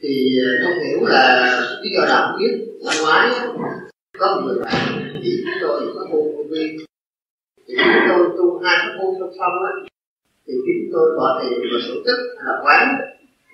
[0.02, 0.14] thì
[0.44, 1.24] ờ, không hiểu là
[1.82, 2.52] lý do nào biết
[2.84, 3.30] năm ngoái
[4.18, 6.76] có một người bạn thì chúng tôi có môn vô vi
[7.68, 9.72] thì chúng tôi tu hai cái môn song song á,
[10.46, 12.86] thì khi chúng tôi bỏ tiền và tổ tức là quán,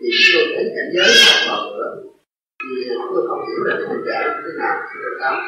[0.01, 1.91] thì chúng tôi đến cảnh giới không còn nữa
[2.63, 5.39] thì ờ, tôi không hiểu là cái tình trạng thế nào, thì được không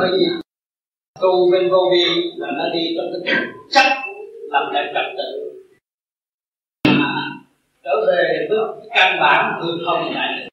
[0.00, 0.24] bởi vì
[1.20, 2.04] tu bên vô vi
[2.36, 3.36] là nó đi trong cái
[3.74, 3.86] chất
[4.52, 5.55] làm đẹp trật tự
[8.06, 8.58] về cái
[8.94, 10.48] căn bản hư không này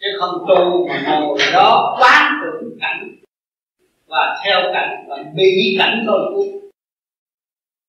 [0.00, 3.08] chứ không tu mà ngồi đó quán tưởng cảnh
[4.06, 6.20] và theo cảnh và bị cảnh thôi.
[6.34, 6.70] Cũng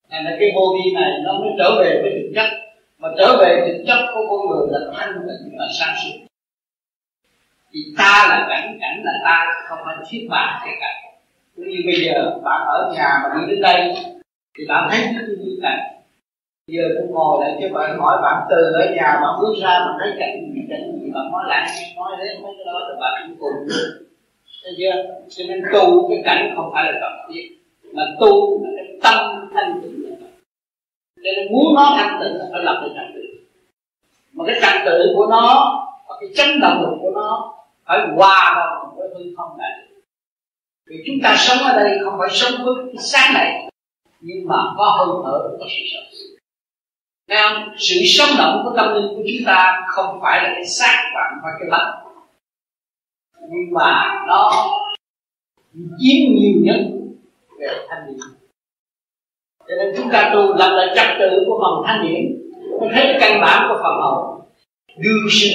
[0.09, 2.49] nên là cái vô vi này nó mới trở về với thực chất.
[2.97, 6.25] Mà trở về thực chất của con người là thanh tịnh và sáng suốt.
[7.73, 11.19] Thì ta là cảnh cảnh là ta, không phải thiết bản cái cảnh.
[11.55, 13.95] Cũng như bây giờ bạn ở nhà mà đi đến đây,
[14.57, 15.96] thì bạn thấy cái như cảnh
[16.67, 19.97] giờ tôi ngồi lại cho bạn hỏi bạn từ ở nhà bạn bước ra bạn
[19.99, 23.13] thấy cảnh gì cảnh gì bạn nói lại, nói đấy mấy cái đó thì bạn
[23.27, 23.67] cũng cùng
[24.63, 25.03] thấy chưa?
[25.29, 27.57] Cho nên tu cái cảnh không phải là cần thiết
[27.93, 29.97] mà tu là cái tâm thanh tịnh
[31.15, 33.21] cho nên muốn nó thanh tịnh phải lập cái trật tự.
[34.33, 35.75] Mà cái trật tự của nó,
[36.07, 37.53] và cái chấn động lực của nó
[37.85, 39.71] phải hòa vào với hư không này.
[40.85, 43.69] Vì chúng ta sống ở đây không phải sống với cái sáng này,
[44.21, 46.16] nhưng mà có hơi thở, có sự sống.
[47.27, 51.11] Nên sự sống động của tâm linh của chúng ta không phải là cái xác
[51.15, 52.07] và không phải cái bánh
[53.49, 54.51] nhưng mà nó
[55.99, 56.79] chiếm nhiều nhất
[57.59, 58.17] về thanh niên.
[59.67, 63.17] Cho nên chúng ta tu lập lại trật tự của phần thanh niên mới thấy
[63.19, 64.41] căn bản của phần hồn.
[64.97, 65.49] Đương sự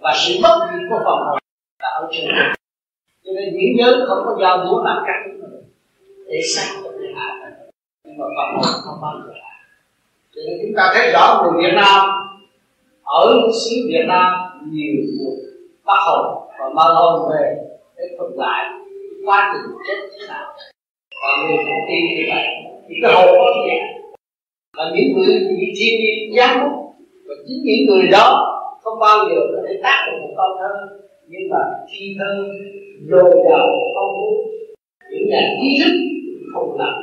[0.00, 1.38] và sự bất diệt của phần hồn
[1.82, 2.34] là ở trên
[3.24, 5.46] cho nên diễn giới không có giao múa làm cách
[6.26, 7.50] để sáng cho người hạ
[8.04, 9.59] nhưng mà phần hồn không bao giờ hạ
[10.34, 12.10] thì chúng ta thấy rõ người Việt Nam.
[13.02, 14.32] Ở xứ Việt Nam,
[14.72, 15.36] nhiều cuộc
[15.84, 17.56] bắt hồn và mang hồn về
[17.96, 18.64] để thuật lại
[19.26, 20.52] quá trình chết thế nào.
[21.22, 22.46] Và người cũng tin như vậy,
[22.88, 24.00] thì cái hồn có gì
[24.76, 26.58] và những người bị thiên nhiên giám
[27.28, 28.46] và chính những người đó
[28.82, 30.96] không bao giờ có thể tác được một câu thơ
[31.28, 31.58] nhưng mà
[31.88, 32.48] thi thơ
[33.10, 34.28] dồi dào phong phú
[35.10, 35.92] những nhà trí thức
[36.54, 36.94] không làm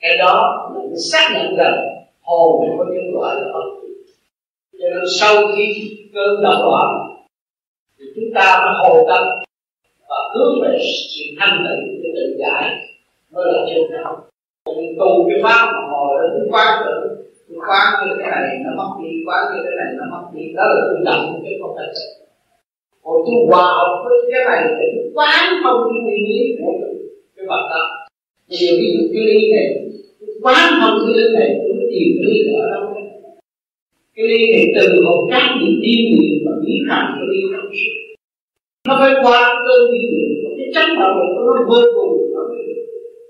[0.00, 3.82] cái đó mình xác nhận rằng hồn có nhân loại là bất
[4.82, 6.88] cho nên sau khi cơn động loạn
[7.98, 9.22] thì chúng ta mới hồi tâm
[10.08, 10.78] và hướng về
[11.14, 12.70] sự thanh tịnh để tự giải.
[13.30, 14.24] Mới là chân đạo.
[14.76, 18.58] Mình tu cái pháp mà hồi đó cái quán tự cái quán như thế này
[18.64, 20.52] nó mất đi quán như thế này nó mất đi.
[20.56, 22.22] Đó là tự động chứ không phải sự
[23.04, 26.72] còn tu hòa hợp với cái này để quán thông cái nguyên lý của
[27.36, 27.82] cái vật đó.
[28.48, 29.66] Nhiều ví dụ cái ly này
[30.42, 32.94] quán thông cái ly này cũng tìm cái ly ở đâu
[34.16, 37.70] cái ly này từ một cái những điên nguyện và nghĩ rằng cái ly không
[37.78, 37.94] suốt
[38.88, 42.42] nó phải qua cơn điên nguyện cái chất bảo vệ của nó vô cùng nó
[42.48, 42.82] mới được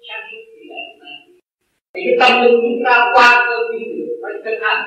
[0.08, 0.84] sáng suốt như vậy
[1.94, 4.82] thì cái tâm linh chúng ta qua cơn điên nguyện phải thực hành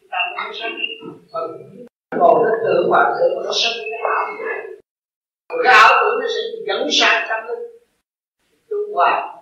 [0.00, 1.40] chúng ta mới sáng suốt
[2.20, 4.26] còn nó tự và tự nó sinh cái ảo
[5.48, 7.70] rồi cái ảo tưởng nó sẽ dẫn sang tâm linh.
[8.68, 9.35] Tu hòa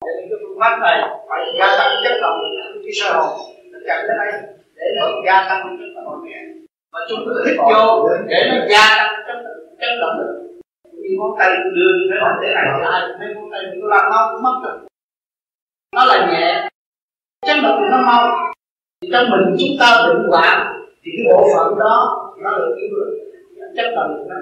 [0.00, 0.96] cho nên cái phương pháp này
[1.28, 2.38] phải gia tăng chất lòng
[2.84, 3.30] cái sơ hồn.
[3.72, 4.32] Nó chạy đến đây
[4.76, 6.24] để nó gia tăng chất lòng
[6.92, 9.38] mà chúng ta thích vô, để nó gia tăng chất
[9.80, 10.16] chất lượng
[10.92, 13.50] như thì ngón tay đưa như thế này thế này thì ai cũng thấy ngón
[13.52, 14.78] tay nó làm nó cũng mất rồi.
[15.96, 16.68] Nó là nhẹ.
[17.46, 18.52] Chất động nó mau.
[19.02, 21.96] Thì trong mình chúng ta bệnh hoạn thì cái bộ phận đó,
[22.42, 23.20] nó được yếu rồi
[23.76, 24.36] chất động nó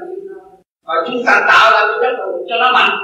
[0.86, 2.98] và chúng ta tạo ra cái chất động cho nó mạnh.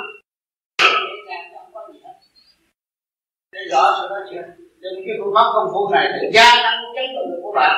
[3.55, 4.43] Để rõ sự đó chưa
[4.83, 7.77] nên cái phương pháp công phu này để gia tăng chấn động của bạn.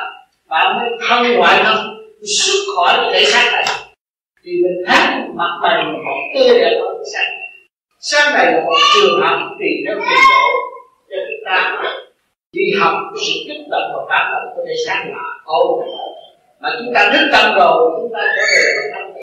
[0.49, 1.77] Bạn mới thân ngoại thân
[2.37, 3.65] xuất khỏi cái thể xác này.
[4.43, 4.99] Thì mình thấy
[5.33, 7.33] mặt mày một tươi đẹp hơn sáng
[7.99, 10.47] sáng này là một trường học thì đến trình độ
[11.09, 11.83] cho chúng ta.
[12.51, 15.81] Đi học cái sự kích động và phát động của thể xác là ổn.
[16.61, 19.13] Mà chúng ta thức tâm rồi, chúng ta trở về với tâm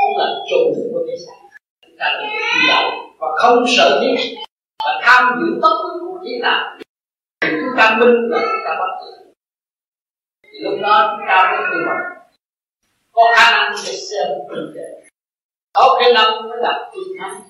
[0.00, 1.38] cũng là chủ của thể xác.
[1.86, 2.28] Chúng ta đi
[2.68, 4.44] đầu và không sợ nhất
[4.84, 6.76] và tham dự bất cứ cuộc chiến nào.
[7.40, 9.12] Thì chúng ta minh là chúng ta bắt giữ
[10.42, 11.96] thì lúc đó chúng ta mới tư vấn
[13.12, 15.10] có khả năng để xem tình đề
[15.72, 17.40] có khả năng mới là chiến thắng.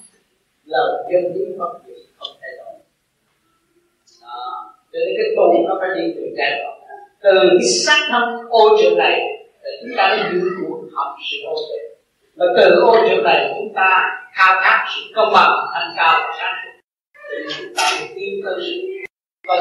[0.65, 2.75] Lời chân lý bất diệt không thay đổi.
[4.23, 4.73] Đó.
[4.93, 6.81] cho nên cái tu nó phải đi từ giai đoạn
[7.23, 9.21] từ cái sắc thân ô trượt này
[9.83, 11.95] chúng ta mới giữ cuộc học sự ô trượt
[12.37, 14.03] và từ ô trượt này, chúng ta
[14.33, 16.74] khao khát sự công bằng, thanh cao và sáng suốt
[17.49, 17.75] thì chúng
[18.45, 18.95] thành sự
[19.45, 19.57] cao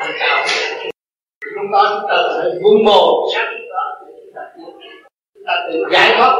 [0.00, 0.44] chúng ta
[1.54, 4.00] lúc đó chúng ta phải vun mồ sáng đó
[5.34, 6.34] chúng ta tự giải thoát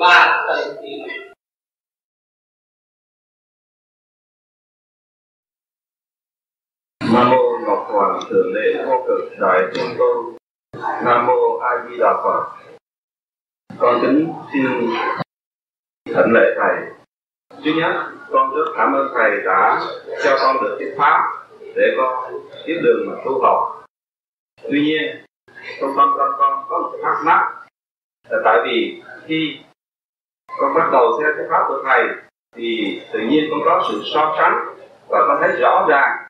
[0.00, 1.20] và tự tìm
[7.12, 10.36] Nam mô Ngọc Hoàng Thượng Đế Vô Cực Đại Thiên Tôn.
[11.04, 12.44] Nam mô A Di Đà Phật.
[13.78, 14.66] Con kính xin
[16.04, 16.99] thỉnh lễ thầy.
[17.50, 17.92] Thứ nhất,
[18.30, 19.80] con rất cảm ơn thầy đã
[20.24, 21.32] cho con được cái pháp
[21.74, 22.32] để con
[22.66, 23.84] tiếp đường mà tu học.
[24.62, 25.24] Tuy nhiên,
[25.80, 27.52] trong tâm con con có một thắc mắc
[28.28, 29.58] là tại vì khi
[30.60, 32.04] con bắt đầu theo cái pháp của thầy
[32.56, 34.66] thì tự nhiên con có sự so sánh
[35.08, 36.26] và con thấy rõ ràng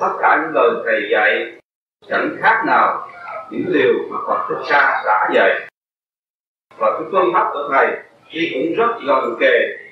[0.00, 1.60] tất cả những lời thầy dạy
[2.08, 3.08] chẳng khác nào
[3.50, 5.68] những điều mà Phật Thích Ca đã dạy
[6.78, 7.86] và cái phương pháp của thầy
[8.30, 9.85] thì cũng rất gần kề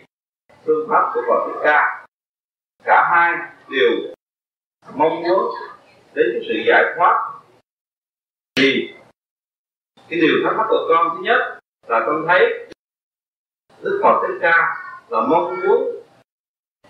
[0.66, 2.06] phương pháp của Phật Thích Ca.
[2.84, 3.32] Cả hai
[3.68, 4.14] đều
[4.94, 5.54] mong muốn
[6.14, 7.32] đến cái sự giải thoát.
[8.56, 8.94] Thì
[10.08, 11.58] cái điều thắc mắc của con thứ nhất
[11.88, 12.68] là con thấy
[13.82, 14.76] Đức Phật Thích Ca
[15.08, 16.02] là mong muốn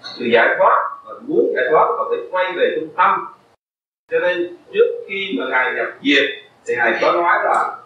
[0.02, 3.26] sự giải thoát và muốn giải thoát và phải quay về trung tâm.
[4.10, 6.30] Cho nên trước khi mà ngài nhập diệt
[6.66, 7.78] thì ngài có nói là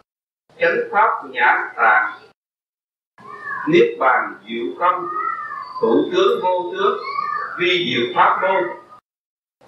[0.58, 2.18] chánh pháp nhãn tạng
[3.68, 5.08] niết bàn diệu không
[5.80, 6.98] thủ tướng, vô tướng,
[7.58, 8.62] vi diệu pháp môn.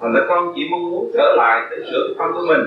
[0.01, 2.61] Thành ra con chỉ mong muốn trở lại để sửa cái tâm của mình.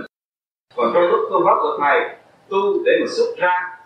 [0.76, 2.15] Còn trong lúc tu pháp của thầy
[2.49, 3.78] tu để mà xuất ra,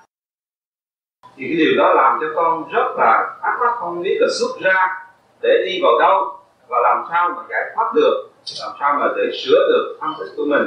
[1.36, 4.60] thì cái điều đó làm cho con rất là thắc mắc không biết là xuất
[4.62, 5.06] ra
[5.42, 8.30] để đi vào đâu và làm sao mà giải thoát được,
[8.62, 10.64] làm sao mà để sửa được tâm thức của mình.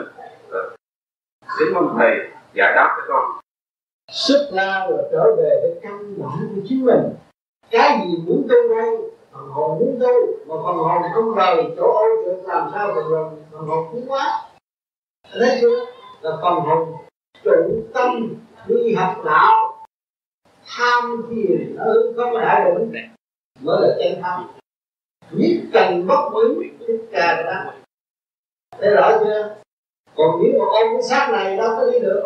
[1.59, 2.19] Kính mong thầy
[2.55, 3.41] giải đáp cho con.
[4.13, 7.15] Xuất ra là trở về với căn bản của chính mình
[7.71, 8.97] cái gì muốn tu đây
[9.33, 10.07] phần hồn muốn tu
[10.47, 14.05] mà phần hồn không rời chỗ ô trượt làm sao được hồn phần hồn cũng
[14.09, 14.49] quá.
[15.33, 15.87] Thấy chưa?
[16.21, 16.97] Là phần hồn
[17.45, 18.35] chủ tâm
[18.67, 19.85] đi học đạo,
[20.67, 23.09] tham thiền ở không đại định
[23.61, 24.51] mới là chân tâm
[25.31, 27.73] nhất cần bất biến thích ca đó
[28.79, 29.57] thấy rõ chưa?
[30.17, 32.23] Còn nếu mà ôm cái xác này đâu có đi được.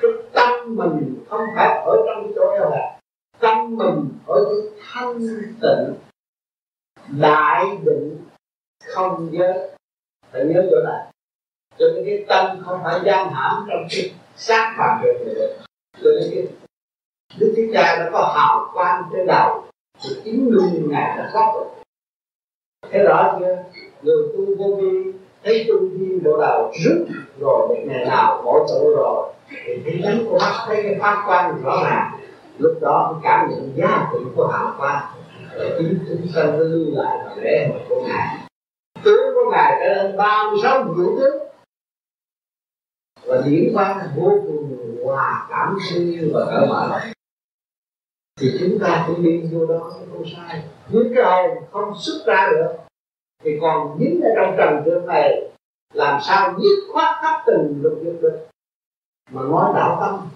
[0.00, 2.95] Cái tâm mình không phải ở trong chỗ eo hẹp
[3.38, 5.18] tâm mình ở cái thanh
[5.62, 5.94] tịnh,
[7.20, 8.18] đại định
[8.84, 9.70] không giới.
[10.30, 11.12] Phải nhớ chỗ này.
[11.78, 15.56] Cho nên cái tâm không phải giam hãm trong cái xác phạm được.
[16.02, 16.46] Cho nên cái
[17.38, 19.64] đức thích ca nó có hào quang trên đầu,
[20.02, 21.76] thì chính luôn ngài đã có rồi
[22.90, 23.64] thấy rõ chưa?
[24.02, 25.12] Người tu vô vi,
[25.44, 27.06] thấy tu vi bộ đầu rứt
[27.40, 31.62] rồi, ngày nào bỏ chỗ rồi, thì thấy đánh của mắt thấy cái phát quan
[31.62, 32.20] rõ ràng
[32.58, 35.06] lúc đó cảm nhận giá trị của hào quang
[35.78, 38.38] chính chúng sanh nó lưu lại và lễ hội của ngài.
[39.04, 41.42] Tướng của ngài trở lên ba mươi sáu vũ tướng
[43.26, 47.00] và diễn qua vô cùng hòa cảm siêu nhiên và cởi mở.
[48.40, 49.78] Thì chúng ta cũng đi vô đó
[50.12, 50.62] không sai.
[50.88, 52.76] Những cái hồn không xuất ra được,
[53.42, 55.50] thì còn dính ở trong trần trường này,
[55.92, 58.46] làm sao dứt khoát khắp từng lục dục được?
[59.30, 60.28] Mà nói đạo tâm.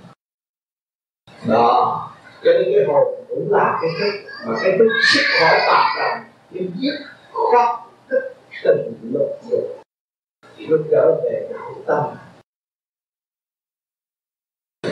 [1.49, 2.10] Đó
[2.45, 6.25] cho nên cái hồn cũng là cái thức mà cái thức sức khỏi tạp trần
[6.51, 6.95] nhưng giết
[7.33, 8.35] khóc thức
[8.65, 9.81] tình lục dục
[10.69, 12.17] nó trở về đạo tâm.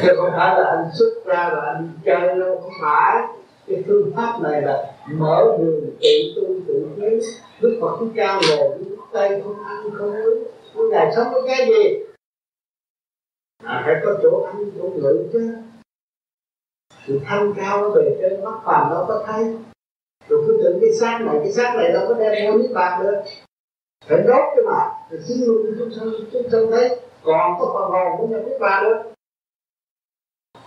[0.02, 3.22] Chứ không phải là anh xuất ra là anh chơi đâu không phải.
[3.66, 7.20] Cái phương pháp này là mở đường tự tu tự tiến
[7.60, 10.44] đức phật cứ cao ngồi với tay không ăn không uống.
[10.74, 12.04] Cái ngài sống với cái gì?
[13.64, 15.56] À, phải có chỗ ăn chỗ ngự chứ
[17.08, 19.56] sự thanh cao nó về trên mắt phàm nó có thấy.
[20.28, 23.02] Rồi cứ tưởng cái xác này, cái xác này đâu có đem theo niết bàn
[23.02, 23.22] được
[24.06, 27.90] phải đốt cái mà rồi xin luôn chúng sanh chúng sanh thấy còn có phần
[27.90, 29.12] hồn cũng nhập niết bàn được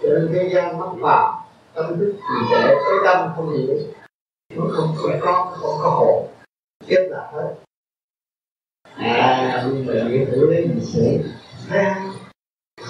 [0.02, 1.34] cho nên thế gian mắt phàm,
[1.74, 3.78] tâm thức thì để cái tâm không hiểu.
[4.56, 6.28] Nó không có con không có hồn.
[6.88, 7.56] Chết là hết.
[8.96, 11.20] À nhưng mà nghĩa thử đấy mình sẽ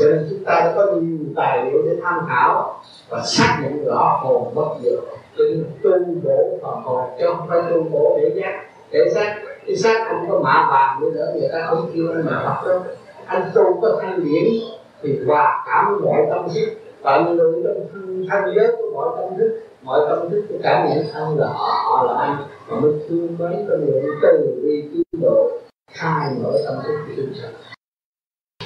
[0.01, 3.85] cho nên chúng ta đã có nhiều tài liệu để tham khảo và xác nhận
[3.85, 4.99] rõ hồn bất diệt.
[5.37, 5.91] Từ tu
[6.23, 8.61] bổ phần hồn chứ không phải tu bổ để giác,
[8.91, 9.35] để xác.
[9.67, 12.69] Cái xác không có mạ vàng nữa nữa người ta không kêu anh mà Phật
[12.69, 12.79] đâu
[13.25, 14.53] anh tu có thanh điển
[15.01, 16.69] thì hòa cảm mọi tâm thức.
[17.03, 17.87] Tận lượng trong
[18.29, 19.59] thân giới của mọi tâm thức.
[19.81, 22.37] Mọi tâm thức của cảm nhận thân là họ họ là anh.
[22.69, 25.51] Mà mới thương mấy con người, từ vi tiến độ,
[25.91, 27.49] khai mở tâm thức của chúng ta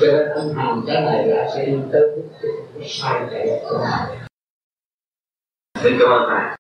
[0.06, 2.02] cho nên anh hành cái này là sẽ đi tới
[2.80, 4.19] cái sai chạy của mình
[5.84, 6.57] Xin cảm ơn thầy.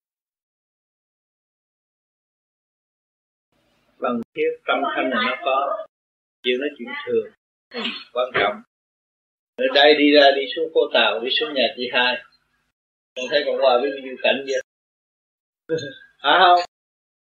[3.99, 5.85] bằng thiết tâm thanh này nó có
[6.43, 7.25] chuyện nói chuyện thường
[8.13, 8.61] quan trọng.
[9.55, 12.23] Ở đây đi ra đi xuống cô tàu đi xuống nhà chị hai.
[13.15, 14.61] Con thấy con hòa với nhiêu cảnh vậy
[16.17, 16.59] hả không?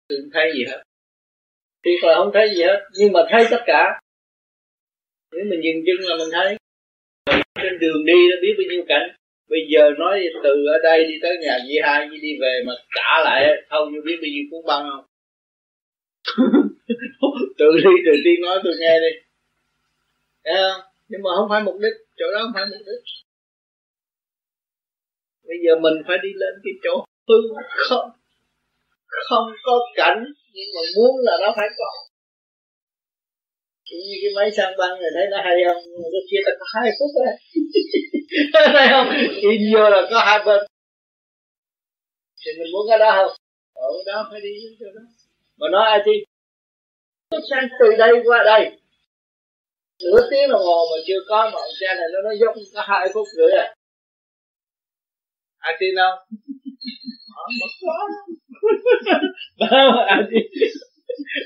[0.10, 0.84] Đừng thấy gì hết.
[1.85, 3.99] Thì là không thấy gì hết nhưng mà thấy tất cả
[5.35, 6.57] nếu mình dừng chân là mình thấy
[7.64, 9.07] trên đường đi nó biết bao nhiêu cảnh.
[9.49, 13.23] Bây giờ nói từ ở đây đi tới nhà chị hai đi về mà trả
[13.23, 15.05] lại không như biết bao nhiêu cuốn băng không?
[17.57, 19.19] Tự đi tự đi nói tôi nghe đi.
[20.43, 20.81] Thấy không?
[21.10, 23.03] nhưng mà không phải mục đích chỗ đó không phải mục đích.
[25.47, 27.35] Bây giờ mình phải đi lên cái chỗ hư
[27.89, 28.10] không.
[29.30, 30.23] Không có cảnh
[30.53, 31.85] nhưng mà muốn là nó phải có
[34.07, 35.84] như cái máy sang băng này thấy nó hay không
[36.14, 37.34] cái kia ta có hai phút thôi
[38.76, 39.07] thấy không
[39.52, 40.61] in vô là có hai bên
[42.45, 43.36] thì mình muốn cái đó không
[43.74, 45.02] ở đó phải đi với chỗ đó
[45.57, 46.11] mà nói ai đi
[47.32, 48.72] nó sang từ đây qua đây
[50.03, 52.82] nửa tiếng đồng hồ mà chưa có mà ông cha này nó nói dốc có
[52.88, 53.76] hai phút rưỡi à
[55.57, 56.20] ai tin không
[57.61, 57.98] mất quá
[60.07, 60.44] ai tin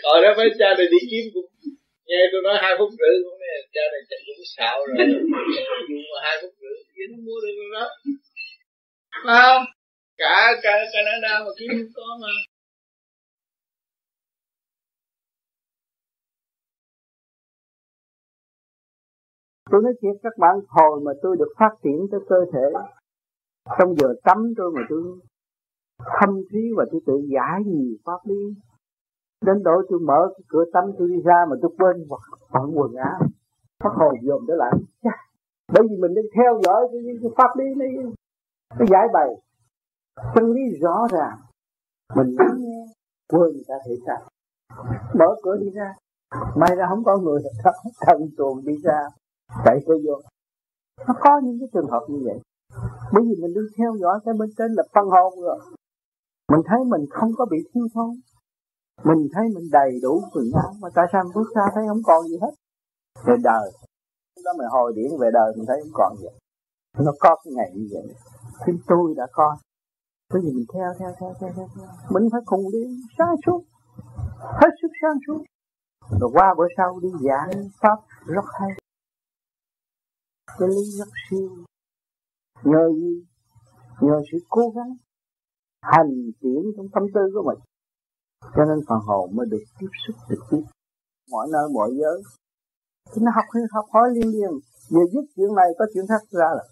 [0.03, 1.45] rồi đó mấy cha này đi kiếm cũng
[2.07, 4.97] nghe tôi nói hai phút rưỡi cũng nghe cha này chạy cũng xạo rồi.
[5.89, 7.85] Dù mà hai phút rưỡi thì nó mua được rồi đó.
[9.27, 9.63] Không?
[10.17, 12.33] Cả cả Canada mà kiếm không có mà.
[19.71, 22.67] Tôi nói thiệt, các bạn, hồi mà tôi được phát triển tới cơ thể,
[23.79, 25.01] trong giờ tắm tôi mà tôi
[26.19, 28.41] thâm thúy và tôi tự giải nhiều pháp lý?
[29.45, 32.21] Đến độ tôi mở cái cửa tắm tôi đi ra mà tôi quên hoặc
[32.73, 33.19] quần áo.
[33.83, 34.71] Phát hồn dồn trở lại.
[35.03, 35.11] Dạ.
[35.73, 37.89] Bởi vì mình đang theo dõi cái, cái pháp lý này
[38.79, 39.29] nó giải bày.
[40.35, 41.37] Chân lý rõ ràng.
[42.15, 42.85] Mình lắng nghe
[43.29, 44.17] quên cả thể sao?
[45.19, 45.93] Mở cửa đi ra.
[46.55, 48.99] May ra không có người thật thần tuồng đi ra.
[49.65, 50.21] Chạy tới vô.
[51.07, 52.39] Nó có những cái trường hợp như vậy.
[53.13, 55.59] Bởi vì mình đang theo dõi cái bên trên là phân hồn rồi.
[56.51, 58.09] Mình thấy mình không có bị thiếu thốn
[59.03, 62.27] mình thấy mình đầy đủ quần áo mà tại sao bước ra thấy không còn
[62.27, 62.53] gì hết?
[63.25, 63.71] Về đời.
[64.45, 66.27] Đó mình hồi điển về đời mình thấy không còn gì
[67.05, 68.15] nó có cái ngày như vậy.
[68.65, 69.57] Thì tôi đã có
[70.33, 71.87] cái gì mình theo theo theo theo theo, theo.
[72.09, 72.79] mình phải cùng đi
[73.17, 73.63] sáng suốt
[74.39, 75.43] hết sức sáng suốt
[76.19, 78.69] rồi qua bữa sau đi giảng pháp rất hay.
[80.59, 81.49] Cái lý rất siêu.
[82.63, 83.25] Nhờ gì?
[84.01, 84.95] Nhờ sự cố gắng
[85.81, 87.59] hành triển trong tâm tư của mình
[88.55, 90.61] cho nên phần hồn mới được tiếp xúc trực tiếp
[91.31, 92.21] mọi nơi, mọi giới.
[93.11, 94.51] Thì nó học học hỏi liên liên.
[94.91, 96.63] Vừa giúp chuyện này có chuyện khác ra là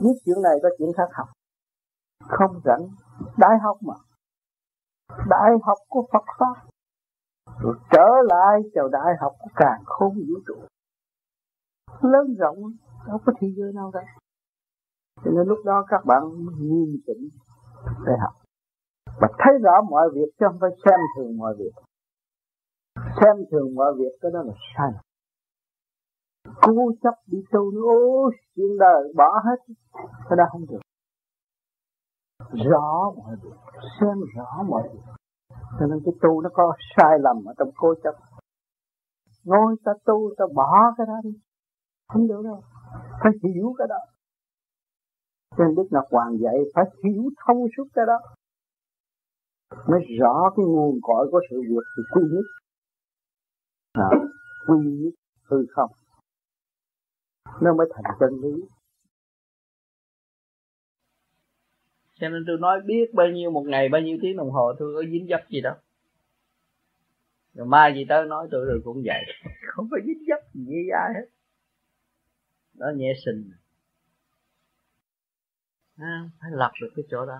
[0.00, 1.28] viết chuyện này có chuyện khác học.
[2.24, 2.88] Không rảnh.
[3.36, 3.94] Đại học mà.
[5.28, 6.68] Đại học của Phật pháp.
[7.60, 10.54] Rồi trở lại chào đại học của càng khôn vũ trụ.
[12.00, 12.58] Lớn rộng,
[13.06, 14.04] đâu có thế giới nào đâu.
[15.24, 16.22] Cho nên lúc đó các bạn
[16.58, 17.28] nghiêm chỉnh
[18.06, 18.41] để học
[19.20, 21.72] và thấy rõ mọi việc chứ không phải xem thường mọi việc.
[22.96, 24.90] Xem thường mọi việc, cái đó là sai.
[26.62, 29.74] Cố chấp đi tu nữa, ô, chuyện đời, bỏ hết.
[30.28, 30.80] Cái đó không được.
[32.70, 33.56] Rõ mọi việc,
[34.00, 35.12] xem rõ mọi việc.
[35.78, 38.14] Cho nên cái tu nó có sai lầm ở trong cố chấp.
[39.44, 41.30] Ngồi ta tu, ta bỏ cái đó đi.
[42.08, 42.62] Không được đâu.
[43.22, 43.98] Phải hiểu cái đó.
[45.56, 48.18] Cho nên Đức Ngọc Hoàng dạy, phải hiểu thông suốt cái đó
[49.86, 52.44] mới rõ cái nguồn cội của sự việc thì quy nhất.
[53.92, 54.10] À,
[54.66, 55.90] quy nhất hư không.
[57.62, 58.62] Nó mới thành chân lý.
[62.20, 64.94] Cho nên tôi nói biết bao nhiêu một ngày bao nhiêu tiếng đồng hồ tôi
[64.94, 65.74] có dính dấp gì đâu.
[67.54, 69.22] Rồi mai gì tới nói tôi rồi cũng vậy.
[69.66, 71.26] Không có dính dấp gì với ai hết.
[72.74, 73.50] Nó nhẹ sinh
[75.96, 77.38] à, phải lập được cái chỗ đó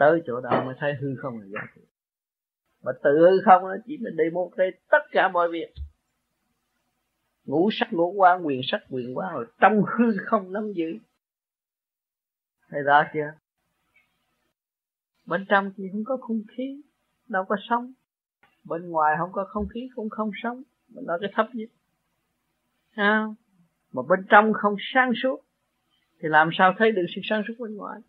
[0.00, 1.80] tới chỗ đó mới thấy hư không là giá trị
[2.82, 5.74] mà tự hư không nó chỉ mình đi một cái tất cả mọi việc.
[7.44, 10.98] Ngũ sắc ngũ quan quyền sắc quyền quan rồi trong hư không nắm giữ.
[12.68, 13.32] Thấy rõ chưa?
[15.26, 16.82] Bên trong thì không có không khí
[17.28, 17.92] đâu có sống
[18.64, 21.70] bên ngoài không có không khí cũng không sống mình nói cái thấp nhất.
[22.94, 23.26] À,
[23.92, 25.40] mà bên trong không sáng suốt
[26.20, 28.00] thì làm sao thấy được sự sáng suốt bên ngoài?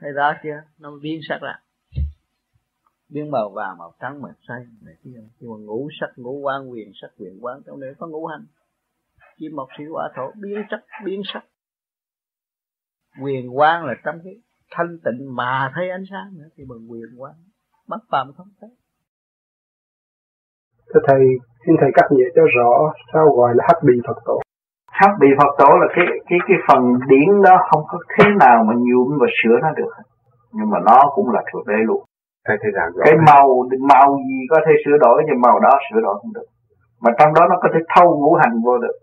[0.00, 1.54] Thấy rõ chưa nó biến sắc ra.
[3.08, 5.20] Biến màu vàng màu trắng màu xanh này kia.
[5.40, 8.46] Nhưng mà ngũ sắc ngũ quan quyền sắc quyền quán trong này có ngũ hành.
[9.38, 11.44] Kim mộc thủy hỏa thổ biến sắc biến sắc.
[13.22, 14.34] Quyền quang là trong cái
[14.70, 17.34] thanh tịnh mà thấy ánh sáng nữa thì bằng quyền quang
[17.86, 18.70] mắt phàm không thấy.
[20.94, 21.20] Thưa thầy
[21.66, 24.40] xin thầy cắt nghĩa cho rõ sao gọi là hắc bì phật tổ
[25.00, 28.64] hắc bì phật tổ là cái cái cái phần điển đó không có thế nào
[28.68, 29.92] mà nhuộm và sửa nó được
[30.52, 32.02] nhưng mà nó cũng là thuộc đế luôn.
[32.46, 33.46] Thầy thầy giảng cái màu
[33.92, 36.48] màu gì có thể sửa đổi nhưng màu đó sửa đổi không được.
[37.02, 38.96] Mà trong đó nó có thể thâu ngũ hành vô được.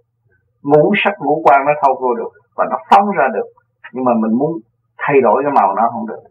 [0.64, 2.32] Ngũ sắc ngũ quan nó thâu vô được.
[2.56, 3.48] Và nó phóng ra được.
[3.94, 4.52] Nhưng mà mình muốn
[4.98, 6.24] thay đổi cái màu nó không được.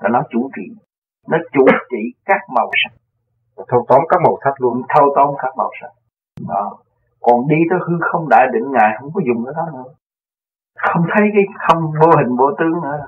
[0.00, 0.62] Là nó chủ trị
[1.28, 2.92] nó chủ trị các màu sắc.
[3.68, 4.82] Thâu tóm các màu sắc luôn.
[4.88, 5.90] Thâu tóm các màu sắc.
[6.48, 6.76] Đó
[7.20, 9.92] còn đi tới hư không đại định ngài không có dùng cái đó nữa.
[10.88, 12.98] Không thấy cái không vô hình vô tướng nữa.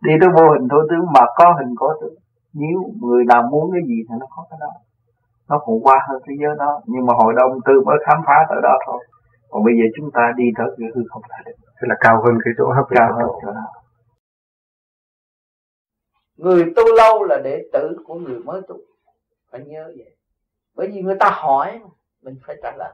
[0.00, 2.14] Đi tới vô hình vô tướng mà có hình có tướng.
[2.52, 4.70] Nếu người nào muốn cái gì thì nó có cái đó.
[5.48, 6.80] Nó còn qua hơn thế giới đó.
[6.86, 9.06] Nhưng mà hội đồng tư mới khám phá tới đó thôi.
[9.50, 11.56] Còn bây giờ chúng ta đi tới cái hư không đại định.
[11.66, 13.66] Thế là cao hơn cái chỗ hấp cao hơn chỗ đó.
[16.36, 18.76] Người tu lâu là đệ tử của người mới tu.
[19.50, 20.16] Phải nhớ vậy.
[20.76, 21.80] Bởi vì người ta hỏi
[22.22, 22.92] mình phải trả lời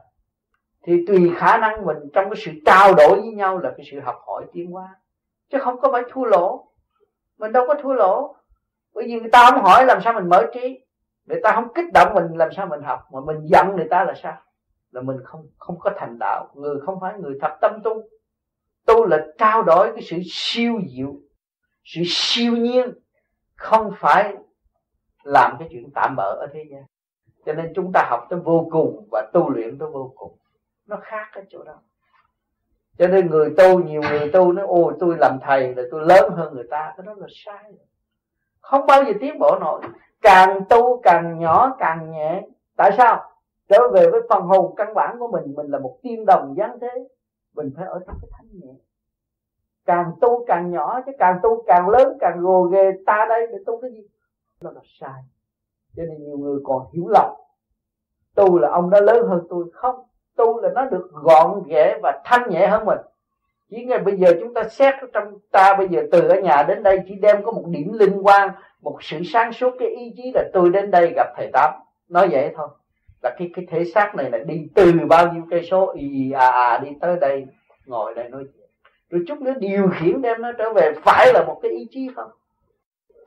[0.83, 3.99] thì tùy khả năng mình, trong cái sự trao đổi với nhau là cái sự
[3.99, 4.95] học hỏi tiến hóa.
[5.51, 6.65] Chứ không có phải thua lỗ.
[7.37, 8.35] Mình đâu có thua lỗ.
[8.93, 10.79] Bởi vì người ta không hỏi làm sao mình mở trí.
[11.25, 12.99] Người ta không kích động mình làm sao mình học.
[13.11, 14.37] Mà mình giận người ta là sao?
[14.91, 16.47] Là mình không không có thành đạo.
[16.53, 18.03] Người không phải người thật tâm tu.
[18.85, 21.15] Tu là trao đổi cái sự siêu diệu,
[21.83, 22.93] sự siêu nhiên,
[23.55, 24.35] không phải
[25.23, 26.83] làm cái chuyện tạm bỡ ở thế gian.
[27.45, 30.38] Cho nên chúng ta học tới vô cùng và tu luyện tới vô cùng
[30.89, 31.75] nó khác cái chỗ đó.
[32.97, 36.31] Cho nên người tu, nhiều người tu nói, ôi, tôi làm thầy là tôi lớn
[36.35, 36.93] hơn người ta.
[36.97, 37.73] Cái đó là sai
[38.61, 39.81] không bao giờ tiến bộ nổi.
[40.21, 42.47] Càng tu càng nhỏ, càng nhẹ.
[42.75, 43.31] Tại sao?
[43.67, 46.79] Trở về với phần hồn căn bản của mình mình là một tiên đồng giáng
[46.81, 47.07] thế.
[47.55, 48.73] Mình phải ở trong cái thanh nhẹ.
[49.85, 53.57] Càng tu càng nhỏ, chứ càng tu càng lớn, càng gồ ghề ta đây để
[53.65, 54.07] tu cái gì?
[54.61, 55.21] Đó là sai.
[55.95, 57.33] Cho nên nhiều người còn hiểu lầm.
[58.35, 59.95] Tu là ông đó lớn hơn tôi không?
[60.39, 62.99] Tu là nó được gọn ghẽ và thanh nhẹ hơn mình.
[63.69, 66.83] Chỉ ngay bây giờ chúng ta xét trong ta bây giờ, từ ở nhà đến
[66.83, 68.49] đây chỉ đem có một điểm liên quan
[68.81, 71.73] một sự sáng suốt, cái ý chí là tôi đến đây gặp thầy tám.
[72.09, 72.67] Nói vậy thôi.
[73.23, 76.51] Là cái cái thể xác này là đi từ bao nhiêu cây số, y à
[76.51, 77.45] à đi tới đây,
[77.85, 78.69] ngồi đây nói chuyện.
[79.09, 82.09] Rồi chút nữa điều khiển đem nó trở về, phải là một cái ý chí
[82.15, 82.31] không?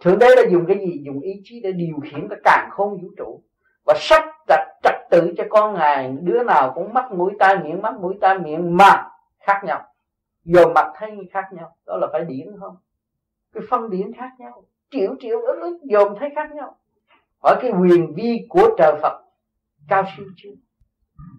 [0.01, 1.01] Thượng đế là dùng cái gì?
[1.05, 3.41] Dùng ý chí để điều khiển cái càng không vũ trụ.
[3.87, 7.83] Và sắp đặt trật tự cho con ngài, đứa nào cũng mắc mũi tai miệng
[7.83, 9.09] mắc mũi tai miệng mà
[9.39, 9.83] khác nhau.
[10.45, 12.77] Dồn mặt thấy khác nhau, đó là phải điển không?
[13.53, 16.77] Cái phân điển khác nhau, triệu triệu ức ức, dồn thấy khác nhau.
[17.43, 19.23] Hỏi cái quyền vi của trời Phật,
[19.89, 20.51] cao siêu chưa?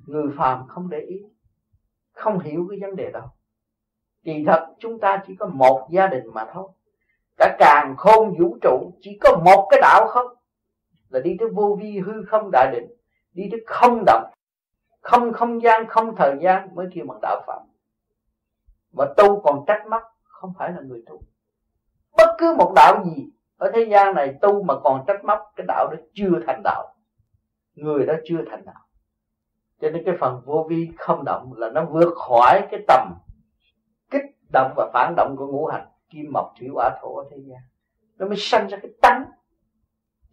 [0.05, 1.17] Người phàm không để ý,
[2.11, 3.31] không hiểu cái vấn đề đó.
[4.23, 6.69] Kỳ thật, chúng ta chỉ có một gia đình mà thôi.
[7.37, 10.27] Cả càng khôn vũ trụ, chỉ có một cái đạo không?
[11.09, 13.02] Là đi tới vô vi hư không đại định
[13.33, 14.31] đi tới không động,
[15.01, 17.61] không không gian, không thời gian mới kêu bằng đạo phạm
[18.93, 21.21] và tu còn trách móc, không phải là người tu.
[22.17, 25.65] Bất cứ một đạo gì ở thế gian này tu mà còn trách móc, cái
[25.67, 26.95] đạo đó chưa thành đạo.
[27.75, 28.87] Người đó chưa thành đạo.
[29.81, 33.13] Cho nên cái phần vô vi không động là nó vượt khỏi cái tầm
[34.11, 37.37] kích động và phản động của ngũ hành, kim, mộc, thủy, hỏa, thổ ở thế
[37.37, 37.59] gian.
[38.17, 39.25] Nó mới sanh ra cái tánh.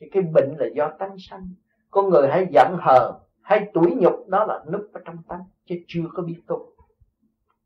[0.00, 1.48] Thì cái bệnh là do tánh sanh
[1.90, 5.74] con người hay giận hờn hay tủi nhục đó là núp ở trong tánh chứ
[5.86, 6.72] chưa có biết tu.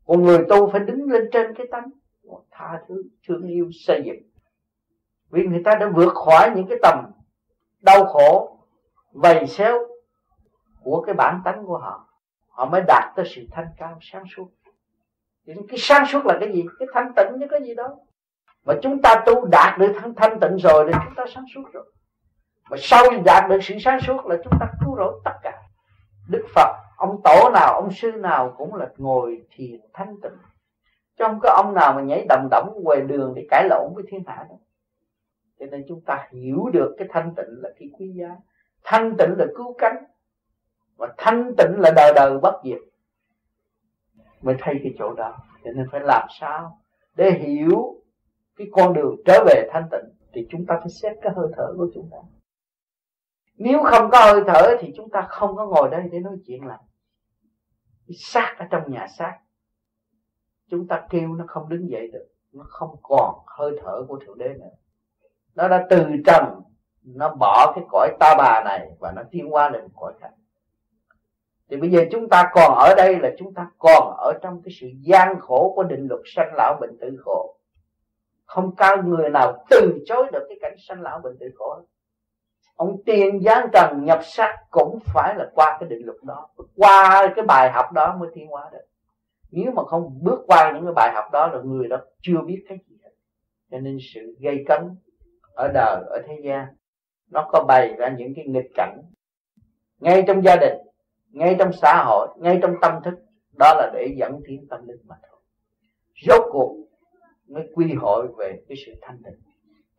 [0.05, 1.89] Còn người tu phải đứng lên trên cái tánh.
[2.51, 4.29] Tha thứ thương yêu xây dựng.
[5.29, 7.05] Vì người ta đã vượt khỏi những cái tầm
[7.81, 8.57] đau khổ
[9.11, 9.87] vầy xéo
[10.83, 12.07] của cái bản tánh của họ.
[12.47, 14.49] Họ mới đạt tới sự thanh cao sáng suốt.
[15.45, 16.65] Những cái sáng suốt là cái gì?
[16.79, 18.05] Cái thanh tịnh chứ có gì đâu.
[18.65, 21.63] Mà chúng ta tu đạt được thanh, thanh tịnh rồi thì chúng ta sáng suốt
[21.73, 21.91] rồi
[22.69, 25.61] mà sau đạt được sự sáng suốt là chúng ta cứu rỗi tất cả.
[26.29, 30.37] Đức phật, ông tổ nào, ông sư nào cũng là ngồi thiền thanh tịnh.
[31.17, 34.03] Chứ không có ông nào mà nhảy đầm đẫm ngoài đường để cãi lộn với
[34.07, 34.59] thiên hạ đâu.
[35.59, 38.35] Cho nên chúng ta hiểu được cái thanh tịnh là cái quý giá.
[38.83, 40.03] Thanh tịnh là cứu cánh.
[40.97, 42.79] Và thanh tịnh là đời đời bất diệt.
[44.41, 45.37] Mới thấy cái chỗ đó.
[45.63, 46.79] Cho nên phải làm sao
[47.15, 47.95] để hiểu
[48.55, 51.73] cái con đường trở về thanh tịnh thì chúng ta phải xét cái hơi thở
[51.77, 52.17] của chúng ta
[53.57, 56.65] nếu không có hơi thở thì chúng ta không có ngồi đây để nói chuyện
[56.65, 56.79] là
[58.17, 59.37] xác ở trong nhà xác,
[60.69, 62.25] chúng ta kêu nó không đứng dậy được.
[62.51, 64.69] Nó không còn hơi thở của thượng đế nữa.
[65.55, 66.61] Nó đã từ trần,
[67.03, 70.31] nó bỏ cái cõi ta bà này và nó tiến qua lên cõi khác.
[71.69, 74.73] Thì bây giờ chúng ta còn ở đây là chúng ta còn ở trong cái
[74.79, 77.57] sự gian khổ của định luật sanh lão bệnh tử khổ.
[78.45, 81.81] Không có người nào từ chối được cái cảnh sanh lão bệnh tử khổ
[82.75, 86.49] ông tiên gián trần nhập sắc cũng phải là qua cái định luật đó.
[86.75, 88.85] Qua cái bài học đó mới tiến hóa được.
[89.51, 92.65] Nếu mà không bước qua những cái bài học đó là người đó chưa biết
[92.69, 93.09] cái gì hết.
[93.71, 94.95] Cho nên sự gây cấn
[95.55, 96.65] ở đời, ở thế gian,
[97.31, 99.01] nó có bày ra những cái nghịch cảnh
[99.99, 100.77] ngay trong gia đình,
[101.31, 103.13] ngay trong xã hội, ngay trong tâm thức.
[103.59, 105.39] Đó là để dẫn tiến tâm linh mà thôi.
[106.27, 106.75] Rốt cuộc
[107.47, 109.39] mới quy hội về cái sự thanh tịnh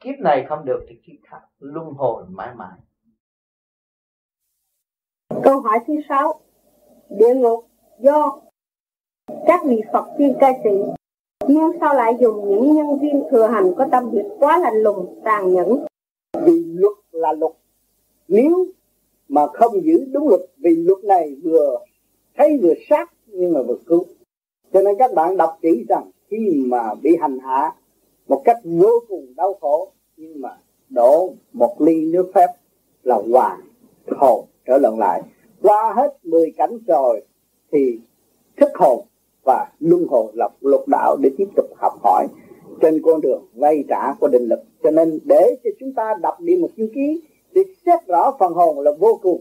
[0.01, 2.79] kiếp này không được thì kiếp khác luân hồi mãi mãi.
[5.43, 6.41] Câu hỏi thứ sáu
[7.11, 7.69] địa ngục
[8.01, 8.41] do
[9.47, 10.71] các vị Phật tiên ca sĩ
[11.49, 15.21] nhưng sao lại dùng những nhân viên thừa hành có tâm việc quá lạnh lùng
[15.25, 15.87] tàn nhẫn?
[16.43, 17.53] Vì luật là luật.
[18.29, 18.67] Nếu
[19.29, 21.79] mà không giữ đúng luật vì luật này vừa
[22.37, 24.05] thấy vừa sát nhưng mà vừa cứu.
[24.73, 27.75] Cho nên các bạn đọc kỹ rằng khi mà bị hành hạ
[28.29, 30.49] một cách vô cùng đau khổ nhưng mà
[30.89, 32.47] đổ một ly nước phép
[33.03, 33.61] là hoàn
[34.17, 35.23] hồn trở lần lại.
[35.63, 37.23] Qua hết 10 cảnh rồi
[37.73, 38.01] thì
[38.57, 39.07] thức hồn
[39.45, 42.27] và luân hồi lập lục đạo để tiếp tục học hỏi
[42.81, 44.61] trên con đường vay trả của định lực.
[44.83, 47.23] Cho nên để cho chúng ta đọc đi một chữ ký
[47.55, 49.41] thì xét rõ phần hồn là vô cùng.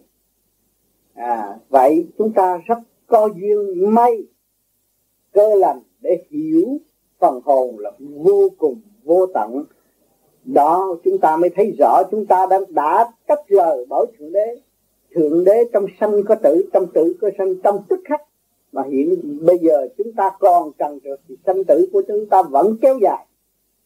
[1.14, 4.24] À, vậy chúng ta rất có duyên may
[5.34, 6.78] cơ lành để hiểu
[7.20, 9.64] phần hồn là vô cùng vô tận.
[10.46, 14.60] Đó, chúng ta mới thấy rõ chúng ta đã đã tách rời bởi thượng đế.
[15.16, 18.22] Thượng đế trong sanh có tử, trong tử có sanh, trong tức khắc.
[18.72, 22.44] Mà hiện bây giờ chúng ta còn cần được thì sanh tử của chúng ta
[22.44, 23.26] vẫn kéo dài.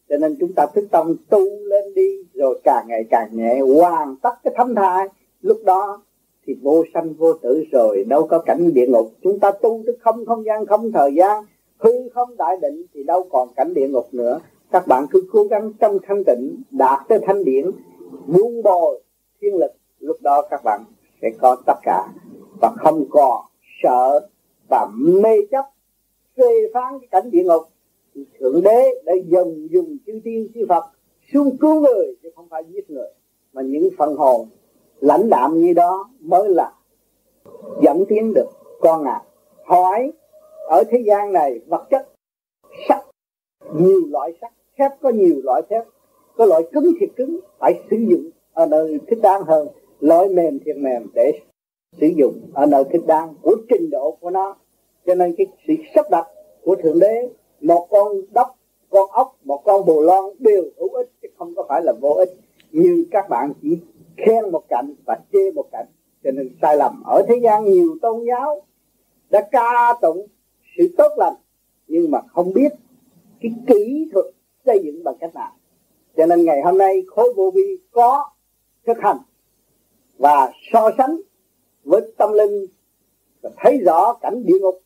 [0.10, 4.16] Cho nên chúng ta thức tâm tu lên đi, rồi càng ngày càng nhẹ, hoàn
[4.22, 5.08] tất cái thâm thai.
[5.42, 6.02] Lúc đó
[6.48, 9.12] thì vô sanh vô tử rồi, đâu có cảnh địa ngục.
[9.24, 11.44] Chúng ta tu tới không không gian, không thời gian
[11.80, 14.40] hư không đại định thì đâu còn cảnh địa ngục nữa.
[14.72, 17.72] Các bạn cứ cố gắng trong thanh tịnh đạt tới thanh điển,
[18.28, 19.02] buông bồi
[19.42, 20.84] thiên lực, lúc đó các bạn
[21.22, 22.08] sẽ có tất cả.
[22.62, 23.46] Và không còn
[23.84, 24.28] sợ
[24.70, 25.66] và mê chấp,
[26.38, 27.64] phê phán cái cảnh địa ngục.
[28.40, 30.84] Thượng đế đã dần dùng chư tiên, chư phật
[31.34, 33.08] xuống cứu người, chứ không phải giết người.
[33.54, 34.48] Mà những phần hồn
[35.00, 36.72] lãnh đạm như đó mới là
[37.82, 38.48] dẫn tiến được
[38.82, 39.22] con à
[39.66, 40.12] hỏi
[40.70, 42.10] ở thế gian này, vật chất,
[42.88, 43.04] sắc,
[43.74, 45.84] nhiều loại sắc, thép có nhiều loại thép.
[46.38, 49.68] Có loại cứng thì cứng, phải sử dụng ở nơi thích đáng hơn.
[50.00, 51.40] Loại mềm thì mềm để
[52.02, 54.58] sử dụng ở nơi thích đáng của trình độ của nó.
[55.06, 56.28] Cho nên cái sự sắp đặt
[56.64, 57.30] của thượng đế,
[57.62, 58.56] một con đốc,
[58.90, 62.10] con ốc, một con bồ lon đều hữu ích, chứ không có phải là vô
[62.10, 62.30] ích.
[62.72, 63.78] Như các bạn chỉ
[64.18, 65.86] khen một cạnh và chê một cạnh
[66.24, 67.04] cho nên sai lầm.
[67.06, 68.62] Ở thế gian nhiều tôn giáo
[69.30, 70.28] đã ca tụng
[70.78, 71.34] sự tốt lành.
[71.88, 72.72] Nhưng mà không biết
[73.42, 74.26] cái kỹ thuật
[74.66, 75.52] xây dựng bằng cách nào.
[76.18, 78.30] Cho nên ngày hôm nay khối vô vi có
[78.86, 79.18] thực hành
[80.18, 81.22] và so sánh
[81.84, 82.66] với tâm linh
[83.42, 84.82] và thấy rõ cảnh địa ngục.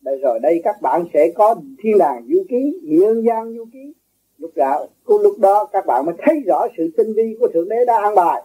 [0.00, 3.94] Đây rồi đây các bạn sẽ có thiên đàng du ký nhân gian du ký.
[4.38, 7.84] Lúc đó lúc đó các bạn mới thấy rõ sự tinh vi của thượng đế
[7.86, 8.42] đã an bài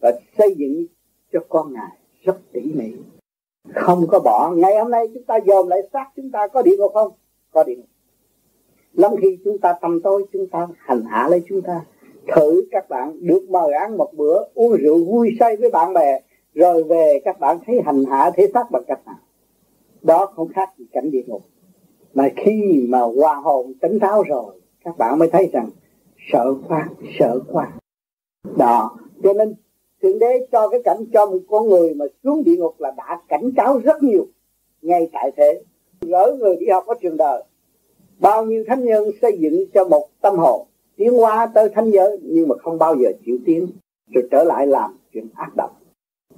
[0.00, 0.86] và xây dựng
[1.32, 2.92] cho con ngài rất tỉ mỉ
[3.74, 4.52] không có bỏ.
[4.56, 7.12] Ngày hôm nay chúng ta dòm lại xác chúng ta có địa ngục không,
[7.52, 7.86] có địa ngục
[8.98, 11.80] lắm khi chúng ta tâm tối, chúng ta hành hạ lấy chúng ta.
[12.36, 16.20] Thử các bạn được mời ăn một bữa, uống rượu vui say với bạn bè,
[16.54, 19.18] rồi về các bạn thấy hành hạ thể xác bằng cách nào?
[20.02, 21.42] Đó không khác gì cảnh địa ngục.
[22.14, 25.70] Mà khi mà hòa hồn tỉnh táo rồi, các bạn mới thấy rằng
[26.32, 27.72] sợ quá sợ quá.
[28.56, 29.54] Đó, cho nên
[30.02, 33.20] thượng đế cho cái cảnh cho một con người mà xuống địa ngục là đã
[33.28, 34.26] cảnh cáo rất nhiều,
[34.82, 35.62] ngay tại thế.
[36.00, 37.42] Gỡ người đi học ở trường đời,
[38.18, 40.66] bao nhiêu thánh nhân xây dựng cho một tâm hồn,
[40.96, 43.66] tiến hóa tới thánh giới, nhưng mà không bao giờ chịu tiến,
[44.14, 45.80] rồi trở lại làm chuyện ác độc.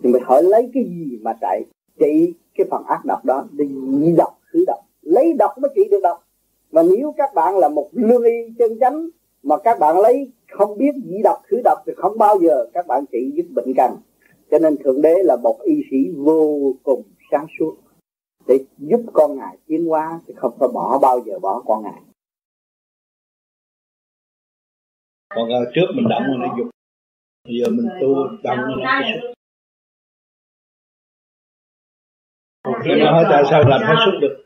[0.02, 1.64] Thì mình hỏi lấy cái gì mà chạy
[1.98, 4.78] trị cái phần ác độc đó để nhị độc, khứ độc.
[5.02, 6.24] Lấy độc mới trị được độc.
[6.72, 9.08] Mà nếu các bạn là một lương y chân chánh,
[9.42, 12.86] mà các bạn lấy không biết dĩ độc khứ độc thì không bao giờ các
[12.86, 13.90] bạn trị dứt bệnh cần
[14.50, 17.76] cho nên thượng đế là một y sĩ vô cùng sáng suốt.
[18.46, 22.02] Để giúp con ngài tiến hóa thì không phải bỏ bao giờ bỏ con ngài.
[25.34, 26.70] Còn trước mình động nó dục
[27.44, 29.32] bây giờ mình tu động nó xuất
[32.84, 34.44] Thế nó hỏi tại sao làm nó xuất được?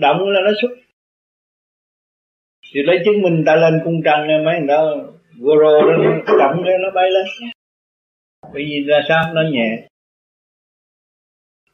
[0.00, 0.68] Động là nó xuất.
[2.74, 4.96] Thì lấy chứng minh ta lên cung trăng mấy người đó
[5.40, 7.50] vừa rồi nó động cái nó bay lên.
[8.42, 9.88] Bởi vì ra sao nó nhẹ.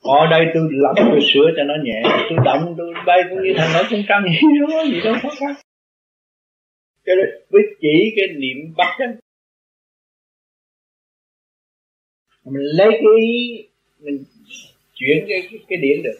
[0.02, 2.02] Ở đây tôi lắp tôi sửa cho nó nhẹ.
[2.28, 5.28] Tôi động tôi bay cũng như thằng nó cũng trăng gì đó gì đâu khó
[5.38, 5.54] khăn
[7.06, 9.06] cho nên biết chỉ cái niệm bắt đó
[12.44, 13.64] mình lấy cái ý
[13.98, 14.24] mình
[14.94, 16.18] chuyển cái cái, cái điểm được.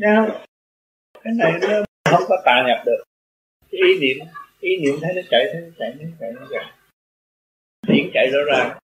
[0.00, 0.44] Sao?
[1.22, 3.04] Cái này nó không có tà nhập được.
[3.70, 4.26] Cái ý niệm
[4.60, 6.64] ý niệm thấy nó chạy thấy nó chạy nó chạy nó chạy
[7.88, 8.78] điển chạy rõ ràng.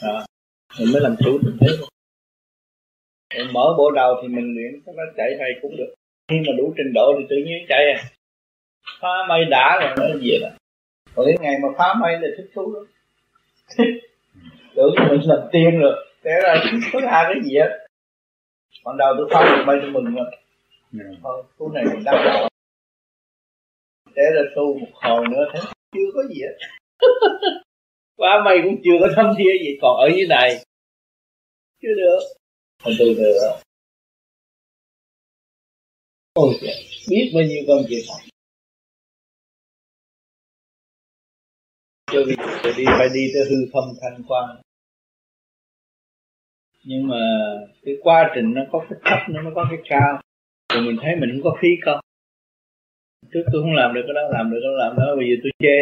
[0.00, 0.24] À,
[0.78, 1.68] mình mới làm chủ tình thế.
[3.36, 5.94] Mình mở bộ đầu thì mình luyện nó chạy hay cũng được.
[6.28, 8.02] Khi mà đủ trình độ thì tự nhiên chạy à.
[9.00, 10.50] Phá mây đã rồi nó về là
[11.14, 12.84] còn đến ngày mà phá mây là thích thú lắm.
[14.74, 16.06] Tưởng mình làm tiên rồi.
[16.24, 17.68] Thế là có hai cái gì á
[18.84, 20.22] ban đầu tôi phá được mây cho mình mà.
[21.22, 22.49] Thôi phú này mình đau đầu
[24.16, 25.62] thế là tu một hồi nữa thấy
[25.92, 26.66] chưa có gì hết.
[28.16, 30.64] Quá mây cũng chưa có thâm thia gì còn ở dưới này.
[31.82, 32.20] Chưa được.
[32.82, 33.60] Không tu được
[36.40, 36.54] ôi
[37.10, 38.00] biết bao nhiêu công chuyện
[42.12, 42.36] cho vì
[42.76, 44.56] đi phải đi tới hư không thanh quan
[46.84, 47.16] nhưng mà
[47.82, 50.20] cái quá trình nó có cái thấp nó có cái cao.
[50.72, 52.00] Rồi mình thấy mình không có phí công
[53.32, 55.36] trước tôi không làm được cái đó làm được cái đó làm đó bây giờ
[55.42, 55.76] tôi chê.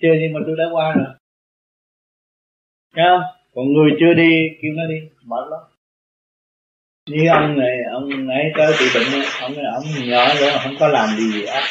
[0.00, 1.14] Chê nhưng mà tôi đã qua rồi.
[2.94, 3.22] Thấy không?
[3.54, 4.30] Còn người chưa đi
[4.62, 5.60] kêu nó đi mệt lắm.
[7.10, 10.88] Như ông này, ông ấy tới bị bệnh Ông này, ông nhỏ rồi không có
[10.88, 11.70] làm gì ác.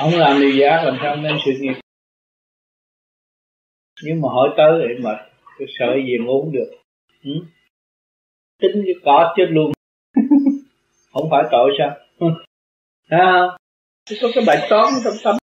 [0.00, 1.74] Ông làm điều gì ác làm sao nên sự nghiệp?
[4.04, 5.16] Nhưng mà hỏi tới thì mệt
[5.58, 6.70] Tôi sợ gì mà uống được.
[7.24, 7.30] Ừ?
[8.58, 9.72] Tính cái cỏ chết luôn.
[11.12, 11.96] Không phải tội sao?
[12.18, 12.34] Không?
[14.22, 15.36] Có cái bài toán trong tâm.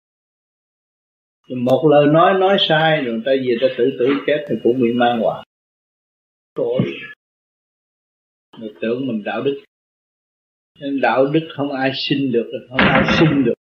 [1.57, 4.93] Một lời nói nói sai rồi ta về ta tự tử chết thì cũng bị
[4.93, 5.45] mang họa
[6.55, 6.81] tội.
[8.59, 9.63] Mình tưởng mình đạo đức.
[10.81, 13.55] Nên đạo đức không ai sinh được không ai sinh được.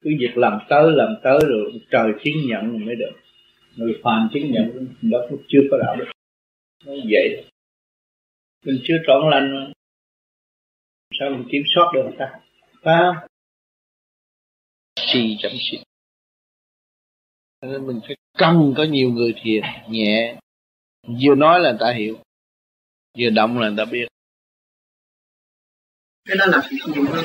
[0.00, 3.12] Cứ việc làm tới làm tới rồi trời chứng nhận rồi mới được.
[3.76, 6.04] Người phàm chứng nhận đó cũng chưa có đạo đức.
[6.86, 7.44] Nó vậy.
[8.64, 9.72] Mình chưa trọn lành
[11.18, 12.40] sao mình kiểm soát được ta?
[12.82, 13.28] Phải không?
[15.12, 15.80] Trì chậm xịt
[17.62, 20.38] nên mình phải cần có nhiều người thiền nhẹ.
[21.22, 22.18] Vừa nói là người ta hiểu
[23.18, 24.06] vừa động là người ta biết.
[26.24, 27.24] Cái đó là nhiều hơn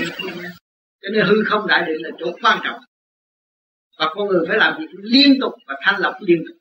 [1.01, 2.79] cho nên hư không đại định là chỗ quan trọng.
[3.97, 6.57] Và con người phải làm việc liên tục và thanh lọc liên tục.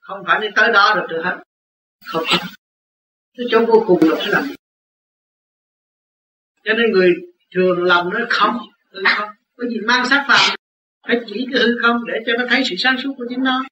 [0.00, 1.36] Không phải đến tới đó rồi được hết.
[2.06, 2.24] Không.
[3.36, 4.44] Cái chỗ vô cùng là phải làm
[6.64, 7.14] cho nên người
[7.54, 8.58] thường lầm nó không,
[8.92, 9.28] hư không.
[9.56, 10.56] Bởi vì mang sắc vào
[11.08, 13.64] phải chỉ cái hư không để cho nó thấy sự sáng suốt của chính nó.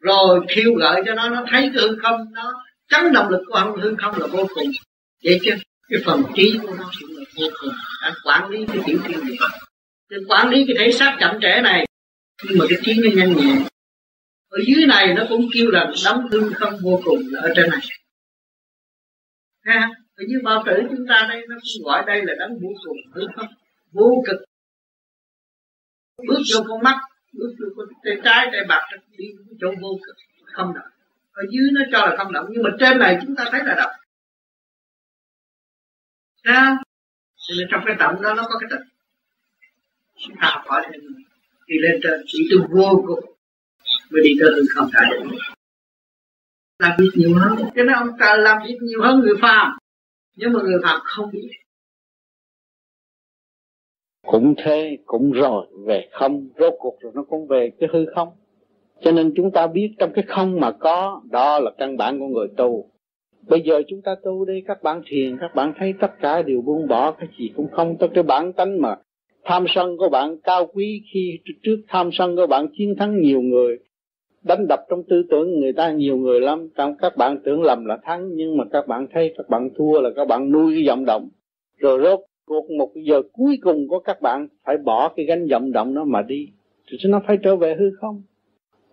[0.00, 2.52] Rồi khiêu gợi cho nó nó thấy cái hư không, nó
[2.88, 4.70] chấn động lực của hư không là vô cùng.
[5.24, 5.50] Vậy chứ,
[5.88, 7.72] cái phần trí của nó cũng là vô cùng.
[8.02, 9.36] Đã quản lý cái tiểu thiên địa.
[10.10, 11.86] Để quản lý cái thể xác chậm trễ này,
[12.44, 13.64] nhưng mà cái trí nó nhanh nhẹn.
[14.48, 17.70] Ở dưới này nó cũng kêu là đóng hư không vô cùng là ở trên
[17.70, 17.80] này.
[19.64, 19.90] Ha?
[20.16, 22.96] Ở như bao tử chúng ta đây, nó cũng gọi đây là đấng vô cùng
[23.12, 23.48] hư không?
[23.92, 24.40] Vô cực.
[26.28, 27.00] Bước vô con mắt,
[27.32, 29.24] bước vô con tay trái, tay bạc đi
[29.60, 30.16] chỗ vô cực,
[30.52, 30.90] không động.
[31.32, 33.74] Ở dưới nó cho là không động, nhưng mà trên này chúng ta thấy là
[33.74, 33.92] động.
[36.44, 36.52] Thế
[37.36, 38.86] Cho nên trong cái động đó, nó có cái tịch.
[40.16, 41.00] Chúng ta học hỏi thêm
[41.66, 43.24] Đi lên trên, chỉ từ vô cùng,
[44.10, 45.10] Mới đi tới hư không đại
[46.78, 47.56] Làm việc nhiều hơn.
[47.58, 49.78] Cho nên ông ta làm việc nhiều hơn người phàm.
[50.36, 51.48] Nhưng mà người phạm không biết
[54.32, 55.66] cũng thế, cũng rồi.
[55.86, 58.28] Về không, rốt cuộc rồi nó cũng về cái hư không.
[59.00, 62.26] Cho nên chúng ta biết trong cái không mà có, đó là căn bản của
[62.26, 62.90] người tu.
[63.48, 66.62] Bây giờ chúng ta tu đi, các bạn thiền, các bạn thấy tất cả đều
[66.62, 68.96] buông bỏ, cái gì cũng không tới cái bản tánh mà
[69.44, 73.40] tham sân của bạn cao quý khi trước tham sân của bạn chiến thắng nhiều
[73.40, 73.78] người
[74.44, 76.68] đánh đập trong tư tưởng người ta nhiều người lắm.
[76.76, 80.00] Trong các bạn tưởng lầm là thắng, nhưng mà các bạn thấy các bạn thua
[80.00, 81.28] là các bạn nuôi cái vọng động.
[81.78, 85.72] Rồi rốt cuộc một giờ cuối cùng của các bạn phải bỏ cái gánh vọng
[85.72, 86.48] động đó mà đi.
[86.90, 88.22] Thì nó phải trở về hư không?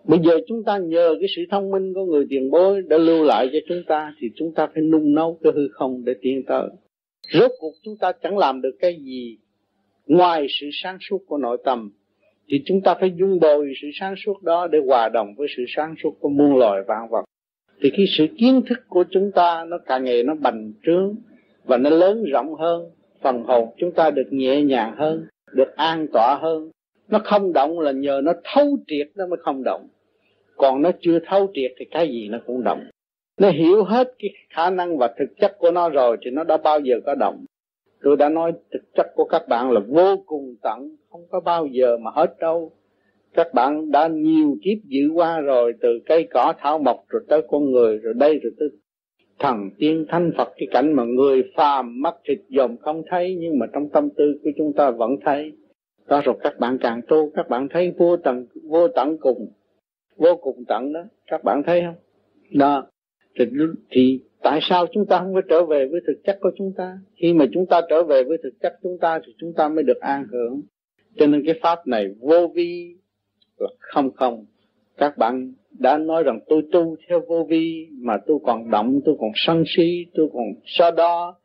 [0.04, 3.24] Bây giờ chúng ta nhờ cái sự thông minh của người tiền bối đã lưu
[3.24, 6.42] lại cho chúng ta, thì chúng ta phải nung nấu cái hư không để tiến
[6.46, 6.68] tới.
[7.32, 9.38] Rốt cuộc chúng ta chẳng làm được cái gì
[10.06, 11.90] ngoài sự sáng suốt của nội tâm
[12.50, 15.64] thì chúng ta phải dung bồi sự sáng suốt đó để hòa đồng với sự
[15.68, 17.24] sáng suốt của muôn loài vạn vật.
[17.82, 21.14] Thì khi sự kiến thức của chúng ta nó càng ngày nó bành trướng
[21.64, 22.90] và nó lớn rộng hơn,
[23.22, 26.70] phần hồn chúng ta được nhẹ nhàng hơn, được an tọa hơn.
[27.08, 29.88] Nó không động là nhờ nó thấu triệt nó mới không động.
[30.56, 32.84] Còn nó chưa thấu triệt thì cái gì nó cũng động.
[33.40, 36.56] Nó hiểu hết cái khả năng và thực chất của nó rồi thì nó đã
[36.56, 37.44] bao giờ có động
[38.02, 41.66] tôi đã nói thực chất của các bạn là vô cùng tận, không có bao
[41.66, 42.72] giờ mà hết đâu.
[43.34, 47.42] Các bạn đã nhiều kiếp dự qua rồi, từ cây cỏ thảo mộc rồi tới
[47.48, 48.68] con người rồi đây rồi tới
[49.38, 50.48] thần tiên thanh phật.
[50.56, 54.24] Cái cảnh mà người phàm mắt thịt dòm không thấy, nhưng mà trong tâm tư
[54.44, 55.52] của chúng ta vẫn thấy.
[56.08, 59.52] Đó, rồi các bạn càng tu, các bạn thấy vô tận vô tận cùng,
[60.16, 61.00] vô cùng tận đó.
[61.26, 61.94] Các bạn thấy không?
[62.58, 62.86] Đó
[63.38, 63.44] thì,
[63.90, 66.98] thì tại sao chúng ta không có trở về với thực chất của chúng ta?
[67.16, 69.84] Khi mà chúng ta trở về với thực chất chúng ta thì chúng ta mới
[69.84, 70.60] được an hưởng.
[71.16, 72.96] Cho nên cái pháp này vô vi
[73.58, 74.44] là không không.
[74.96, 79.14] Các bạn đã nói rằng tôi tu theo vô vi mà tôi còn động tôi
[79.20, 81.36] còn sân si tôi còn so đó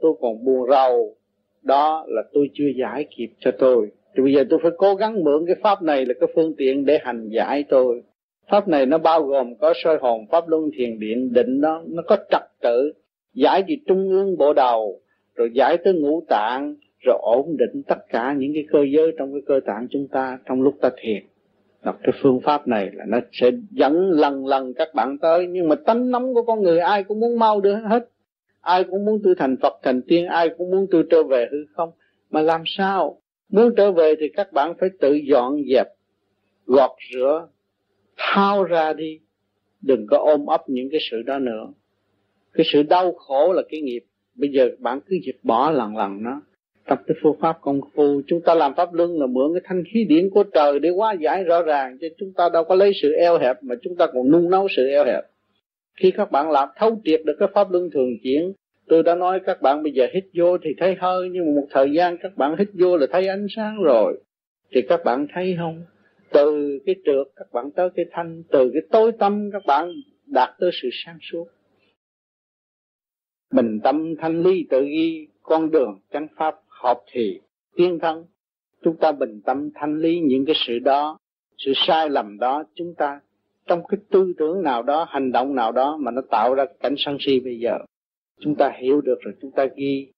[0.00, 1.16] tôi còn buồn rầu.
[1.62, 3.90] Đó là tôi chưa giải kịp cho tôi.
[4.16, 6.84] Thì bây giờ tôi phải cố gắng mượn cái pháp này là cái phương tiện
[6.84, 8.02] để hành giải tôi
[8.50, 12.02] pháp này nó bao gồm có soi hồn, pháp luân thiền điện định đó nó
[12.06, 12.92] có trật tự,
[13.34, 15.00] giải gì trung ương bộ đầu,
[15.34, 16.74] rồi giải tới ngũ tạng,
[17.06, 20.38] rồi ổn định tất cả những cái cơ giới trong cái cơ tạng chúng ta
[20.46, 21.22] trong lúc ta thiền.
[21.84, 25.68] Đọc cái phương pháp này là nó sẽ dẫn lần lần các bạn tới, nhưng
[25.68, 28.08] mà tánh nóng của con người ai cũng muốn mau đưa hết.
[28.60, 31.58] Ai cũng muốn tư thành Phật, thành tiên, ai cũng muốn tư trở về hư
[31.72, 31.90] không.
[32.30, 33.20] Mà làm sao?
[33.48, 35.86] Muốn trở về thì các bạn phải tự dọn dẹp,
[36.66, 37.46] gọt rửa
[38.16, 39.18] thao ra đi.
[39.82, 41.66] Đừng có ôm ấp những cái sự đó nữa.
[42.52, 44.04] Cái sự đau khổ là cái nghiệp.
[44.34, 46.40] Bây giờ bạn cứ diệt bỏ lần lần nó.
[46.86, 48.22] Tập cái phương pháp công phu.
[48.26, 51.12] Chúng ta làm pháp luân là mượn cái thanh khí điển của trời để hóa
[51.12, 51.98] giải rõ ràng.
[52.00, 54.68] Chứ chúng ta đâu có lấy sự eo hẹp mà chúng ta còn nung nấu
[54.76, 55.24] sự eo hẹp.
[56.00, 58.52] Khi các bạn làm, thấu triệt được cái pháp luân thường chuyển,
[58.88, 61.66] tôi đã nói các bạn bây giờ hít vô thì thấy hơi, nhưng mà một
[61.70, 64.20] thời gian các bạn hít vô là thấy ánh sáng rồi.
[64.74, 65.84] Thì các bạn thấy không?
[66.32, 69.92] Từ cái trượt các bạn tới cái thanh, từ cái tối tâm các bạn
[70.26, 71.46] đạt tới sự sáng suốt.
[73.52, 77.40] Bình tâm thanh ly tự ghi, con đường chánh pháp hợp thì
[77.76, 78.24] tiên thân.
[78.82, 81.18] Chúng ta bình tâm thanh lý những cái sự đó,
[81.58, 83.20] sự sai lầm đó, chúng ta
[83.66, 86.94] trong cái tư tưởng nào đó, hành động nào đó mà nó tạo ra cảnh
[86.98, 87.78] sân si bây giờ,
[88.40, 90.12] chúng ta hiểu được rồi, chúng ta ghi.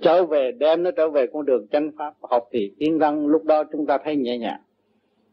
[0.00, 3.44] Trở về đem nó trở về con đường chánh pháp học thì tiến thân, lúc
[3.44, 4.60] đó chúng ta thấy nhẹ nhàng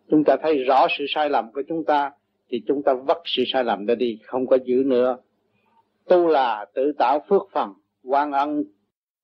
[0.10, 2.12] chúng ta thấy rõ sự sai lầm của chúng ta,
[2.50, 5.18] thì chúng ta vất sự sai lầm đó đi, không có giữ nữa.
[6.08, 7.74] Tu là tự tạo phước phần,
[8.04, 8.64] quan ân,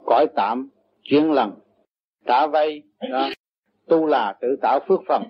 [0.05, 0.69] cõi tạm
[1.03, 1.51] chuyển lần,
[2.25, 2.81] trả vay,
[3.11, 3.29] đó.
[3.87, 5.23] tu là tự tạo phước phần.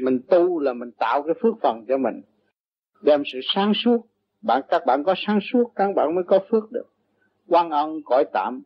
[0.00, 2.22] Mình tu là mình tạo cái phước phần cho mình.
[3.02, 4.06] Đem sự sáng suốt.
[4.42, 6.86] Bạn, các bạn có sáng suốt, các bạn mới có phước được.
[7.48, 8.62] Quan ân, cõi tạm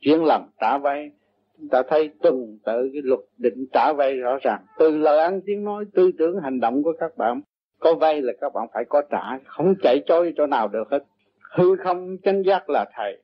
[0.00, 1.10] chuyển lần, trả vay
[1.58, 4.60] chúng ta thấy tuần tự cái luật định trả vay rõ ràng.
[4.78, 7.40] Từ lời ăn tiếng nói, tư tưởng, hành động của các bạn,
[7.78, 11.04] có vay là các bạn phải có trả, không chạy trôi chỗ nào được hết.
[11.56, 13.22] Hư không chánh giác là thầy.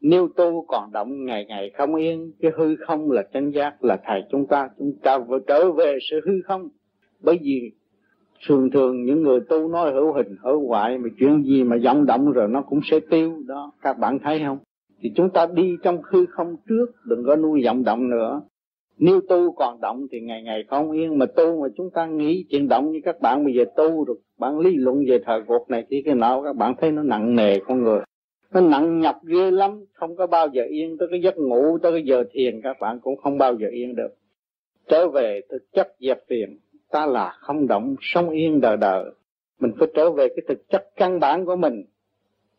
[0.00, 3.98] Nếu tu còn động ngày ngày không yên, cái hư không là chánh giác là
[4.06, 4.68] thầy chúng ta.
[4.78, 6.68] Chúng ta vừa trở về sự hư không.
[7.20, 7.72] Bởi vì
[8.46, 12.06] thường thường những người tu nói hữu hình, hữu hoại mà chuyện gì mà vọng
[12.06, 13.42] động rồi nó cũng sẽ tiêu.
[13.46, 14.58] Đó, các bạn thấy không?
[15.00, 18.42] Thì chúng ta đi trong hư không trước, đừng có nuôi vọng động nữa.
[18.98, 21.18] Nếu tu còn động thì ngày ngày không yên.
[21.18, 24.16] Mà tu mà chúng ta nghĩ chuyện động như các bạn bây giờ tu rồi,
[24.38, 27.36] bạn lý luận về thời cuộc này thì cái nào các bạn thấy nó nặng
[27.36, 28.00] nề con người.
[28.52, 30.98] Nó nặng nhọc ghê lắm, không có bao giờ yên.
[30.98, 33.96] Tới cái giấc ngủ, tới cái giờ thiền, các bạn cũng không bao giờ yên
[33.96, 34.14] được.
[34.88, 36.58] Trở về thực chất dẹp phiền.
[36.90, 39.04] Ta là không động, sống yên đời đời
[39.60, 41.84] mình phải trở về cái thực chất căn bản của mình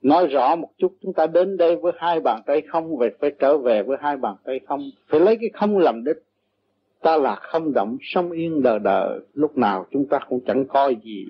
[0.02, 3.32] nói rõ một chút chúng ta đến đây với hai bàn tay không về phải
[3.40, 4.82] trở về với hai bàn tay không.
[5.10, 6.18] Phải lấy cái không làm đích.
[7.02, 10.96] Ta là không động sống yên đời đời lúc nào chúng ta cũng chẳng coi
[11.04, 11.26] gì.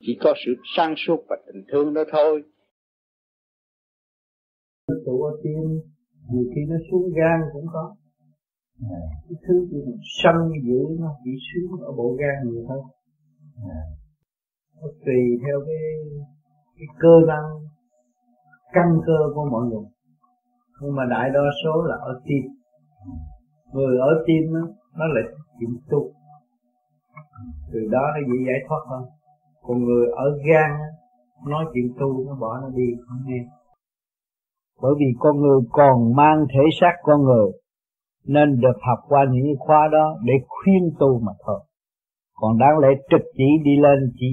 [0.00, 2.42] Chỉ có sự sang suốt và tình thương đó thôi.
[5.06, 5.80] Tụ ở tim
[6.30, 7.96] nhiều khi nó xuống gan cũng có.
[9.28, 9.78] Cái thứ gì
[10.22, 10.34] sân
[10.66, 12.80] dữ nó chỉ xuống ở bộ gan nhiều hơn
[14.82, 15.84] nó tùy theo cái
[16.76, 17.71] cái cơ năng
[18.72, 19.86] căn cơ của mọi người.
[20.80, 22.42] Nhưng mà đại đa số là ở tim.
[23.72, 24.60] Người ở tim đó,
[24.98, 25.24] nó lại
[25.58, 26.10] chịu tu.
[27.72, 29.04] Từ đó nó dễ giải thoát hơn.
[29.62, 30.70] Còn người ở gan
[31.46, 33.44] nói chuyện tu nó bỏ nó đi không nghe.
[34.82, 37.46] Bởi vì con người còn mang thể xác con người
[38.26, 41.60] nên được học qua những khóa đó để khuyên tu mà thôi.
[42.34, 44.26] Còn đáng lẽ trực chỉ đi lên chỉ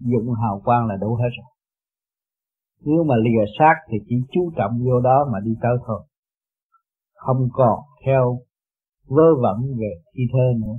[0.00, 1.55] dụng hào quang là đủ hết rồi
[2.86, 6.02] nếu mà lìa xác thì chỉ chú trọng vô đó mà đi tới thôi.
[7.14, 8.38] Không còn theo
[9.06, 10.78] vơ vẩn về thi thơ nữa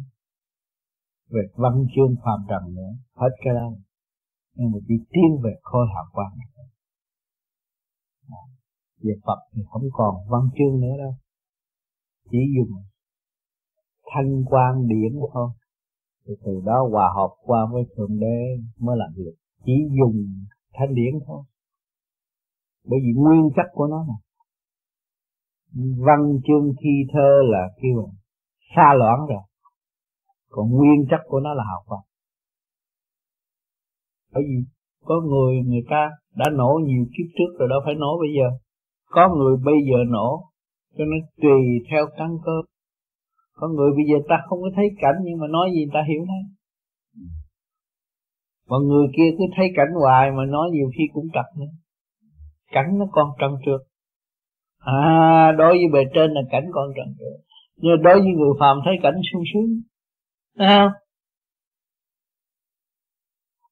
[1.29, 3.69] về văn chương phàm trần nữa hết cái đó.
[4.55, 6.31] Nhưng mà chỉ tiến về khôi hào quan,
[9.03, 11.13] về Phật thì không còn văn chương nữa đâu.
[12.31, 12.83] Chỉ dùng
[14.13, 15.49] thanh quan điển thôi.
[16.25, 19.35] Thì từ đó hòa hợp qua với thượng đế mới làm việc.
[19.65, 20.27] Chỉ dùng
[20.73, 21.43] thanh điển thôi
[22.89, 24.17] bởi vì nguyên chất của nó mà.
[26.05, 28.09] Văn chương thi thơ là kêu
[28.75, 29.41] xa loãng rồi.
[30.49, 32.03] Còn nguyên chất của nó là học Phật.
[34.33, 34.57] Bởi vì
[35.05, 38.57] có người người ta đã nổ nhiều kiếp trước rồi đâu phải nổ bây giờ.
[39.09, 40.43] Có người bây giờ nổ,
[40.97, 41.61] cho nó tùy
[41.91, 42.57] theo căn cơ.
[43.53, 46.21] Có người bây giờ ta không có thấy cảnh, nhưng mà nói gì ta hiểu
[46.21, 46.43] hết
[48.69, 51.71] Mà người kia cứ thấy cảnh hoài mà nói nhiều khi cũng trật nữa.
[52.71, 53.81] Cảnh nó còn trần trượt.
[54.79, 57.45] À đối với bề trên là cảnh còn trần trượt.
[57.77, 59.81] Nhưng đối với người phàm thấy cảnh sung sướng.
[60.57, 60.91] Thấy không?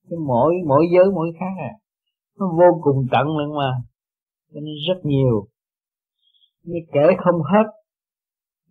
[0.10, 1.72] Cái mỗi mỗi giới mỗi khác à.
[2.40, 3.72] Nó vô cùng tận lận mà.
[4.54, 5.48] Cho nên rất nhiều.
[6.64, 7.68] Nhưng kể không hết.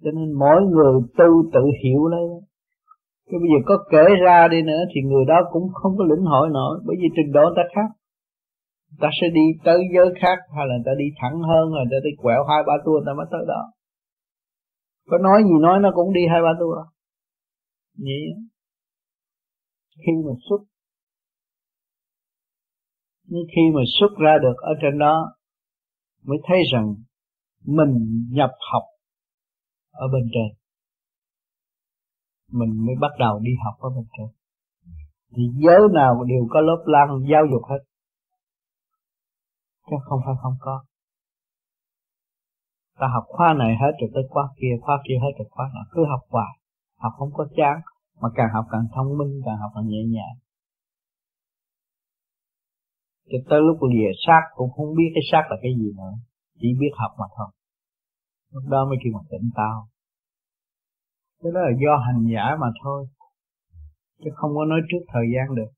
[0.02, 2.28] Cho nên mỗi người tu tự hiểu lấy.
[3.30, 6.24] Cái bây giờ có kể ra đi nữa Thì người đó cũng không có lĩnh
[6.24, 6.80] hội nổi.
[6.86, 8.03] Bởi vì trình độ người ta khác
[9.00, 12.10] ta sẽ đi tới giới khác hay là ta đi thẳng hơn rồi ta đi
[12.22, 13.62] quẹo hai ba tua ta mới tới đó.
[15.10, 16.76] Có nói gì nói nó cũng đi hai ba tua
[17.98, 18.22] vậy
[20.06, 20.60] khi mà xuất
[23.26, 25.34] nhưng khi mà xuất ra được ở trên đó,
[26.24, 26.94] mới thấy rằng
[27.64, 27.92] mình
[28.30, 28.82] nhập học
[29.92, 30.58] ở bên trên.
[32.52, 34.26] Mình mới bắt đầu đi học ở bên trên.
[35.36, 37.78] Thì giới nào đều có lớp lăng giáo dục hết
[39.90, 40.84] chứ không phải không có.
[42.98, 45.84] Ta học khóa này hết rồi tới khóa kia khóa kia hết rồi khóa nào.
[45.90, 46.58] Cứ học hoài.
[46.98, 47.80] Học không có chán,
[48.20, 50.36] mà càng học càng thông minh, càng học càng nhẹ nhàng.
[53.30, 56.14] Cho tới lúc lìa xác cũng không biết cái xác là cái gì nữa.
[56.60, 57.48] Chỉ biết học mà thôi.
[58.52, 59.88] Lúc đó mới kêu mà tỉnh tao
[61.44, 63.06] cái đó là do hành giả mà thôi.
[64.24, 65.70] Chứ không có nói trước thời gian được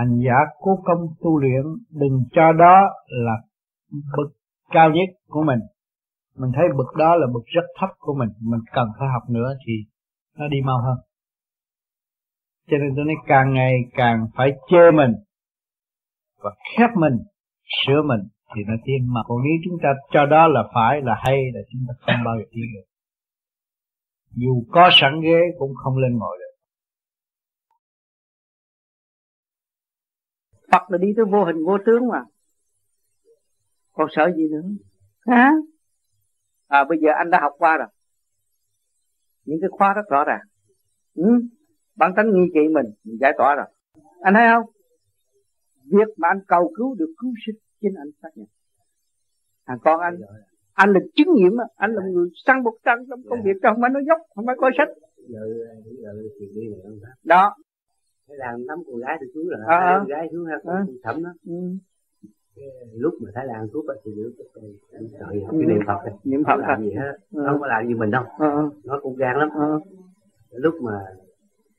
[0.00, 3.36] hành giả cố công tu luyện đừng cho đó là
[4.16, 4.32] bậc
[4.70, 5.60] cao nhất của mình.
[6.36, 8.28] Mình thấy bậc đó là bậc rất thấp của mình.
[8.40, 9.72] Mình cần phải học nữa thì
[10.38, 10.96] nó đi mau hơn.
[12.70, 15.12] Cho nên tôi nói càng ngày càng phải chê mình
[16.42, 17.16] và khép mình,
[17.86, 18.20] sửa mình
[18.54, 21.60] thì nó tiến mà còn nếu chúng ta cho đó là phải, là hay, là
[21.72, 22.86] chúng ta không bao giờ tiến được.
[24.34, 26.39] Dù có sẵn ghế cũng không lên ngồi.
[30.72, 32.24] Phật là đi tới vô hình vô tướng mà
[33.92, 34.62] còn sợ gì nữa
[35.26, 35.52] hả
[36.68, 37.88] à bây giờ anh đã học qua rồi
[39.44, 40.40] những cái khóa rất rõ ràng
[41.14, 41.24] ừ?
[41.94, 43.66] bản tánh nghi kỵ mình, mình giải tỏa rồi
[44.20, 44.70] anh thấy không
[45.84, 48.46] việc mà anh cầu cứu được cứu sinh chính anh xác nhận
[49.66, 50.16] thằng con anh
[50.72, 53.90] anh là chứng nghiệm anh là người săn bột trăng trong công việc không phải
[53.90, 54.88] nói dốc không phải coi sách
[57.22, 57.56] đó
[58.30, 59.98] cái làm nắm con gái tôi xuống là à, à.
[59.98, 60.84] con gái xuống ha con à.
[61.02, 61.54] thẩm đó ừ.
[62.92, 64.32] lúc mà Thái Lan thuốc thì giữ
[64.92, 66.14] anh sợ học cái niệm Phật này.
[66.24, 67.42] niệm Phật làm gì hết ừ.
[67.46, 68.70] không có làm như mình đâu ừ.
[68.84, 69.80] nó cũng gan lắm ừ.
[70.50, 70.98] lúc mà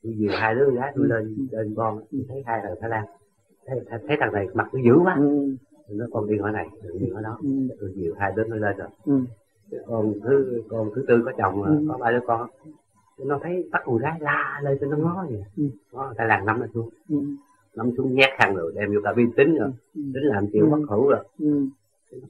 [0.03, 2.89] tôi dìu hai đứa con gái tôi lên lên con tôi thấy hai thằng Thái
[2.89, 3.05] Lan
[3.65, 5.55] thấy, thấy thằng này mặt nó dữ quá ừ.
[5.89, 6.67] nó con đi hỏi này
[6.99, 7.49] đi hỏi đó ừ.
[7.79, 9.13] tôi dìu hai đứa nó lên rồi ừ.
[9.87, 11.85] con thứ con thứ tư có chồng ừ.
[11.89, 12.49] có ba đứa con
[13.17, 15.63] nó thấy bắt con gái la lên cho nó ngó vậy ừ.
[15.93, 17.17] nó ta làm nắm nó xuống ừ.
[17.75, 20.01] nắm xuống nhét khăn rồi đem vô cabin tính rồi ừ.
[20.13, 20.69] tính làm chuyện ừ.
[20.69, 21.67] bất hữu rồi ừ.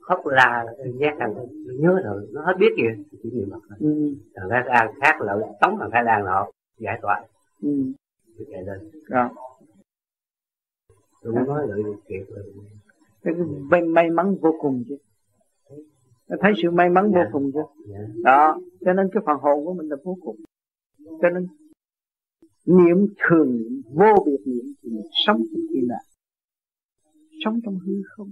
[0.02, 0.66] khóc la
[1.00, 4.16] giác rằng nó nhớ rồi nó hết biết kìa chỉ niệm phật thôi ừ.
[4.36, 6.48] thằng thái lan khác là tống thằng thái lan nọ
[6.78, 7.24] giải tỏa
[7.62, 7.70] ừ.
[8.52, 8.80] chạy lên
[9.10, 9.30] à.
[11.24, 12.26] tôi muốn nói lại kịp
[13.24, 13.34] cái
[13.70, 14.98] may, may mắn vô cùng chứ
[16.40, 18.00] thấy sự may mắn vô cùng chứ dạ.
[18.24, 20.36] đó cho nên cái phần hồn của mình là vô cùng
[21.22, 21.48] cho nên,
[22.66, 26.06] niệm thường niệm, vô biệt niệm thì mình sống trong kỳ nạn
[27.46, 28.32] sống trong hư không.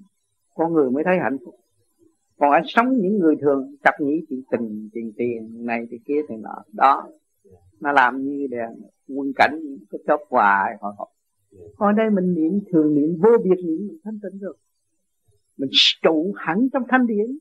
[0.56, 1.56] Con người mới thấy hạnh phúc.
[2.38, 6.22] Còn anh sống những người thường chặt nghĩ chuyện tình chuyện tiền, này thì kia
[6.30, 6.64] thì nọ.
[6.74, 7.10] Đó.
[7.80, 8.70] Nó làm như đèn,
[9.08, 11.10] quân cảnh cái chớp hoài hồi hộp
[11.78, 14.58] còn đây mình niệm thường niệm, vô biệt niệm, mình thanh tịnh rồi
[15.58, 15.70] mình
[16.02, 17.38] trụ hẳn trong thanh điển.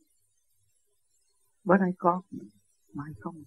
[1.64, 2.22] Bữa nay có
[2.92, 3.42] mai không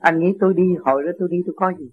[0.00, 1.88] anh nghĩ tôi đi hồi đó tôi đi tôi có gì?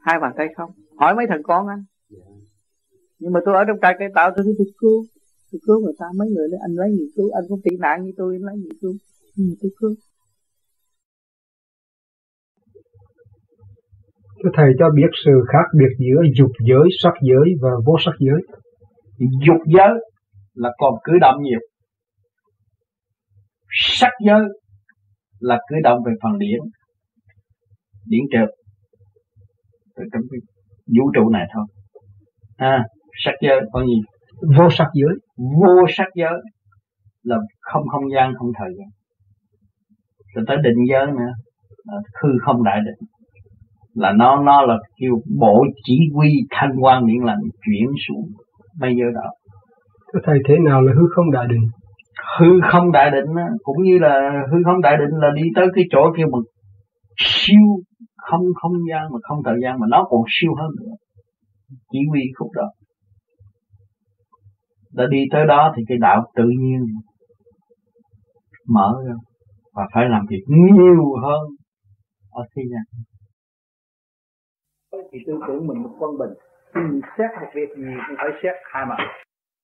[0.00, 0.70] Hai bàn tay không?
[0.96, 1.84] Hỏi mấy thằng con anh.
[3.18, 5.04] Nhưng mà tôi ở trong trại cây tạo tôi đi tôi cứu
[5.52, 7.30] tôi cứu người ta mấy người đấy anh lấy gì cứu?
[7.30, 8.94] Anh cũng tị nạn như tôi anh lấy gì cứu?
[9.36, 9.94] Nhưng mà tôi cứu.
[14.42, 18.14] Thưa Thầy cho biết sự khác biệt giữa dục giới, sắc giới và vô sắc
[18.18, 18.40] giới.
[19.46, 19.92] Dục giới
[20.54, 21.60] là còn cử động nhiều.
[23.70, 24.40] Sắc giới
[25.42, 26.60] là cử động về phần điển.
[28.06, 28.48] Điển trượt.
[29.96, 30.40] Từ trong cái
[30.98, 31.64] vũ trụ này thôi.
[32.56, 32.84] À,
[33.24, 34.00] sắc giới có gì?
[34.58, 35.14] Vô sắc giới.
[35.36, 36.38] Vô sắc giới
[37.22, 38.88] là không không gian, không thời gian.
[40.34, 41.32] Rồi tới định giới nữa,
[41.84, 43.08] là hư không đại định
[43.94, 48.26] là nó nó là kêu bộ chỉ huy thanh quan điện lành chuyển xuống
[48.80, 49.30] bây giờ đó
[50.12, 51.68] Thưa thầy thế nào là hư không đại định
[52.38, 55.66] hư không đại định á, cũng như là hư không đại định là đi tới
[55.74, 56.38] cái chỗ kia mà
[57.16, 57.66] siêu
[58.16, 60.92] không không gian mà không thời gian mà nó còn siêu hơn nữa.
[61.92, 62.70] Chỉ huy khúc đó.
[64.92, 66.86] Đã đi tới đó thì cái đạo tự nhiên
[68.68, 69.14] mở ra
[69.74, 71.40] và phải làm việc nhiều hơn
[72.30, 73.04] ở thế gian.
[75.12, 76.34] Thì tư tưởng mình một quân bình
[76.74, 78.96] khi mình xét một việc gì cũng phải xét hai mặt.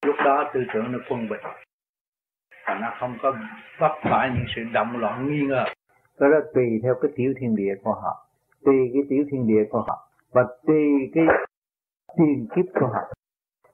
[0.07, 1.68] Lúc đó tư tưởng nó quân bình
[2.75, 3.33] nó không có
[3.79, 5.65] vấp phải những sự động loạn nghi ngờ.
[6.21, 8.29] Đó là tùy theo cái tiểu thiên địa của họ
[8.65, 11.25] tùy cái tiểu thiên địa của họ và tùy cái
[12.17, 13.01] tiền kiếp của họ.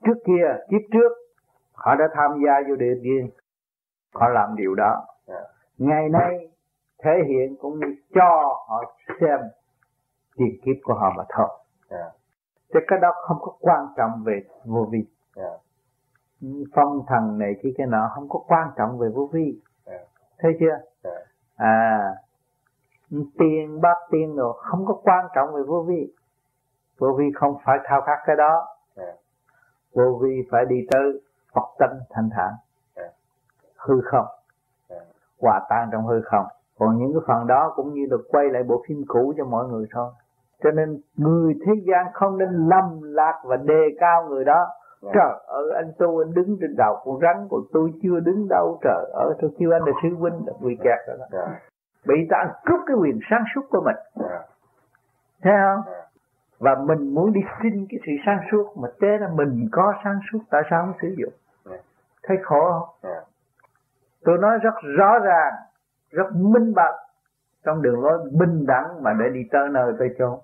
[0.05, 1.11] Trước kia kiếp trước
[1.73, 3.29] họ đã tham gia vô địa tiên
[4.13, 5.05] họ làm điều đó.
[5.77, 6.47] Ngày nay
[7.03, 9.39] thể hiện cũng như cho họ xem
[10.37, 11.47] tiền kiếp của họ mà thôi.
[11.89, 12.11] Yeah.
[12.73, 15.05] Chứ cái đó không có quan trọng về vô vi.
[15.35, 15.59] Yeah.
[16.73, 19.61] Phong thần này kia cái nọ không có quan trọng về vô vi.
[19.85, 20.01] Yeah.
[20.39, 20.77] thấy chưa?
[21.03, 21.27] Yeah.
[21.55, 22.13] à
[23.37, 26.13] tiền bát tiền rồi không có quan trọng về vô vi.
[26.97, 28.67] Vô vi không phải thao khát cái đó.
[28.95, 29.15] Yeah.
[29.93, 31.21] vô vi phải đi tới
[31.53, 32.53] Phật tánh thanh thản.
[33.77, 34.25] Hư không.
[35.41, 36.45] Hòa tan trong hư không.
[36.79, 39.67] Còn những cái phần đó cũng như được quay lại bộ phim cũ cho mọi
[39.67, 40.11] người thôi.
[40.63, 44.67] Cho nên người thế gian không nên lâm lạc và đề cao người đó.
[45.13, 48.79] Trời ơi anh tu anh đứng trên đầu con rắn của tôi chưa đứng đâu
[48.83, 51.25] trời ơi tôi kêu anh là sư huynh là bị kẹt rồi đó.
[51.31, 51.49] Yeah.
[51.49, 51.59] Dạ.
[52.07, 53.95] Bị ta cướp cái quyền sáng suốt của mình.
[54.19, 54.31] Yeah.
[54.31, 54.41] Dạ.
[55.41, 55.93] Thấy không?
[55.93, 56.05] Yeah.
[56.59, 60.19] Và mình muốn đi xin cái sự sáng suốt mà thế là mình có sáng
[60.31, 61.33] suốt tại sao không sử dụng?
[61.69, 61.81] Yeah.
[62.23, 63.11] Thấy khổ không?
[63.11, 63.23] Yeah.
[64.25, 65.53] Tôi nói rất rõ ràng,
[66.11, 66.95] rất minh bạch
[67.65, 70.39] trong đường lối bình đẳng mà để đi tới nơi tới chốn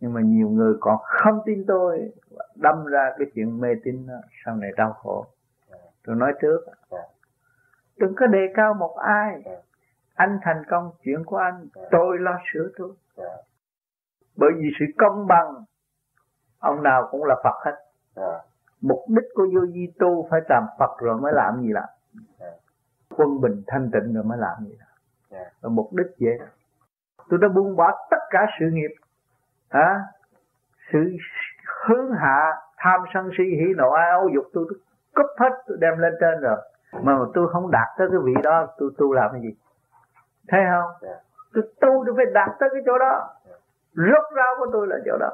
[0.00, 2.12] nhưng mà nhiều người còn không tin tôi
[2.54, 4.06] đâm ra cái chuyện mê tín
[4.44, 5.26] sau này đau khổ.
[6.06, 6.60] Tôi nói trước,
[7.96, 9.42] đừng có đề cao một ai.
[10.14, 12.90] Anh thành công, chuyện của anh, tôi lo sửa tôi
[14.36, 15.64] bởi vì sự công bằng,
[16.58, 17.76] ông nào cũng là phật hết.
[18.80, 21.88] Mục đích của vô di tu phải làm phật rồi mới làm gì làm?
[23.16, 24.88] Quân bình thanh tịnh rồi mới làm gì làm?
[25.60, 26.38] Và mục đích vậy
[27.28, 28.94] tôi đã buông bỏ tất cả sự nghiệp
[29.68, 30.00] à,
[30.92, 31.16] sự
[31.86, 34.78] hướng hạ tham sân si hỉ nộ ai âu dục tôi, tôi
[35.14, 36.58] cúp hết tôi đem lên trên rồi.
[37.02, 39.54] Mà tôi không đạt tới cái vị đó tôi tu làm cái gì?
[40.48, 40.90] Thấy không?
[41.00, 41.16] Dạ.
[41.54, 43.28] tôi tu tôi phải đạt tới cái chỗ đó.
[43.94, 45.30] Rốt ráo của tôi là chỗ đó.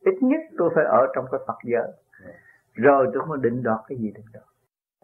[0.00, 1.92] Ít nhất tôi phải ở trong cái Phật giới.
[2.74, 4.44] Rồi tôi mới định đoạt cái gì định đoạt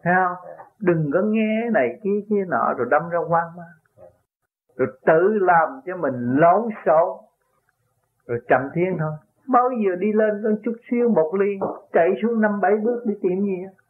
[0.05, 0.49] thấy không?
[0.79, 3.63] Đừng có nghe này kia kia nọ rồi đâm ra quan mà
[4.77, 7.17] rồi tự làm cho mình lộn xộn
[8.27, 9.11] rồi chậm thiên thôi.
[9.47, 11.59] Bao giờ đi lên con chút xíu, một ly,
[11.93, 13.87] chạy xuống năm bảy bước đi tìm gì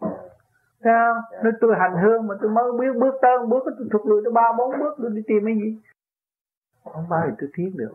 [0.85, 1.13] sao
[1.43, 4.31] nói tôi hành hương mà tôi mới biết bước tới bước tôi thuộc lùi tới
[4.33, 5.77] ba bốn bước tôi đi tìm cái gì.
[6.93, 7.93] Không bao giờ tôi tiến được.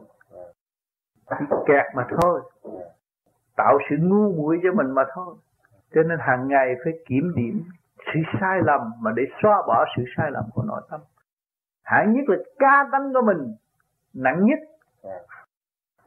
[1.30, 2.40] Chỉ kẹt mà thôi.
[3.56, 5.34] Tạo sự ngu muội cho mình mà thôi.
[5.94, 7.62] Cho nên hàng ngày phải kiểm điểm
[7.96, 11.00] sự sai lầm mà để xóa bỏ sự sai lầm của nội tâm.
[11.82, 13.54] Hạng nhất là ca tánh của mình,
[14.14, 14.58] nặng nhất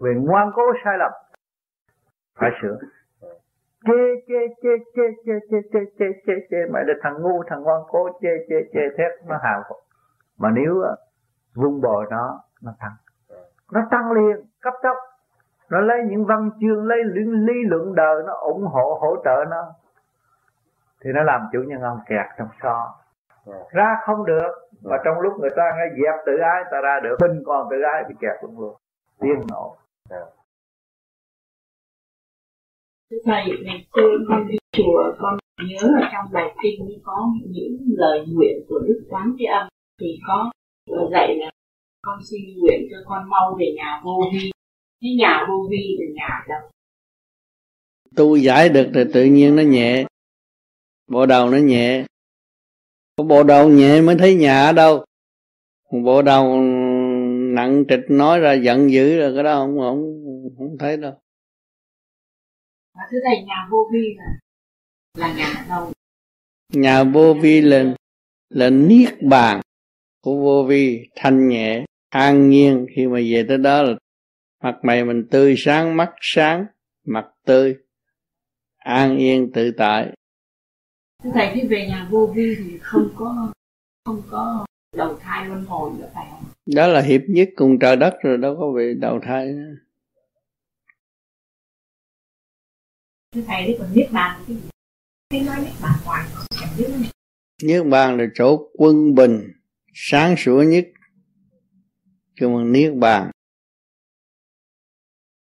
[0.03, 1.11] về ngoan cố sai lầm.
[2.39, 2.77] Phải sửa.
[3.85, 6.57] Chê chê chê chê chê chê chê chê chê chê.
[6.71, 9.63] Mày là thằng ngu thằng ngoan cố chê chê chê thét nó hào
[10.37, 10.83] mà nếu
[11.55, 12.91] vung bồi nó nó tăng
[13.71, 14.97] nó tăng liền cấp tốc.
[15.69, 19.45] Nó lấy những văn chương lấy lý, lý luận đời nó ủng hộ hỗ trợ
[19.49, 19.73] nó.
[21.03, 22.95] Thì nó làm chủ nhân ông kẹt trong so
[23.71, 24.51] ra không được.
[24.83, 27.15] Và trong lúc người ta nghe dẹp tự ái ta ra được.
[27.21, 28.75] Mình còn tự ái bị kẹt luôn luôn
[29.19, 29.75] tiên nổ
[33.25, 38.25] thầy, ngày xưa con đi chùa, con nhớ ở trong bài kinh có những lời
[38.27, 39.67] nguyện của đức quán thế âm,
[40.01, 40.51] thì có
[41.11, 41.51] dạy là
[42.01, 44.51] con xin nguyện cho con mau về nhà vô vi.
[45.01, 46.69] Cái nhà vô vi là nhà đâu?
[48.15, 50.05] Tu giải được thì tự nhiên nó nhẹ,
[51.07, 52.05] bộ đầu nó nhẹ.
[53.15, 55.05] Có bộ đầu nhẹ mới thấy nhà ở đâu?
[55.91, 56.61] Bộ đầu
[57.63, 60.19] nặng trịch nói ra giận dữ rồi cái đó không không
[60.57, 61.13] không thấy đâu.
[62.95, 64.39] Mà thưa thầy nhà vô vi là
[65.17, 65.91] là nhà đâu?
[66.73, 67.95] Nhà vô vi là
[68.49, 69.61] là niết bàn
[70.21, 72.87] của vô vi thanh nhẹ an nhiên.
[72.95, 73.95] Khi mà về tới đó là
[74.63, 76.65] mặt mày mình tươi sáng mắt sáng
[77.05, 77.77] mặt tươi
[78.77, 80.13] an yên tự tại.
[81.23, 83.53] Thưa thầy khi về nhà vô vi thì không có
[84.05, 84.65] không có
[84.95, 86.52] đầu thai luân hồi nữa phải không?
[86.65, 89.75] Đó là hiệp nhất cùng trời đất rồi đâu có bị đầu thai nữa.
[93.31, 94.69] Thưa thầy đấy còn niết bàn cái gì?
[95.29, 97.09] Cái nói niết bàn hoài không chẳng biết nữa.
[97.63, 99.51] Niết bàn là chỗ quân bình
[99.93, 100.85] sáng sủa nhất
[102.39, 103.31] chứ mà niết bàn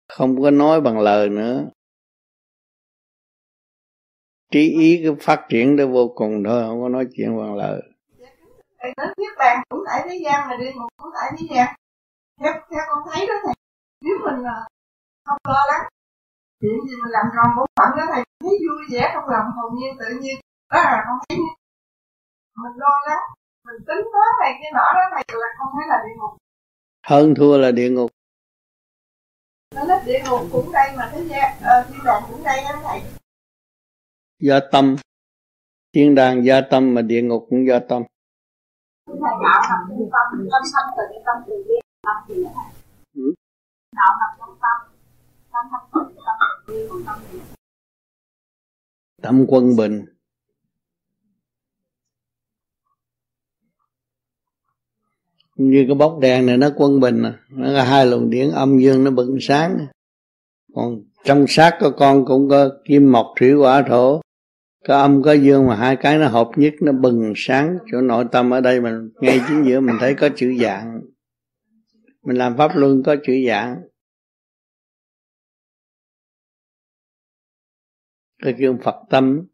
[0.09, 1.71] không có nói bằng lời nữa
[4.51, 7.83] trí ý cái phát triển đó vô cùng thôi không có nói chuyện bằng lời
[8.81, 11.75] thầy nói niết bàn cũng tại thế gian mà địa ngục cũng tại thế gian.
[12.41, 13.55] Theo theo con thấy đó thầy
[14.01, 14.59] nếu mình à,
[15.25, 15.89] không lo lắng
[16.61, 19.73] chuyện gì mình làm tròn bổn phận đó thầy thấy vui vẻ trong lòng hồn
[19.79, 20.37] nhiên tự nhiên
[20.73, 21.39] đó là con thấy
[22.63, 23.25] mình lo lắng
[23.67, 26.33] mình tính toán này cái nọ đó thầy là không thấy là địa ngục.
[27.07, 28.11] Hơn thua là địa ngục.
[29.75, 32.81] Nó nói địa ngục cũng đây mà thế gian ờ, thiên đàng cũng đây đó
[32.83, 33.01] thầy.
[34.39, 34.97] Do tâm.
[35.93, 38.03] Thiên đàng do tâm mà địa ngục cũng do tâm
[39.23, 42.65] thầy đạo nằm trong tâm tâm sanh từ tâm từ bi tâm gì đó
[43.15, 43.35] ừ.
[43.97, 44.79] đạo nằm trong tâm
[45.53, 47.41] tâm sanh từ tâm từ bi còn tâm gì
[49.23, 50.05] tâm quân bình.
[55.57, 57.39] Như cái bóng đèn này nó quân bình à.
[57.51, 59.87] nó là hai luồng điển âm dương nó bừng sáng.
[60.75, 64.21] Còn trong xác của con cũng có kim mộc thủy hỏa thổ
[64.85, 67.79] có âm, có dương mà hai cái nó hợp nhất, nó bừng sáng.
[67.93, 71.01] Chỗ nội tâm ở đây mình ngay chính giữa mình thấy có chữ dạng.
[72.23, 73.83] Mình làm pháp luân có chữ dạng.
[78.43, 79.47] Cái kêu phật tâm.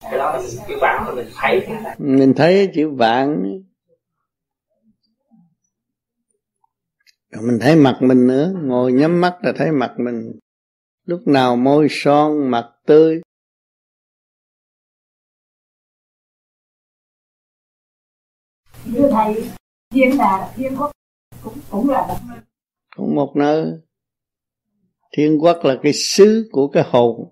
[0.00, 1.66] Cái đó chữ mà mình thấy
[1.98, 3.60] mình thấy chữ vạn.
[7.30, 8.52] Rồi mình thấy mặt mình nữa.
[8.62, 10.32] Ngồi nhắm mắt là thấy mặt mình.
[11.04, 13.20] Lúc nào môi son, mặt tươi.
[18.94, 19.50] Thưa thầy,
[19.90, 20.90] thiên đà thiên quốc
[21.44, 22.38] cũng cũng là một nơi.
[22.96, 23.66] Cũng một nơi.
[25.12, 27.30] Thiên quốc là cái xứ của cái hồn.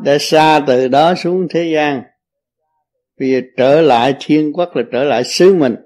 [0.00, 2.02] Đã xa từ đó xuống thế gian.
[3.18, 5.76] Giờ trở lại thiên quốc là trở lại xứ mình.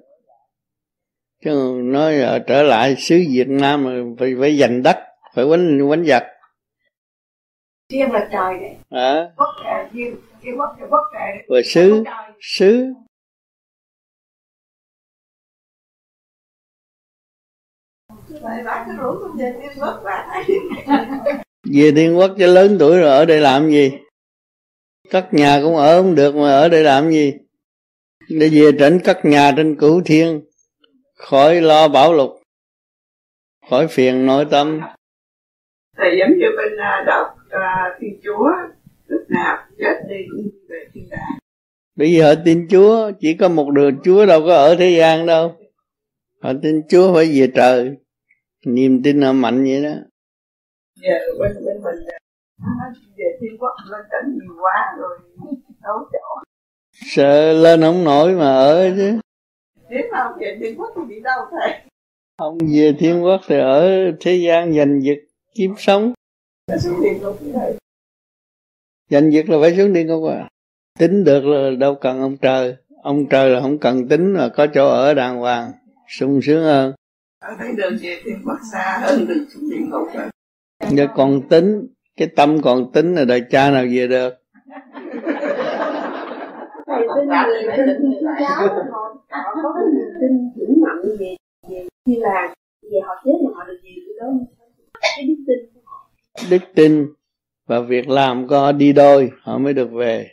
[1.45, 4.97] Chứ nói là trở lại xứ Việt Nam mà phải, phải giành đất,
[5.35, 6.23] phải quánh, quánh giặc.
[7.89, 8.77] Thiên là trời đấy.
[8.91, 9.31] À.
[9.37, 11.47] Quốc là thiên, thiên quốc là quốc trời.
[11.49, 12.05] Rồi xứ,
[12.41, 12.93] xứ
[21.65, 23.93] về thiên quốc cho lớn tuổi rồi ở đây làm gì?
[25.11, 27.35] Cất nhà cũng ở không được mà ở đây làm gì?
[28.29, 30.43] Để về trển cất nhà trên cửu thiên
[31.15, 32.31] khỏi lo bảo lục
[33.71, 34.81] khỏi phiền nội tâm.
[35.97, 38.49] Thầy giống như bên uh, đạo uh, thiên chúa
[39.07, 41.39] lúc nào chết đi cũng về thiên đàng.
[41.97, 45.57] Bây giờ tin chúa chỉ có một đường chúa đâu có ở thế gian đâu.
[46.41, 47.97] Họ tin chúa phải về trời
[48.67, 49.95] niềm tin nó mạnh vậy đó.
[51.01, 52.05] Giờ bên bên mình
[53.17, 55.19] về thiên quốc lên cảnh nhiều quá rồi
[55.83, 56.43] đấu chỗ.
[56.93, 59.19] Sợ lên không nổi mà ở chứ.
[59.91, 61.81] Nếu mà không về thiên quốc thì đi đâu thầy?
[62.39, 65.19] Không về thiên quốc thì ở thế gian giành giật
[65.55, 66.13] kiếm sống.
[69.11, 70.49] Danh việc là phải xuống địa ngục à.
[70.99, 72.77] Tính được là đâu cần ông trời.
[73.03, 75.73] Ông trời là không cần tính mà có chỗ ở đàng hoàng
[76.09, 76.95] sung sướng hơn
[77.43, 80.27] ở đây đường về thì mất xa hơn đường xuống địa ngục rồi.
[80.91, 81.87] Giờ còn tính
[82.17, 84.35] cái tâm còn tính là đời cha nào về được?
[86.87, 91.37] Thầy tin người tin tin giáo họ họ có cái niềm tin vững mạnh về
[91.71, 94.27] về khi là về họ chết họ được gì từ đó
[95.01, 96.11] cái đức tin của họ.
[96.51, 97.07] Đức tin
[97.67, 100.31] và việc làm của họ đi đôi họ mới được về.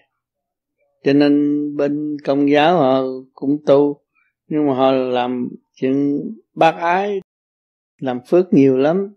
[1.03, 3.01] Cho nên bên công giáo họ
[3.33, 4.01] cũng tu
[4.47, 6.21] nhưng mà họ làm chuyện
[6.59, 7.21] bác ái
[8.01, 9.13] làm phước nhiều lắm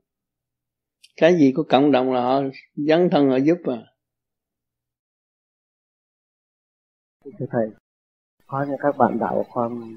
[1.17, 2.41] cái gì có cộng đồng là họ
[2.75, 3.79] dấn thân họ giúp à
[7.39, 7.71] thưa thầy
[8.47, 9.97] có những các bạn đạo con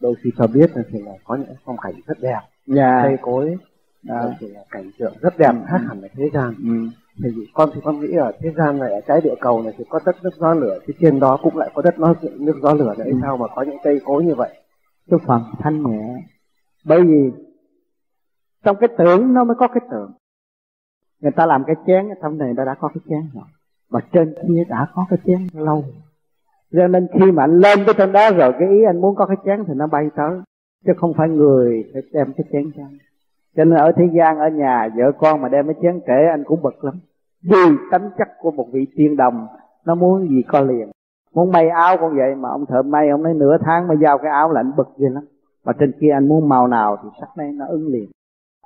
[0.00, 3.00] đôi khi cho biết là thì là có những phong cảnh rất đẹp dạ.
[3.02, 3.56] cây cối
[4.02, 4.30] đó.
[4.40, 6.98] thì là cảnh tượng rất đẹp khác hẳn ở thế gian ừ.
[7.22, 9.84] thì con thì con nghĩ ở thế gian này ở trái địa cầu này thì
[9.88, 12.94] có đất nước gió lửa thì trên đó cũng lại có đất nước gió lửa
[12.98, 13.18] đấy ừ.
[13.22, 14.50] sao mà có những cây cối như vậy
[15.10, 16.22] cái phần thanh nhẹ
[16.86, 17.30] bởi vì
[18.64, 20.12] trong cái tưởng nó mới có cái tưởng.
[21.20, 23.44] Người ta làm cái chén cái thâm này ta đã có cái chén rồi.
[23.90, 25.84] Mà trên kia đã có cái chén lâu.
[26.72, 29.26] Cho nên khi mà anh lên cái trên đó rồi, cái ý anh muốn có
[29.26, 30.40] cái chén thì nó bay tới.
[30.86, 32.98] Chứ không phải người phải đem cái chén cho anh
[33.56, 36.44] cho nên ở thế gian, ở nhà, vợ con mà đem cái chén kể, anh
[36.44, 36.94] cũng bực lắm.
[37.42, 39.46] Vì tánh chất của một vị tiên đồng,
[39.84, 40.90] nó muốn gì có liền.
[41.34, 44.18] Muốn may áo con vậy mà ông thợ may, ông nói nửa tháng mới giao
[44.18, 45.24] cái áo là anh bực ghê lắm
[45.66, 48.10] mà trên kia anh muốn màu nào thì sắc này nó ứng liền.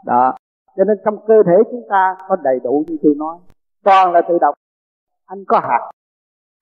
[0.04, 0.34] Đó.
[0.76, 3.38] Cho nên trong cơ thể chúng ta có đầy đủ như tôi nói.
[3.84, 4.54] Toàn là tự động.
[5.26, 5.90] Anh có hạt.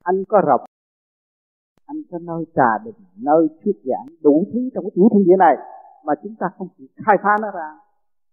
[0.04, 0.60] Anh có rộng.
[1.86, 5.36] Anh có nơi trà đình nơi thuyết giảng đủ thứ trong cái tiểu thiên địa
[5.38, 5.56] này.
[6.04, 7.70] Mà chúng ta không chịu khai phá nó ra,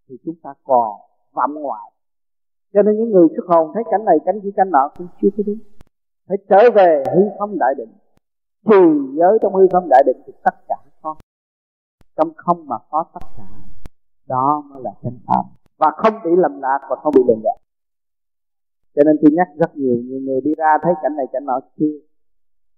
[0.09, 0.91] thì chúng ta còn
[1.33, 1.91] phạm ngoại.
[2.73, 5.29] Cho nên những người xuất hồn, thấy cảnh này, cảnh kia, cảnh nọ, cũng chưa
[5.37, 5.57] có đúng
[6.27, 7.93] phải trở về hư không đại định.
[8.65, 8.75] Thì
[9.17, 10.75] giới trong hư không đại định thì tất cả
[12.15, 13.47] trong không mà có tất cả,
[14.27, 15.43] đó mới là chân pháp.
[15.77, 17.59] Và không bị lầm lạc và không bị lường gạt.
[18.95, 21.59] Cho nên tôi nhắc rất nhiều nhiều người đi ra thấy cảnh này, cảnh nọ
[21.79, 21.99] chưa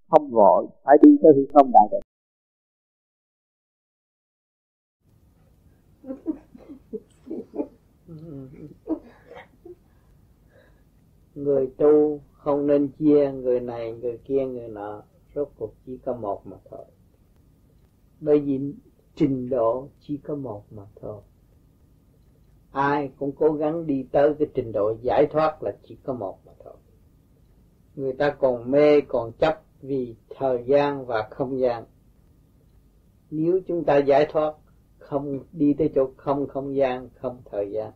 [0.08, 2.02] không vội, phải đi tới hư không đại định
[11.36, 15.04] người tu không nên chia người này, người kia, người nọ.
[15.36, 16.86] Rốt cuộc chỉ có một mà thôi.
[18.20, 18.74] Bởi vì
[19.18, 21.22] trình độ chỉ có một mà thôi.
[22.72, 26.40] Ai cũng cố gắng đi tới cái trình độ giải thoát là chỉ có một
[26.46, 26.74] mà thôi.
[27.96, 31.86] Người ta còn mê, còn chấp vì thời gian và không gian.
[33.32, 34.54] Nếu chúng ta giải thoát,
[34.98, 37.92] không đi tới chỗ không không gian, không thời gian,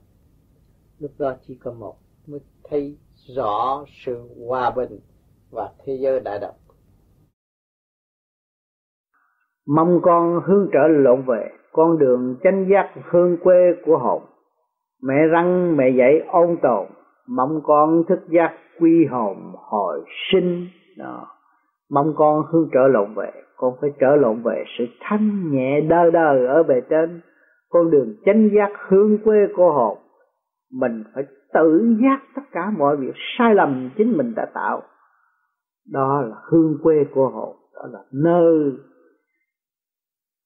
[1.00, 5.00] lúc đó chỉ có một, mới thấy rõ sự hòa bình
[5.52, 6.56] và thế giới đại đồng
[9.68, 14.22] mong con hướng trở lộn về, con đường chánh giác hương quê của hồn.
[15.04, 16.86] Mẹ răng, mẹ dạy ôn tồn,
[17.28, 20.02] mong con thức giác quy hồn hồi
[20.32, 20.68] sinh
[20.98, 21.28] đó
[21.92, 26.12] mong con hướng trở lộn về, con phải trở lộn về sự thanh nhẹ đơ
[26.12, 27.22] đơ ở bề trên.
[27.70, 29.98] Con đường chánh giác hướng quê của hồn,
[30.74, 31.24] mình phải
[31.54, 34.82] tự giác tất cả mọi việc sai lầm chính mình đã tạo.
[35.92, 38.72] Đó là hương quê của hồn, đó là nơi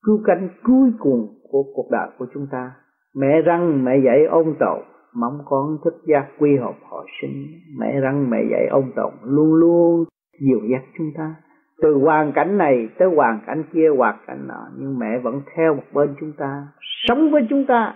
[0.06, 2.72] cứu cánh cuối cùng của cuộc đời của chúng ta.
[3.16, 4.80] Mẹ răng, mẹ dạy ôn tồn
[5.16, 7.46] mong con thức giác quy hợp họ sinh.
[7.80, 10.06] Mẹ răng, mẹ dạy ôn tồn luôn luôn
[10.40, 11.36] dìu dắt chúng ta.
[11.82, 15.76] Từ hoàn cảnh này tới hoàn cảnh kia, hoàn cảnh nọ, nhưng mẹ vẫn theo
[15.76, 16.68] một bên chúng ta,
[17.08, 17.96] sống với chúng ta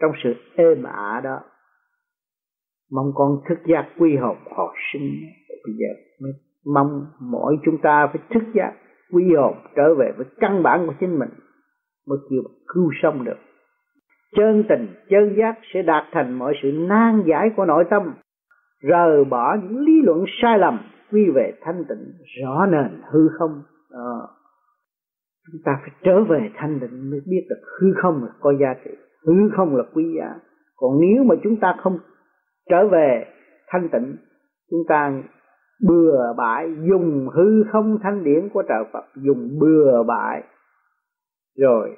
[0.00, 1.40] trong sự êm ả đó.
[2.92, 5.10] Mong con thức giác quy hợp họ sinh.
[5.48, 5.86] Bây giờ
[6.22, 6.32] mới
[6.74, 8.72] mong mỗi chúng ta phải thức giác
[9.12, 11.28] quy hồn trở về với căn bản của chính mình
[12.08, 13.38] mới chịu cứu sống được.
[14.36, 18.02] Chân tình chân giác sẽ đạt thành mọi sự nan giải của nội tâm
[18.82, 20.78] rời bỏ những lý luận sai lầm.
[21.12, 23.62] Quy về thanh tịnh rõ nền hư không.
[23.90, 24.10] À,
[25.52, 28.74] chúng ta phải trở về thanh tịnh mới biết được hư không là có giá
[28.84, 28.90] trị
[29.26, 30.34] hư không là quý giá.
[30.76, 31.98] Còn nếu mà chúng ta không
[32.70, 33.24] trở về
[33.68, 34.16] thanh tịnh
[34.70, 35.22] chúng ta
[35.88, 39.04] bừa bãi dùng hư không thanh điển của trời Phật.
[39.14, 40.42] Dùng bừa bãi.
[41.58, 41.96] Rồi,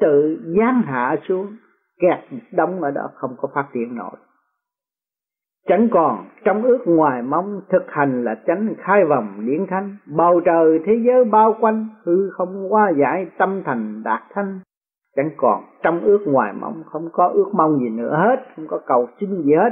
[0.00, 1.56] tự giáng hạ xuống.
[2.00, 2.18] Kẹt
[2.52, 4.16] đóng ở đó, không có phát triển nổi.
[5.68, 10.40] Chẳng còn, trong ước ngoài mong thực hành là tránh khai vòng điển thanh bầu
[10.44, 14.60] trời thế giới bao quanh, hư không qua giải tâm thành đạt thanh.
[15.16, 18.36] Chẳng còn, trong ước ngoài mong, không có ước mong gì nữa hết.
[18.56, 19.70] Không có cầu xin gì hết.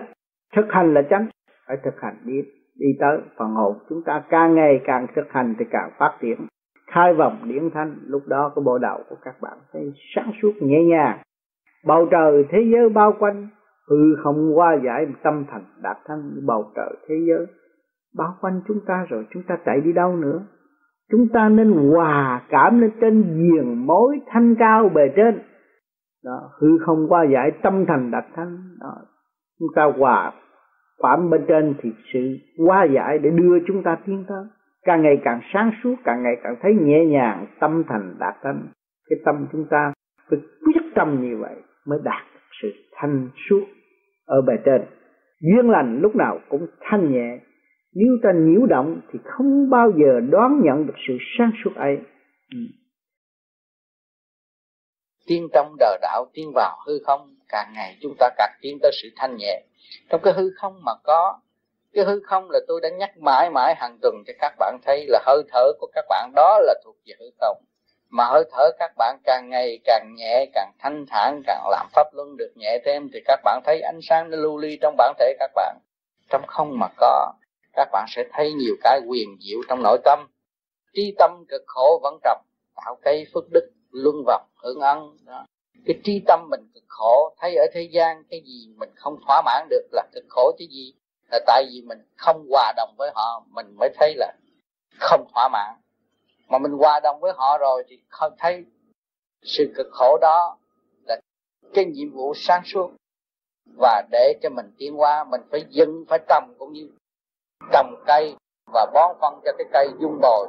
[0.56, 1.28] Thực hành là tránh
[1.66, 2.44] phải thực hành điển
[2.80, 3.76] đi tới phần hồn.
[3.88, 6.46] Chúng ta càng ngày càng thực hành thì càng phát triển.
[6.86, 10.52] Khai vòng điển thanh, lúc đó cái bộ đầu của các bạn thấy sáng suốt
[10.60, 11.18] nhẹ nhàng.
[11.86, 13.48] Bầu trời thế giới bao quanh,
[13.90, 17.46] hư không qua giải tâm thành đạt thân bầu trời thế giới.
[18.16, 20.40] Bao quanh chúng ta rồi, chúng ta chạy đi đâu nữa?
[21.10, 25.38] Chúng ta nên hòa cảm lên trên diền mối thanh cao bề trên.
[26.24, 28.58] Đó, hư không qua giải tâm thành đạt thanh.
[28.80, 28.92] Đó.
[29.58, 30.32] chúng ta hòa
[31.02, 34.44] phạm bên trên thì sự qua giải để đưa chúng ta tiến tới.
[34.82, 38.68] Càng ngày càng sáng suốt, càng ngày càng thấy nhẹ nhàng, tâm thành đạt tâm
[39.10, 39.92] cái tâm chúng ta
[40.30, 41.54] phải quyết tâm như vậy
[41.86, 42.22] mới đạt
[42.62, 43.64] sự thanh suốt
[44.26, 44.82] ở bề trên.
[45.40, 47.38] Duyên lành lúc nào cũng thanh nhẹ.
[47.94, 51.98] Nếu ta nhiễu động thì không bao giờ đoán nhận được sự sáng suốt ấy.
[52.52, 52.58] Ừ.
[55.26, 58.90] tiên trong đời đạo tiến vào hư không, càng ngày chúng ta càng tiến tới
[59.02, 59.62] sự thanh nhẹ
[60.08, 61.38] trong cái hư không mà có,
[61.92, 65.06] cái hư không là tôi đã nhắc mãi mãi hàng tuần cho các bạn thấy
[65.08, 67.62] là hơi thở của các bạn đó là thuộc về hư không.
[68.08, 72.14] Mà hơi thở các bạn càng ngày càng nhẹ, càng thanh thản, càng làm pháp
[72.14, 75.14] luân được nhẹ thêm thì các bạn thấy ánh sáng nó lưu ly trong bản
[75.18, 75.78] thể các bạn.
[76.28, 77.32] Trong không mà có,
[77.72, 80.28] các bạn sẽ thấy nhiều cái quyền diệu trong nội tâm.
[80.94, 82.38] Trí tâm cực khổ vẫn trầm
[82.76, 85.46] tạo cây phước đức luân vọng, hưởng ân, đó
[85.86, 89.42] cái tri tâm mình cực khổ, thấy ở thế gian cái gì mình không thỏa
[89.42, 90.94] mãn được là cực khổ chứ gì?
[91.30, 94.32] Là tại vì mình không hòa đồng với họ, mình mới thấy là
[94.98, 95.74] không thỏa mãn.
[96.48, 98.64] Mà mình hòa đồng với họ rồi thì không thấy
[99.42, 100.56] sự cực khổ đó
[101.04, 101.20] là
[101.74, 102.90] cái nhiệm vụ sáng suốt.
[103.78, 106.90] Và để cho mình tiến qua mình phải dừng phải trồng cũng như
[107.72, 108.34] trồng cây
[108.72, 110.48] và bón phân cho cái cây dung bồi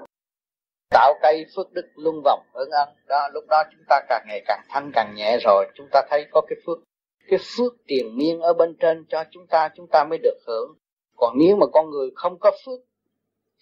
[0.91, 2.89] tạo cây phước đức luân vòng ơn ân.
[3.07, 6.25] Đó, lúc đó chúng ta càng ngày càng thanh càng nhẹ rồi, chúng ta thấy
[6.31, 6.79] có cái phước
[7.27, 10.73] cái phước tiền miên ở bên trên cho chúng ta chúng ta mới được hưởng.
[11.17, 12.79] Còn nếu mà con người không có phước,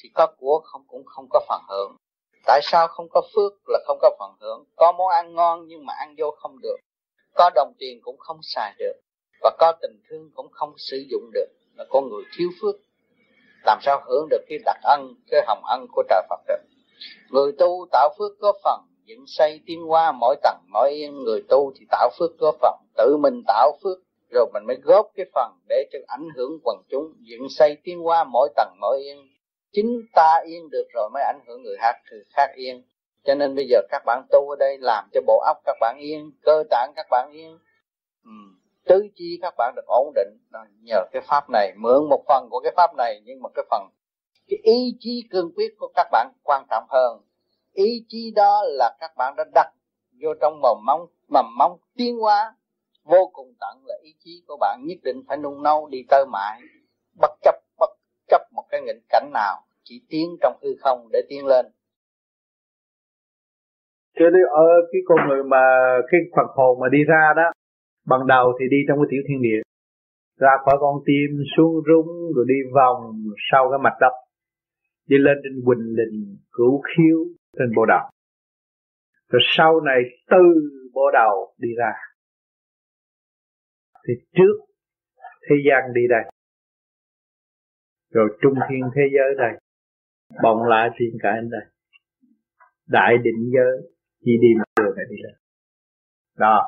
[0.04, 1.96] thì có của không cũng không có phần hưởng.
[2.46, 4.66] Tại sao không có phước là không có phần hưởng?
[4.76, 6.78] Có món ăn ngon nhưng mà ăn vô không được.
[7.34, 8.94] Có đồng tiền cũng không xài được.
[9.42, 11.48] Và có tình thương cũng không sử dụng được.
[11.76, 12.76] Là con người thiếu phước,
[13.66, 16.69] làm sao hưởng được cái đặc ân, cái hồng ân của trời Phật được?
[17.30, 21.44] Người tu tạo phước có phần, dựng xây tiến hóa mỗi tầng, mỗi yên người
[21.50, 22.76] tu thì tạo phước có phần.
[22.98, 23.98] Tự mình tạo phước,
[24.30, 27.14] rồi mình mới góp cái phần để cho ảnh hưởng quần chúng.
[27.20, 29.18] Dựng xây tiến hóa mỗi tầng, mỗi yên.
[29.72, 32.84] Chính ta yên được rồi mới ảnh hưởng người khác người khác yên.
[33.24, 35.98] Cho nên bây giờ các bạn tu ở đây làm cho bộ óc các bạn
[36.00, 37.58] yên, cơ tạng các bạn yên.
[38.24, 38.32] Ừ.
[38.86, 40.38] tứ chi các bạn được ổn định.
[40.84, 43.90] Nhờ cái pháp này, mượn một phần của cái pháp này, nhưng mà cái phần
[44.50, 47.22] cái ý chí cương quyết của các bạn quan trọng hơn.
[47.74, 49.68] Ý chí đó là các bạn đã đặt
[50.22, 52.56] vô trong mầm móng mầm móng tiến hóa.
[53.04, 56.26] Vô cùng tận là ý chí của bạn nhất định phải nung nấu, đi tới
[56.26, 56.62] mãi.
[57.22, 57.90] Bất chấp bất
[58.28, 61.66] chấp một cái nghịch cảnh nào, chỉ tiến trong hư không để tiến lên.
[64.20, 65.64] Cho nên ở cái con người mà,
[66.12, 67.52] cái Phật hồn mà đi ra đó,
[68.06, 69.62] ban đầu thì đi trong cái tiểu thiên địa.
[70.38, 73.14] Ra khỏi con tim xuống rung, rồi đi vòng
[73.52, 74.14] sau cái mặt đất
[75.10, 77.18] đi lên trên quỳnh Đình, cửu khiếu
[77.58, 78.10] trên bộ đầu
[79.30, 81.94] rồi sau này từ bộ đầu đi ra.
[84.08, 84.54] Thì trước
[85.50, 86.32] thế gian đi đây.
[88.14, 89.60] Rồi trung thiên thế giới đây.
[90.44, 91.62] Bồng lại thiên cả anh đây.
[92.88, 93.92] Đại định giới
[94.26, 95.34] chỉ đi một đường này đi lên.
[96.38, 96.68] Đó.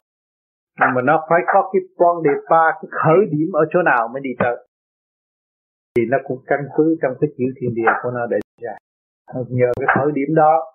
[0.79, 4.07] Nhưng mà nó phải có cái con điệp ba cái khởi điểm ở chỗ nào
[4.13, 4.67] mới đi tới
[5.95, 8.75] thì nó cũng căn cứ trong cái chữ thiên địa của nó để ra.
[9.49, 10.73] Nhờ cái khởi điểm đó,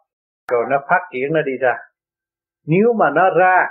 [0.51, 1.77] rồi nó phát triển, nó đi ra.
[2.67, 3.69] Nếu mà nó ra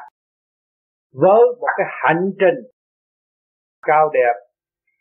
[1.13, 2.71] với một cái hành trình
[3.87, 4.33] cao đẹp,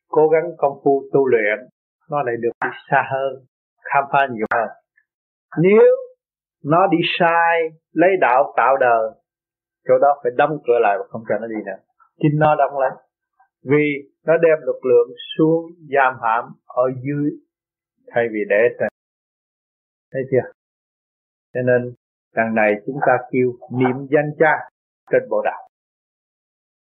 [0.09, 1.69] cố gắng công phu tu luyện,
[2.11, 3.45] nó lại được đi xa hơn,
[3.81, 4.69] khám phá nhiều hơn.
[5.63, 5.85] Nếu
[6.65, 7.61] nó đi sai,
[7.93, 9.11] lấy đạo tạo đời,
[9.89, 11.79] chỗ đó phải đóng cửa lại và không cho nó đi nữa.
[12.17, 12.91] Chính nó đóng lấy
[13.65, 17.31] vì nó đem lực lượng xuống giam hãm ở dưới
[18.07, 18.89] thay vì để trên
[20.13, 20.51] thấy chưa?
[21.55, 21.95] Cho nên,
[22.35, 24.53] đằng này chúng ta kêu niệm danh cha
[25.11, 25.69] trên bộ đạo.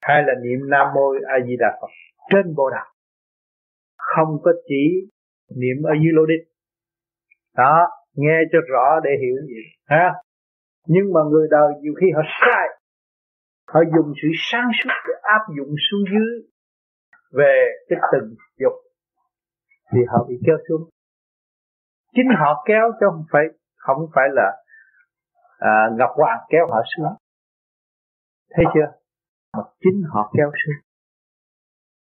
[0.02, 1.88] Hay là niệm nam mô a di đà phật
[2.30, 2.86] trên bộ đạo.
[3.96, 5.08] Không có chỉ
[5.56, 6.48] niệm ở dưới lô đích.
[7.56, 9.62] Đó, nghe cho rõ để hiểu gì.
[9.84, 10.14] Ha?
[10.86, 12.68] Nhưng mà người đời nhiều khi họ sai.
[13.68, 16.48] Họ dùng sự sáng suốt để áp dụng xuống dưới
[17.32, 18.72] về cái tình dục
[19.92, 20.88] thì họ bị kéo xuống.
[22.12, 23.44] Chính họ kéo chứ không phải
[23.76, 24.62] không phải là
[25.58, 27.12] à, ngọc hoàng kéo họ xuống.
[28.50, 28.92] Thấy chưa?
[29.56, 30.80] Mà chính họ kéo xuống.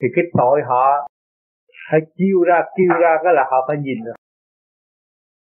[0.01, 1.07] Thì cái tội họ
[1.91, 4.15] phải chiêu ra kêu ra cái là họ phải nhìn rồi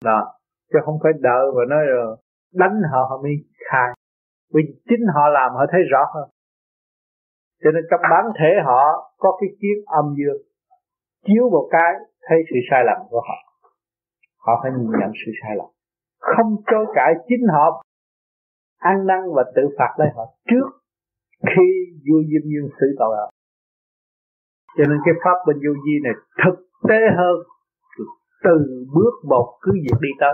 [0.03, 0.33] đó
[0.73, 2.17] chứ không phải đợi và nói rồi
[2.53, 3.31] đánh họ họ mới
[3.69, 3.89] khai.
[4.53, 6.29] Vì chính họ làm họ thấy rõ hơn
[7.63, 10.41] cho nên trong bản thể họ có cái kiến âm dương
[11.25, 11.91] chiếu một cái
[12.27, 13.37] thấy sự sai lầm của họ.
[14.37, 15.67] Họ phải nhìn nhận sự sai lầm.
[16.19, 17.83] Không chối cãi chính họ
[18.79, 20.67] ăn năn và tự phạt lấy họ trước
[21.55, 21.67] khi
[22.05, 23.29] vua diêm dương xử tội họ.
[24.77, 26.13] Cho nên cái pháp bên vô vi này
[26.45, 26.57] thực
[26.89, 27.35] tế hơn
[28.43, 30.33] từ bước một cứ việc đi tới.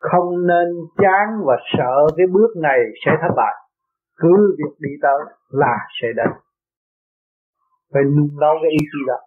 [0.00, 3.54] Không nên chán và sợ cái bước này sẽ thất bại
[4.20, 6.30] cứ việc đi tới là sẽ đến.
[7.92, 9.18] Phải nung nấu cái ý chí đó.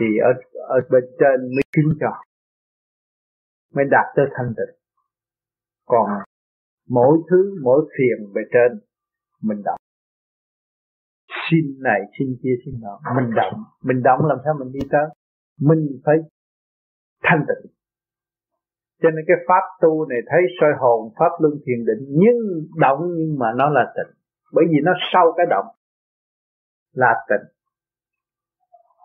[0.00, 0.32] Thì ở
[0.68, 2.12] ở bên trên mới kính cho,
[3.74, 4.76] mới đạt tới thanh tịnh.
[5.86, 6.10] Còn
[6.88, 8.80] mỗi thứ, mỗi phiền về trên,
[9.42, 9.80] mình động.
[11.50, 13.64] Xin này, xin kia, xin nọ, mình động.
[13.82, 15.06] Mình động làm sao mình đi tới?
[15.60, 16.16] Mình phải
[17.22, 17.72] thanh tịnh
[19.02, 22.38] cho nên cái pháp tu này thấy soi hồn, pháp luân thiền định, nhưng
[22.80, 24.16] động nhưng mà nó là tịnh.
[24.52, 25.66] Bởi vì nó sau cái động
[26.92, 27.48] là tịnh.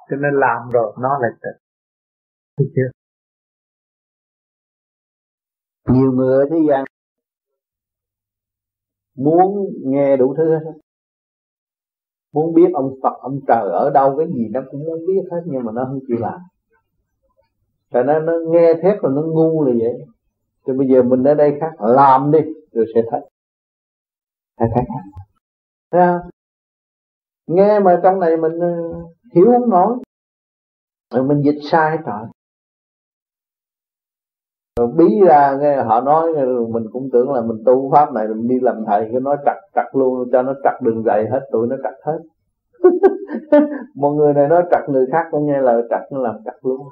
[0.09, 1.61] Cho nên làm rồi nó là tịnh.
[2.57, 2.89] Thấy chưa?
[5.93, 6.85] Nhiều người ở thế gian
[9.17, 10.71] muốn nghe đủ thứ hết
[12.35, 15.41] muốn biết ông Phật, ông trời ở đâu, cái gì nó cũng muốn biết hết,
[15.45, 16.39] nhưng mà nó không chịu làm
[17.95, 20.05] tại nó nó nghe thét là nó ngu là vậy.
[20.67, 22.39] Thì bây giờ mình ở đây khác, làm đi,
[22.71, 23.19] rồi sẽ thấy.
[24.59, 24.83] Thấy thấy.
[25.91, 26.29] Thấy không?
[27.47, 28.67] Nghe mà trong này mình ờ,
[29.35, 29.97] hiểu không nổi.
[31.13, 32.25] Rồi mình dịch sai trời.
[34.79, 36.33] Rồi bí ra, nghe họ nói
[36.69, 39.57] mình cũng tưởng là mình tu pháp này, mình đi làm thầy, cái nói trật
[39.75, 42.19] trật luôn, cho nó trật đường dạy hết, tụi nó trật hết.
[43.95, 46.87] Một người này nói trật người khác cũng nghe lời trật nó làm trật luôn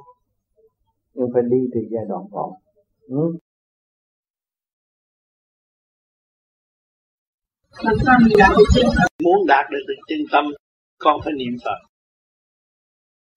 [1.13, 2.57] nhưng phải đi từ giai đoạn một.
[3.07, 3.37] Ừ.
[9.23, 10.45] muốn đạt được được chân tâm,
[10.97, 11.79] con phải niệm phật.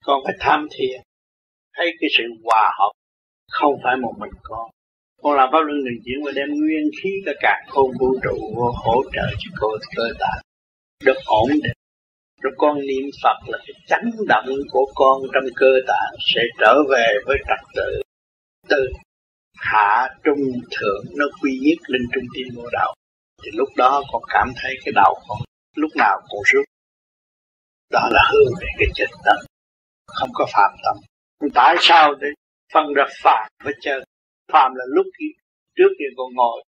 [0.04, 1.00] Con phải tham thiền.
[1.76, 2.92] Thấy cái sự hòa hợp,
[3.50, 4.70] không phải một mình con.
[5.22, 8.36] Con làm pháp luân đường chuyển và đem nguyên khí cả cả không vũ trụ
[8.84, 10.42] hỗ trợ cho cô cơ tạng.
[11.04, 11.75] Được ổn định
[12.42, 16.74] rồi con niệm Phật là cái chấn động của con trong cơ tạng sẽ trở
[16.90, 18.02] về với trật tự.
[18.68, 18.88] Từ
[19.56, 20.40] hạ trung
[20.70, 22.94] thượng nó quy nhất lên trung tim vô đạo.
[23.42, 25.38] Thì lúc đó con cảm thấy cái đầu con
[25.76, 26.64] lúc nào cũng rút
[27.90, 29.36] đó là hương về cái chân tâm.
[30.06, 30.96] Không có phạm tâm.
[31.54, 32.28] Tại sao để
[32.72, 34.02] phân ra phạm với chân
[34.52, 35.06] phạm là lúc
[35.76, 36.64] trước kia con ngồi,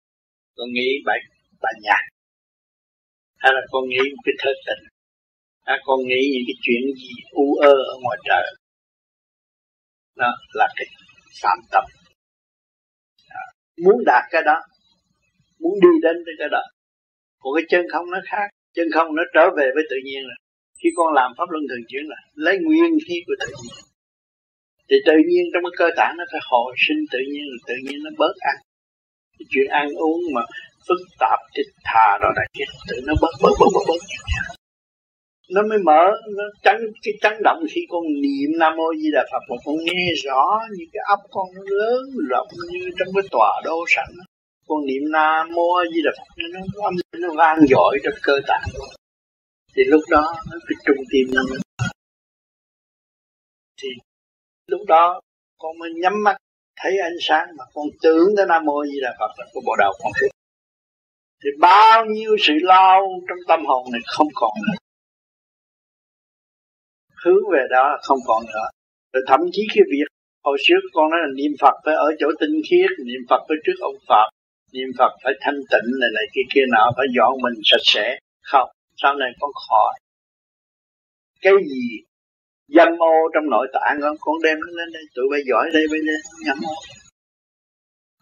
[0.56, 1.18] con nghĩ bài
[1.62, 2.02] bài nhạc
[3.36, 4.93] hay là con nghĩ một cái thơ tình?
[5.66, 8.44] Hay con nghĩ những cái chuyện gì u ơ ở ngoài trời.
[10.16, 10.86] Đó là cái
[11.42, 11.84] phạm tâm
[13.30, 13.40] đó.
[13.42, 13.44] À,
[13.84, 14.56] muốn đạt cái đó,
[15.60, 16.62] muốn đi đến cái đó.
[17.40, 18.46] Còn cái chân không nó khác.
[18.76, 20.38] Chân không nó trở về với tự nhiên rồi.
[20.80, 23.76] Khi con làm pháp luân thường chuyển là lấy nguyên khí của tự nhiên.
[24.88, 27.74] Thì tự nhiên trong cái cơ tạng nó phải hồi sinh tự nhiên, rồi tự
[27.84, 28.56] nhiên nó bớt ăn.
[29.38, 30.42] Cái chuyện ăn uống mà
[30.88, 34.00] phức tạp thì thà đó là cái tự nó bớt bớt bớt bớt bớt
[35.50, 36.02] nó mới mở,
[36.36, 39.42] nó chấn cái chấn động khi con niệm nam mô di đà phật.
[39.50, 40.44] Mà con nghe rõ
[40.78, 44.06] những cái ấp con nó lớn rộng như trong cái tòa đô sẵn
[44.68, 48.68] con niệm nam mô di đà phật, nó âm, nó vang dội trong cơ tạng.
[49.76, 51.58] Thì lúc đó, nó cái trung tim nó mới
[53.82, 53.89] thì
[54.66, 55.20] lúc đó,
[55.58, 56.36] con mới nhắm mắt,
[56.76, 59.76] thấy ánh sáng mà con tưởng tới nam mô di đà phật là cái bộ
[59.78, 60.12] đầu con
[61.44, 64.83] thì bao nhiêu sự lao trong tâm hồn này không còn nữa
[67.24, 68.68] hướng về đó là không còn nữa.
[69.12, 70.08] Rồi thậm chí cái việc
[70.44, 73.58] hồi trước con nói là niệm Phật phải ở chỗ tinh khiết, niệm Phật phải
[73.64, 74.28] trước ông Phật,
[74.74, 78.18] niệm Phật phải thanh tịnh này này kia kia nọ, phải dọn mình sạch sẽ.
[78.50, 78.68] Không,
[79.02, 79.94] sau này con khỏi.
[81.40, 81.84] Cái gì?
[82.76, 85.84] Dâm ô trong nội tạng con con đem nó lên đây, tụi bay giỏi đây
[85.90, 86.14] bây giờ
[86.46, 86.74] nhắm ô.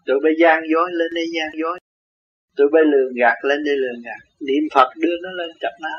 [0.05, 1.79] Tụi bay gian dối lên đây, gian dối.
[2.57, 4.21] Tụi bay lường gạt lên đây, lường gạt.
[4.47, 5.89] Niệm Phật đưa nó lên chặt nó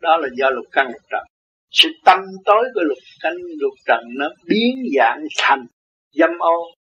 [0.00, 1.24] đó là do lục căn lục trần
[1.72, 5.66] sự tâm tối của lục canh lục trần nó biến dạng thành
[6.12, 6.74] dâm ô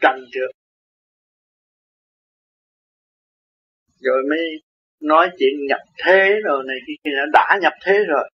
[0.00, 0.50] trần trượt.
[4.00, 4.40] Rồi mới
[5.00, 8.30] nói chuyện nhập thế rồi này kia đã, đã nhập thế rồi.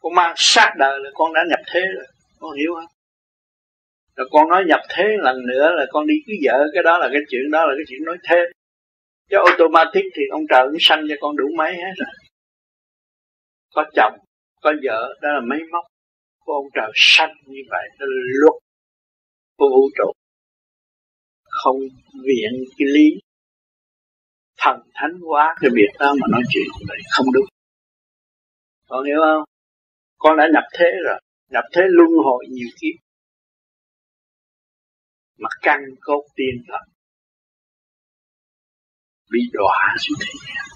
[0.00, 2.06] Con mang sát đời là con đã nhập thế rồi
[2.38, 2.90] con hiểu không?
[4.16, 7.08] Rồi con nói nhập thế lần nữa là con đi cưới vợ cái đó là
[7.12, 8.52] cái chuyện đó là cái chuyện nói thêm.
[9.30, 12.23] Chứ automatic thì ông trời cũng sanh cho con đủ mấy hết rồi
[13.74, 14.18] có chồng,
[14.60, 15.84] có vợ, đó là máy móc
[16.44, 18.62] của ông trời sanh như vậy, đó là luật
[19.56, 20.12] của vũ trụ.
[21.44, 21.76] Không
[22.26, 23.20] viện cái lý
[24.58, 27.44] thần thánh hóa cái việc đó mà nói chuyện vậy không đúng.
[28.88, 29.44] Con hiểu không?
[30.18, 31.20] Con đã nhập thế rồi,
[31.50, 32.96] nhập thế luân hồi nhiều kiếp.
[35.38, 36.84] Mà căn cốt tiên phật
[39.30, 40.73] bị đọa xuống thế gian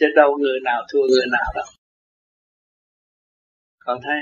[0.00, 1.66] chứ đâu người nào thua người nào đâu.
[3.78, 4.20] Con thấy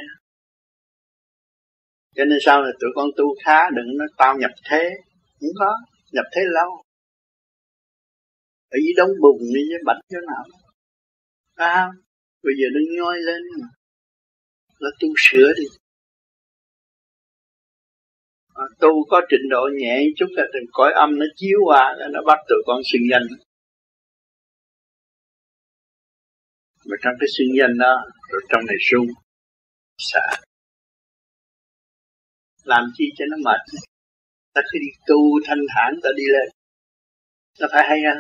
[2.18, 4.90] cho nên sau này tụi con tu khá đừng nói tao nhập thế.
[5.40, 5.70] Không có
[6.12, 6.70] nhập thế lâu.
[8.70, 10.44] Ở dưới đống bùn đi với bạch chỗ nào.
[11.54, 11.88] À,
[12.42, 13.68] bây giờ đừng nhoi lên mà.
[14.80, 15.64] Nó tu sửa đi.
[18.54, 22.20] À, tu có trình độ nhẹ chút là từng cõi âm nó chiếu qua nó
[22.26, 23.26] bắt tụi con sinh danh.
[26.88, 27.94] Mà trong cái xuyên danh đó
[28.30, 29.08] rồi trong này sung,
[29.98, 30.26] xả,
[32.64, 33.60] làm chi cho nó mệt?
[34.54, 36.48] Ta cứ đi tu thanh thản ta đi lên.
[37.60, 38.18] Nó phải hay hơn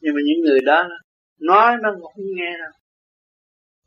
[0.00, 0.88] nhưng mà những người đó
[1.40, 2.72] nói nó không nghe đâu.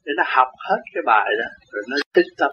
[0.05, 2.51] Để nó học hết cái bài đó rồi nó tích tâm.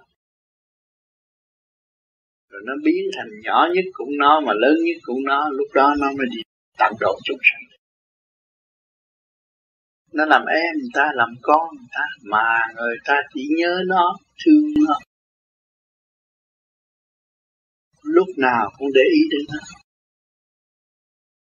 [2.50, 5.94] Rồi nó biến thành nhỏ nhất cũng nó mà lớn nhất cũng nó lúc đó
[6.00, 6.42] nó mới đi
[6.78, 7.77] tạm độ chúng sanh
[10.18, 14.16] nó làm em, người ta làm con người ta, mà người ta chỉ nhớ nó,
[14.44, 14.94] thương nó.
[18.02, 19.60] Lúc nào cũng để ý đến nó.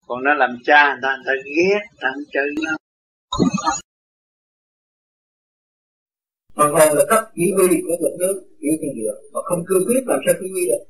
[0.07, 2.71] Còn nó làm cha người ta người ta ghét, người ta không chơi nó.
[6.55, 9.83] Hoàn toàn là cấp chỉ huy của một nước, chỉ thì được mà không cương
[9.87, 10.83] quyết làm sao chỉ huy được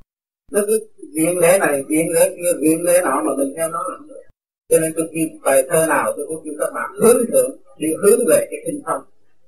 [0.52, 0.80] nó cứ
[1.14, 4.22] viện lễ này viện lễ kia viện lễ nọ mà mình theo nó làm được.
[4.69, 7.88] Cho nên tôi kêu bài thơ nào tôi cũng kêu các bạn hướng thượng đi
[8.02, 9.03] hướng về cái tinh thông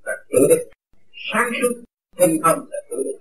[0.05, 0.69] là tự đức.
[1.33, 1.73] Sáng suốt,
[2.17, 3.17] tinh thông là tự đức.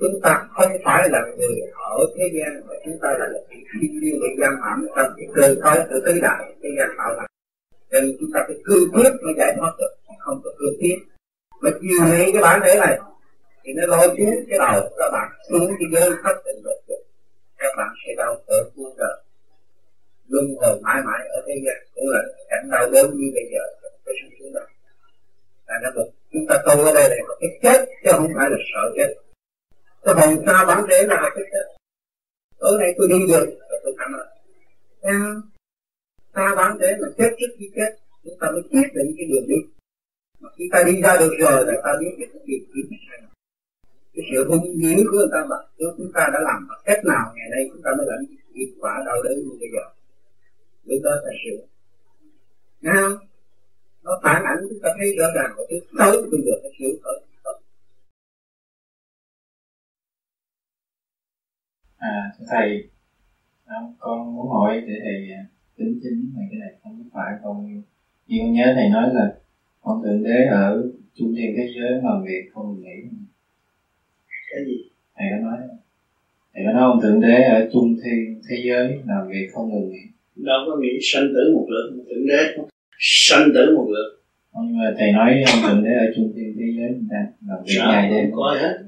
[0.00, 4.00] Chúng ta không phải là người ở thế gian, mà chúng ta là một thiên
[4.00, 7.26] liêng bị giam hãm trong cái cơ cấu của tứ đại thế gian tạo thành
[7.90, 10.98] nên chúng ta phải cương quyết mới giải thoát được không có cương quyết.
[11.60, 12.98] Mà chiều nay cái bản thể này,
[13.64, 16.96] thì nó lôi xuống cái đầu các bạn xuống cái giới thất tình được.
[17.58, 19.16] Các bạn sẽ đau khổ vô trời
[20.28, 23.81] luân hồi mãi mãi ở thế gian cũng là cảnh đau đớn như bây giờ
[24.12, 24.70] cái sự xuống động
[25.66, 26.10] là nó được.
[26.32, 29.14] chúng ta tu ở đây là có cái chết, chứ không phải là sợ chết.
[30.02, 31.66] Cái hồn xa bản thể là cái chết.
[32.58, 33.46] Tối nay tôi đi được
[33.84, 34.26] tôi cảm ơn
[36.34, 37.90] xa bản thể mà chết trước khi chết,
[38.24, 39.56] chúng ta mới quyết định cái đường đi.
[40.40, 42.82] Mà khi ta đi ra được rồi là ta biết được cái việc gì
[44.14, 47.32] cái sự hung dữ của người ta mà chúng ta đã làm bằng cách nào
[47.36, 48.24] ngày nay chúng ta mới lãnh
[48.54, 49.84] kết quả đau đớn như bây giờ?
[50.84, 51.64] Lúc đó ta sửa
[52.80, 53.31] Nghe không?
[54.04, 56.92] Nó phản ảnh chúng ta thấy rõ ràng một thứ xấu bây giờ phải sửa
[57.04, 57.20] thôi
[61.96, 62.88] À, thầy,
[63.98, 65.42] con muốn hỏi để thầy à,
[65.76, 67.82] tính chính này cái này không phải con như
[68.28, 69.34] con nhớ thầy nói là
[69.80, 73.08] con thượng đế ở trung thiên thế giới mà việc không nghĩ.
[74.50, 74.90] Cái gì?
[75.16, 75.58] Thầy có nói
[76.54, 79.90] thầy có nói ông thượng đế ở trung thiên thế giới làm việc không ngừng
[79.90, 80.02] nghỉ
[80.36, 82.64] đâu có nghĩ sanh tử một lượt thượng đế
[83.02, 84.18] sanh tử một lượt.
[84.54, 87.58] Nhưng mà thầy nói ông thượng đế ở trung thiên thế giới người ta làm
[87.64, 88.30] việc ngày đêm.
[88.34, 88.78] có hết.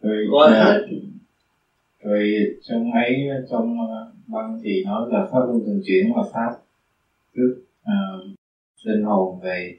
[0.00, 0.86] Rồi có uh, hết.
[2.02, 3.76] rồi trong ấy trong
[4.26, 6.50] băng thì nói là pháp luân thường chuyển là pháp
[7.36, 8.30] trước uh,
[8.84, 9.76] linh hồn về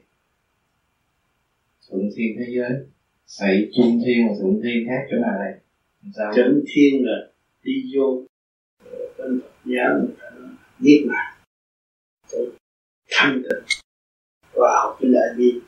[1.90, 2.70] thuận thiên thế giới.
[3.26, 5.54] Xảy trung thiên và thuận thiên khác chỗ nào đây?
[6.14, 6.32] Sao?
[6.34, 7.16] Chuẩn thiên là
[7.62, 8.22] đi vô.
[9.18, 10.00] Bên giáo
[10.80, 11.32] giết mà
[13.22, 13.78] thanh tịnh
[14.52, 15.60] vào cái đại bi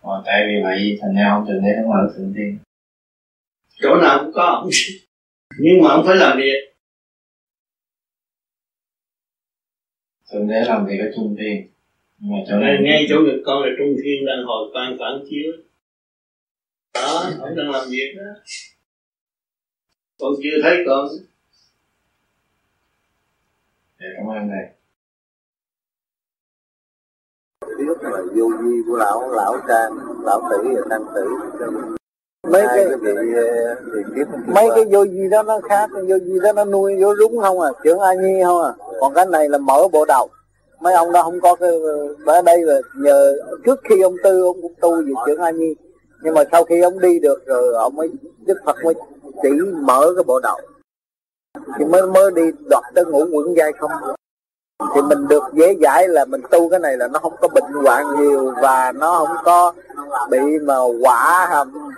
[0.00, 1.92] Ờ, tại vì vậy thành ra ông thượng đế không?
[1.92, 2.58] Ở thượng thiên
[3.80, 4.70] chỗ nào cũng có ông
[5.58, 6.74] nhưng mà ông phải làm việc.
[10.32, 11.68] Thượng đế làm việc ở trung thiên.
[12.18, 14.96] Nhưng mà chỗ ngay, này ngay chỗ ngực con là trung thiên đang hồi quan
[14.98, 15.52] phản chiếu.
[16.94, 18.40] Đó ông đang làm việc đó.
[20.18, 21.08] Con chưa thấy con.
[24.00, 24.77] Dạ, cảm ơn thầy
[28.18, 31.24] là vô vi của lão lão trang lão tử và tăng tử
[32.48, 33.12] mấy cái vị
[33.94, 37.14] thì kiếp mấy cái vô gì đó nó khác vô gì đó nó nuôi vô
[37.16, 38.72] rúng không à trưởng a nhi không à.
[39.00, 40.28] Còn cái này là mở bộ đầu.
[40.80, 41.70] Mấy ông đó không có cái
[42.26, 45.74] ở đây là nhờ trước khi ông tư ông cũng tu về trưởng a nhi.
[46.22, 48.10] Nhưng mà sau khi ông đi được rồi ông mới
[48.46, 48.94] đức phật mới
[49.42, 49.48] chỉ
[49.82, 50.58] mở cái bộ đầu.
[51.78, 53.90] Thì mới mới đi đoạt tới ngũ quẩn giai không
[54.94, 57.72] thì mình được dễ dãi là mình tu cái này là nó không có bệnh
[57.84, 59.72] hoạn nhiều và nó không có
[60.30, 61.48] bị mà quả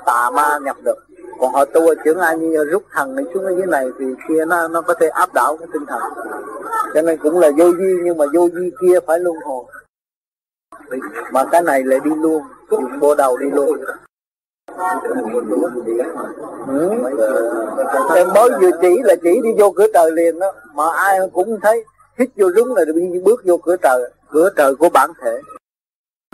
[0.06, 0.98] tà ma nhập được.
[1.40, 4.44] Còn họ tu ở trưởng ai như rút thần này xuống dưới này thì kia
[4.44, 6.02] nó nó có thể áp đảo cái tinh thần.
[6.94, 9.64] Cho nên cũng là vô duy nhưng mà vô duy kia phải luân hồi.
[11.32, 13.80] Mà cái này lại đi luôn, dùng bộ đầu đi luôn.
[16.68, 16.90] Ừ.
[18.14, 21.60] Em mới vừa chỉ là chỉ đi vô cửa trời liền đó, mà ai cũng
[21.62, 21.84] thấy
[22.18, 25.40] hít vô đúng là đi, bước vô cửa trời cửa trời của bản thể.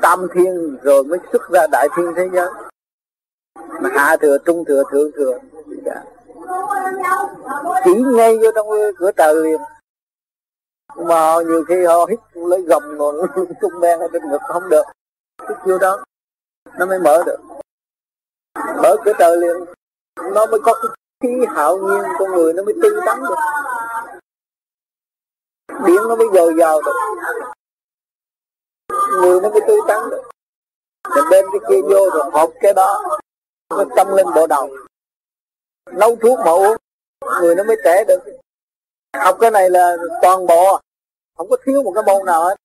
[0.02, 2.48] Tam thiên rồi mới xuất ra đại thiên thế giới.
[3.80, 5.38] Mà hạ thừa, trung thừa, thượng thừa.
[5.84, 6.04] Dạ.
[7.84, 8.66] chỉ ngay vô trong
[8.98, 9.60] cửa trời liền.
[10.96, 13.26] Mà nhiều khi họ hít lấy gồng rồi
[13.60, 14.84] trung đen ở trên ngực không được.
[15.48, 16.04] Hít vô đó,
[16.78, 17.38] nó mới mở được.
[18.82, 19.56] Mở cửa trời liền,
[20.34, 20.90] nó mới có cái
[21.22, 23.36] khí hạo nhiên con người, nó mới tươi tắn được
[25.86, 26.92] điện nó mới dồi dào được.
[29.20, 30.22] Người nó mới tươi tắn được.
[31.14, 33.18] Mình đem cái kia vô rồi hộp cái đó
[33.70, 34.68] nó tâm lên bộ đầu.
[35.92, 36.76] Nấu thuốc mà uống,
[37.40, 38.20] người nó mới trẻ được.
[39.16, 40.80] Học cái này là toàn bộ,
[41.36, 42.56] không có thiếu một cái môn nào hết.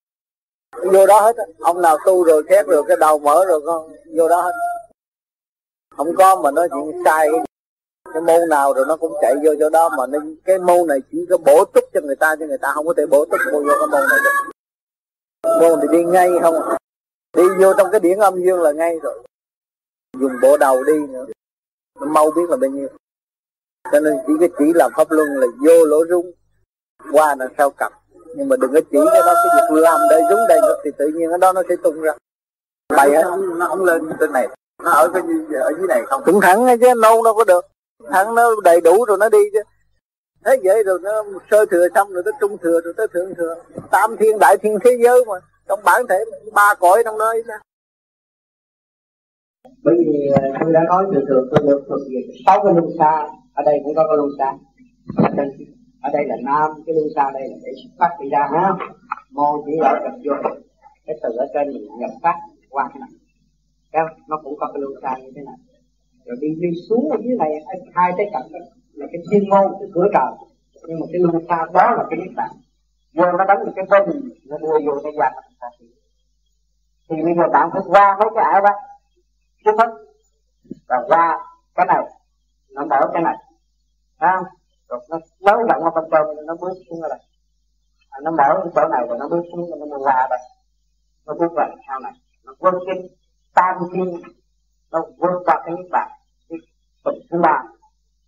[0.91, 4.27] Vô đó hết ông nào tu rồi khét rồi, cái đầu mở rồi con, vô
[4.27, 4.51] đó hết.
[5.98, 7.27] Không có mà nói chuyện sai.
[7.31, 7.50] cái
[8.14, 10.99] cái môn nào rồi nó cũng chạy vô chỗ đó mà nên cái môn này
[11.11, 13.40] chỉ có bổ túc cho người ta chứ người ta không có thể bổ túc
[13.51, 14.51] vô vô cái môn này được.
[15.61, 16.77] Môn thì đi ngay không à.
[17.38, 19.23] đi vô trong cái điển âm dương là ngay rồi.
[20.19, 21.25] Dùng bộ đầu đi nữa.
[21.99, 22.88] Nó mau biết là bao nhiêu.
[23.91, 26.31] Cho nên chỉ cái chỉ làm pháp luân là vô lỗ rung.
[27.11, 27.93] Qua là sau cặp.
[28.35, 30.91] Nhưng mà đừng có chỉ cho nó cái việc làm đây rúng đây nó thì
[30.98, 32.11] tự nhiên ở đó nó sẽ tung ra.
[32.95, 33.23] Bày hết
[33.57, 34.48] nó không lên trên này.
[34.83, 35.23] Nó ở cái
[35.59, 36.22] ở dưới này không?
[36.25, 37.65] Cũng thẳng chứ, lâu đâu có được
[38.09, 39.59] thẳng nó đầy đủ rồi nó đi chứ.
[40.45, 43.55] Thế vậy rồi nó sơ thừa xong rồi tới trung thừa rồi tới thượng thừa.
[43.91, 45.35] Tam thiên, đại thiên thế giới mà.
[45.67, 47.55] Trong bản thể ba cõi trong nơi đó
[49.83, 52.89] bởi vì à, tôi đã nói từ thường tôi được thuộc về sáu cái luân
[52.99, 53.27] xa.
[53.53, 54.49] Ở đây cũng có cái luân xa.
[56.01, 58.73] Ở đây là nam, cái luân xa đây là để xuất phát đi ra ha
[59.31, 60.33] mô chỉ ở gặp vô
[61.05, 62.35] cái từ ở trên mình nhập phát
[62.69, 63.09] qua này.
[64.27, 65.55] Nó cũng có cái luân xa như thế này
[66.25, 67.50] rồi đi đi xuống ở dưới này
[67.93, 68.59] hai cái cạnh đó
[68.93, 70.32] là cái thiên môn cái cửa trời.
[70.88, 72.50] Nhưng mà cái luân xa đó là cái niết bàn
[73.14, 75.33] vô nó đánh được cái bình nó đưa vô cái giặc
[77.09, 78.69] thì bây giờ bạn phải qua mấy cái ảo đó.
[79.66, 79.90] Trước hết
[80.90, 81.40] và qua
[81.75, 81.98] cái này
[82.72, 83.35] nó mở cái này.
[84.19, 84.41] Ha
[84.90, 87.19] rồi nó nới rộng ở bên trong nó bước xuống rồi đây.
[88.09, 90.40] À, nó mở cái chỗ này rồi nó bước xuống nó mới qua đây.
[91.25, 92.11] Nó bước vào sau này.
[92.45, 93.09] Nó quên cái
[93.53, 94.22] tam thiên
[94.91, 96.09] nó vượt qua cái niết bàn
[96.49, 96.57] cái
[97.03, 97.63] phần thứ ba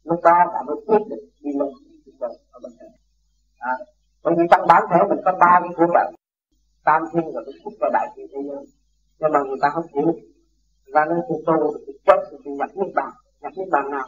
[0.03, 1.69] lúc đó là mới quyết định đi lên
[2.51, 2.89] ở bên trên
[3.59, 3.71] à,
[4.23, 6.13] bởi vì trong bản thể mình có ba cái khuôn phận
[6.85, 8.65] tam thiên và cái phúc và đại thiên thế giới.
[9.19, 10.13] Nhưng mà người ta không hiểu.
[10.93, 11.73] Ra nên tu tu
[12.05, 13.11] chết thì nhập niết bàn.
[13.41, 14.07] Nhập niết bàn nào?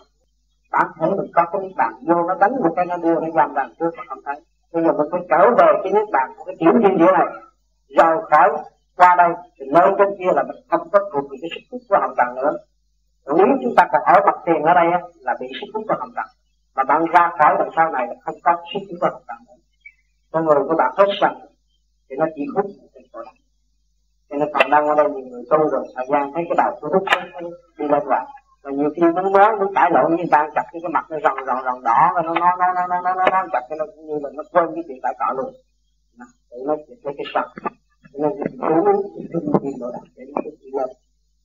[0.71, 1.93] Bản thể mình có cái niết bàn.
[2.07, 4.35] Vô nó đánh một cái nó đưa nó giam bàn trước mà không thấy.
[4.73, 7.27] Bây giờ mình phải trở về cái niết bàn của cái chuyển như địa này.
[7.97, 8.49] Rời khỏi
[8.97, 11.81] qua đây thì nơi bên kia là mình không có thuộc về cái sức hút
[11.89, 12.53] của hồng trần nữa.
[13.37, 14.87] Nếu chúng ta còn ở mặt tiền ở đây
[15.19, 16.25] là bị sức hút của hồng trần.
[16.75, 19.37] Mà bạn ra khỏi đằng sau này là không có sức hút của hồng trần
[19.47, 19.59] nữa.
[20.31, 21.35] Con người của bạn hết sạch
[22.09, 22.65] thì nó chỉ hút
[24.29, 26.79] cho nên còn đang ở đây nhiều người tu rồi thời gian thấy cái đầu
[26.81, 27.03] tôi hút
[27.77, 28.25] đi lên vào
[28.63, 31.17] và nhiều khi muốn nói muốn cãi lộn với ta chặt cái cái mặt nó
[31.23, 33.85] rồng rồng rồng đỏ và nó nó nó nó nó nó nó, chặt cái nó
[34.07, 35.53] như là nó quên cái chuyện tại cọ luôn.
[36.51, 37.45] Để nó chỉ cái cái sập
[38.17, 40.89] nên chú trung tâm nội đạt để nó đi lên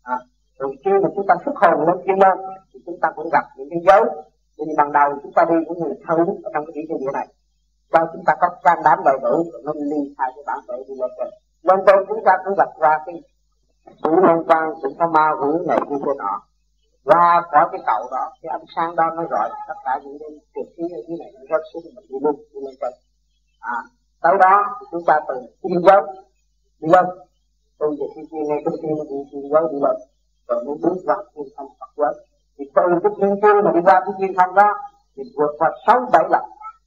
[0.02, 0.16] à,
[0.58, 2.38] rồi khi mà chúng ta xuất hồn lên chuyên lên
[2.72, 4.04] thì chúng ta cũng gặp những cái dấu.
[4.58, 7.26] Vì ban đầu chúng ta đi cũng người thâu ở trong cái địa địa này.
[7.92, 10.94] Sau chúng ta có can đảm đầy đủ nó ly khai cái bản thể đi
[11.00, 11.28] lên trên
[11.62, 13.22] nên tôi chúng ta cũng gặp qua cái
[14.02, 16.42] sự liên quan sự có ma hữu này kia kia nọ.
[17.04, 20.30] Và có cái cầu đó cái ánh sáng đó nó rọi tất cả những cái
[20.54, 22.92] trực khí ở dưới này nó rớt xuống mình đi luôn đi lên trên
[23.60, 23.78] à
[24.22, 26.02] tới đó chúng ta từ thiên giới
[26.80, 27.04] đi đâu
[27.78, 29.96] tôi về khi kia nghe cái tiên đi đi quán đi lên
[30.48, 32.14] rồi mới bước ra thiên không Phật quán
[32.58, 34.74] thì từ cái thiên kia mà đi qua cái thiên không đó
[35.16, 36.42] thì vượt qua sáu bảy lần.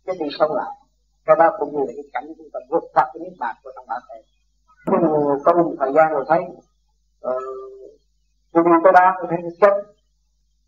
[0.05, 0.71] Cái đi sâu lại?
[1.25, 3.71] Cái đó cũng như là cái cảnh chúng ta vượt qua cái niết bàn của
[3.75, 4.21] trong bản thể
[5.45, 6.41] có một thời gian rồi thấy
[7.21, 7.33] ờ,
[8.51, 9.83] tôi đi tới đó tôi thấy nó chết.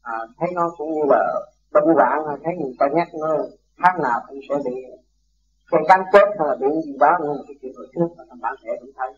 [0.01, 1.41] À, thấy nó cũng như là
[1.73, 3.37] bệnh hoạn thấy người ta nhắc nó
[3.77, 4.71] tháng nào cũng sẽ bị
[5.71, 8.41] còn cắn chết hay là bị gì đó nhưng cái chuyện hồi trước mà thằng
[8.41, 9.09] bạn sẽ cũng thấy.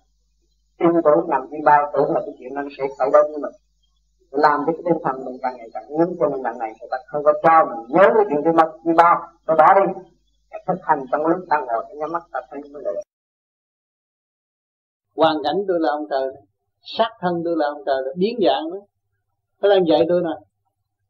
[0.80, 3.56] Tin tưởng nằm đi bao tưởng là cái chuyện nó sẽ xảy đến với mình
[4.32, 6.98] làm cái tinh thần mình càng ngày càng nhấn cho mình lần này người ta
[7.08, 9.16] không có cho mình nhớ cái chuyện đi mất đi bao.
[9.45, 9.93] Tôi bỏ đi
[10.67, 13.01] thực hành trong lúc đang ngồi nhắm mắt ta thấy mới được.
[15.16, 16.32] Hoàn cảnh tôi là ông trời
[16.98, 18.80] sát thân tôi là ông trời biến dạng đó.
[19.61, 20.35] Nó đang dạy tôi nè.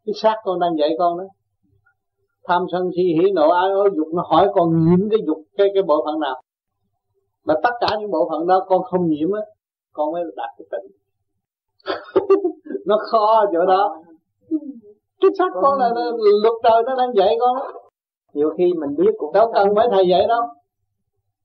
[0.05, 1.25] Cái xác con đang dạy con đó
[2.47, 5.67] tham sân si hỉ nộ ái ố dục nó hỏi con nhiễm cái dục cái
[5.73, 6.41] cái bộ phận nào.
[7.45, 9.41] Mà tất cả những bộ phận đó con không nhiễm á
[9.93, 10.91] con mới đạt cái tỉnh.
[12.85, 14.01] Nó khó chỗ đó.
[15.21, 16.11] Cái xác con là, là
[16.43, 17.71] luật trời nó đang dạy con đó
[18.37, 20.41] nhiều khi mình biết cũng đâu cần phải thầy dạy đâu.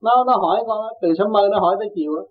[0.02, 2.22] Nó nó hỏi con từ sớm mơ nó hỏi tới chiều á.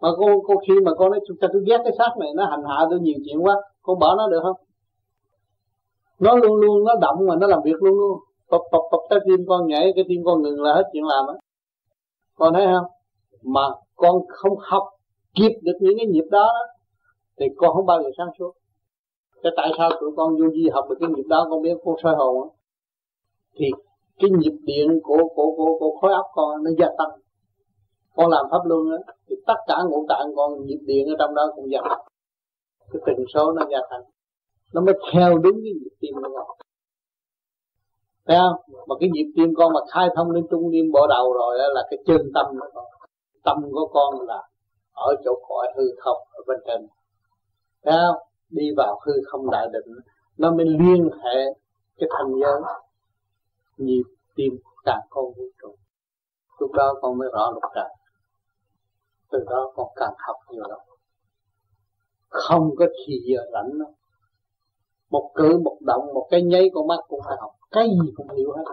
[0.00, 2.62] Mà cô cô khi mà con nói sao tôi ghét cái xác này nó hành
[2.68, 4.56] hạ tôi nhiều chuyện quá con bỏ nó được không
[6.18, 8.18] nó luôn luôn nó động mà nó làm việc luôn luôn.
[8.50, 11.26] Bập bập bập trái tim con nhảy cái tim con ngừng là hết chuyện làm
[11.26, 11.34] á.
[12.34, 12.86] Con thấy không?
[13.42, 14.82] Mà con không học
[15.34, 16.52] kịp được những cái nhịp đó, đó
[17.38, 18.52] thì con không bao giờ sáng suốt.
[19.42, 21.94] Cái tại sao tụi con vô di học được cái nhịp đó con biết con
[22.02, 22.48] soi hồn
[23.58, 23.66] thì
[24.18, 27.10] cái nhịp điện của của của, của khối óc con nó gia tăng.
[28.16, 31.34] Con làm pháp luân á thì tất cả ngũ tạng con nhịp điện ở trong
[31.34, 32.00] đó cũng gia tăng.
[32.92, 34.02] Cái tần số nó gia tăng
[34.74, 36.56] nó mới theo đúng cái nhịp tim của con.
[38.26, 38.86] Thấy không?
[38.88, 41.86] Mà cái nhịp tim con mà khai thông lên trung niên bộ đầu rồi là
[41.90, 42.84] cái chân tâm của con.
[43.44, 44.42] Tâm của con là
[44.92, 46.86] ở chỗ cõi hư không ở bên trên.
[47.84, 48.22] Thấy không?
[48.50, 49.94] Đi vào hư không đại định,
[50.38, 51.44] nó mới liên hệ
[51.98, 52.60] cái thành giới,
[53.76, 54.02] nhịp
[54.34, 54.52] tim
[54.84, 55.74] càng con vũ trụ
[56.58, 57.94] lúc đó con mới rõ luật trời
[59.30, 60.78] từ đó con càng học nhiều lắm.
[62.28, 63.94] Không có thì giờ rảnh đâu
[65.14, 67.52] một cử, một động, một cái nháy con mắt cũng phải học.
[67.74, 68.64] Cái gì cũng hiểu hết.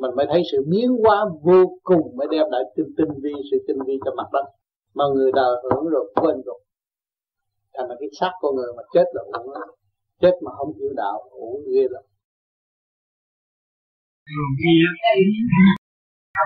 [0.00, 3.56] Mình mới thấy sự biến hóa vô cùng mới đem lại tinh tinh vi, sự
[3.66, 4.46] tinh vi cho mặt đất.
[4.94, 6.60] Mà người đời hưởng rồi, quên rồi.
[7.74, 9.50] Thành là cái xác con người mà chết là uổng
[10.22, 12.04] chết mà không hiểu đạo uổng ghê lắm.
[14.28, 14.84] Đường kia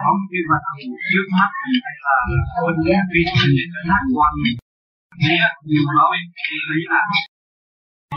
[0.04, 0.12] có
[1.12, 1.52] trước mắt
[2.04, 2.16] là
[2.66, 2.74] ôn
[3.12, 3.64] vi sinh để
[4.16, 4.32] quan.
[5.22, 5.38] Nghe
[5.68, 6.56] nhiều nói, thì
[6.92, 7.02] là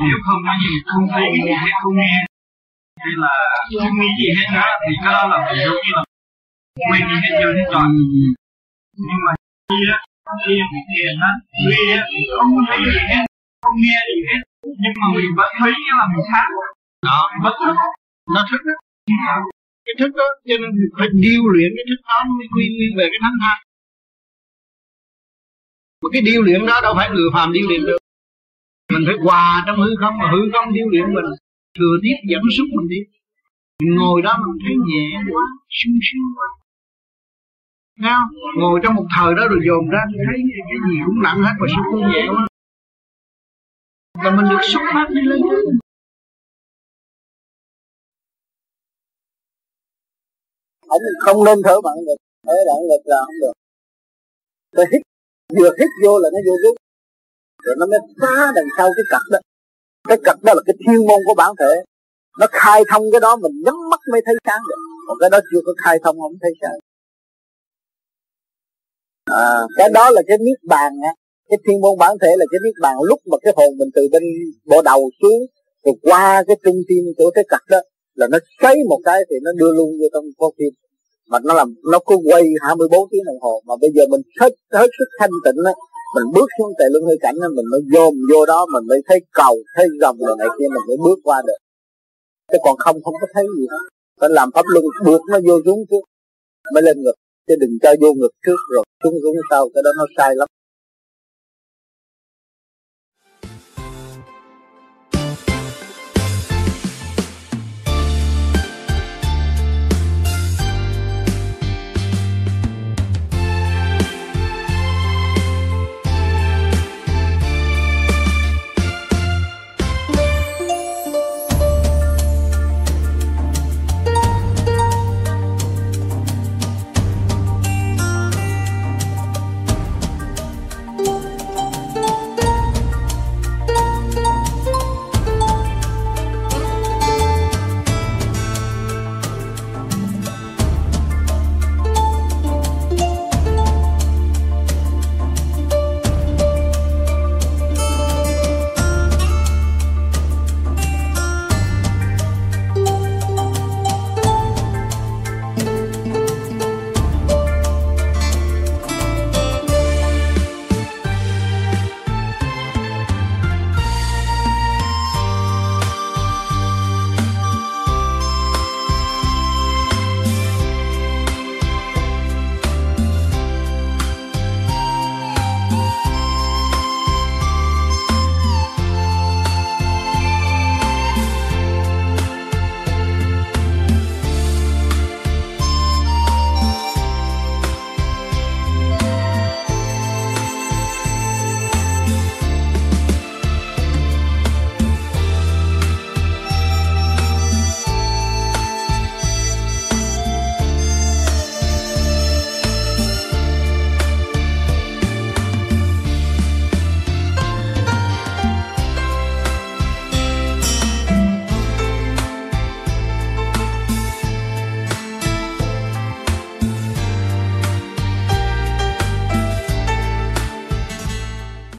[0.03, 1.23] nếu không có gì không thấy
[1.63, 2.15] hết không nghe.
[3.01, 3.33] Hay là
[3.81, 6.03] không nghĩ gì hết nữa thì cái đó là ví dụ như là
[6.89, 7.87] quên đi hết trơn hết trọi
[9.07, 9.31] nhưng mà
[9.69, 9.97] khi á
[10.45, 11.31] khi mình thiền á
[11.67, 12.01] khi á
[12.37, 13.23] không thấy gì hết
[13.63, 14.41] không nghe gì hết.
[14.83, 16.47] Nhưng mà mình vẫn thấy là mình khác.
[17.07, 17.19] Đó.
[17.43, 17.75] Vẫn thức.
[18.33, 18.75] Nó thức đó
[19.85, 23.05] cái thức đó cho nên phải điêu luyện cái thức đó mới quy nguyên về
[23.11, 23.57] cái thánh thai
[26.01, 27.97] mà cái điêu luyện đó đâu phải người phàm điêu luyện được
[28.93, 31.29] mình phải hòa trong hư không mà hư không điêu luyện mình.
[31.77, 33.01] Thừa tiếp dẫn xúc mình đi.
[33.79, 35.43] Mình ngồi đó mình thấy nhẹ quá,
[35.79, 36.49] sung sướng quá.
[38.01, 38.31] Nghe không?
[38.59, 40.37] Ngồi trong một thời đó rồi dồn ra thấy
[40.69, 42.43] cái gì cũng nặng hết mà sao cũng nhẹ quá.
[44.23, 45.41] Là mình được xuất phát đi lên
[50.95, 53.55] ông không nên thở bằng ngực thở bằng ngực là không được.
[54.75, 55.01] Phải hít,
[55.57, 56.75] vừa hít vô là nó vô rút
[57.63, 59.39] rồi nó mới phá đằng sau cái cật đó.
[60.07, 61.73] Cái cật đó là cái thiên môn của bản thể.
[62.39, 64.81] Nó khai thông cái đó mình nhắm mắt mới thấy sáng được.
[65.07, 66.79] Còn cái đó chưa có khai thông không thấy sáng.
[69.25, 71.13] À, cái đó là cái niết bàn á.
[71.49, 74.01] Cái thiên môn bản thể là cái niết bàn lúc mà cái hồn mình từ
[74.11, 74.23] bên
[74.65, 75.41] bộ đầu xuống
[75.85, 77.79] rồi qua cái trung tim chỗ cái cật đó
[78.15, 80.73] là nó xoáy một cái thì nó đưa luôn vô trong con tim.
[81.29, 83.61] Mà nó làm nó cứ quay 24 tiếng đồng hồ.
[83.67, 85.73] Mà bây giờ mình hết hết sức thanh tịnh á
[86.15, 88.99] mình bước xuống tại luân hơi cảnh á mình mới dồn vô đó, mình mới
[89.07, 91.59] thấy cầu, thấy dòng rồi này kia, mình mới bước qua được.
[92.51, 93.83] Chứ còn không không có thấy gì hết.
[94.19, 96.03] Phải làm pháp luân, buộc nó vô xuống trước.
[96.73, 99.91] Mới lên ngực, chứ đừng cho vô ngực trước rồi, xuống xuống sau, cái đó
[99.97, 100.47] nó sai lắm.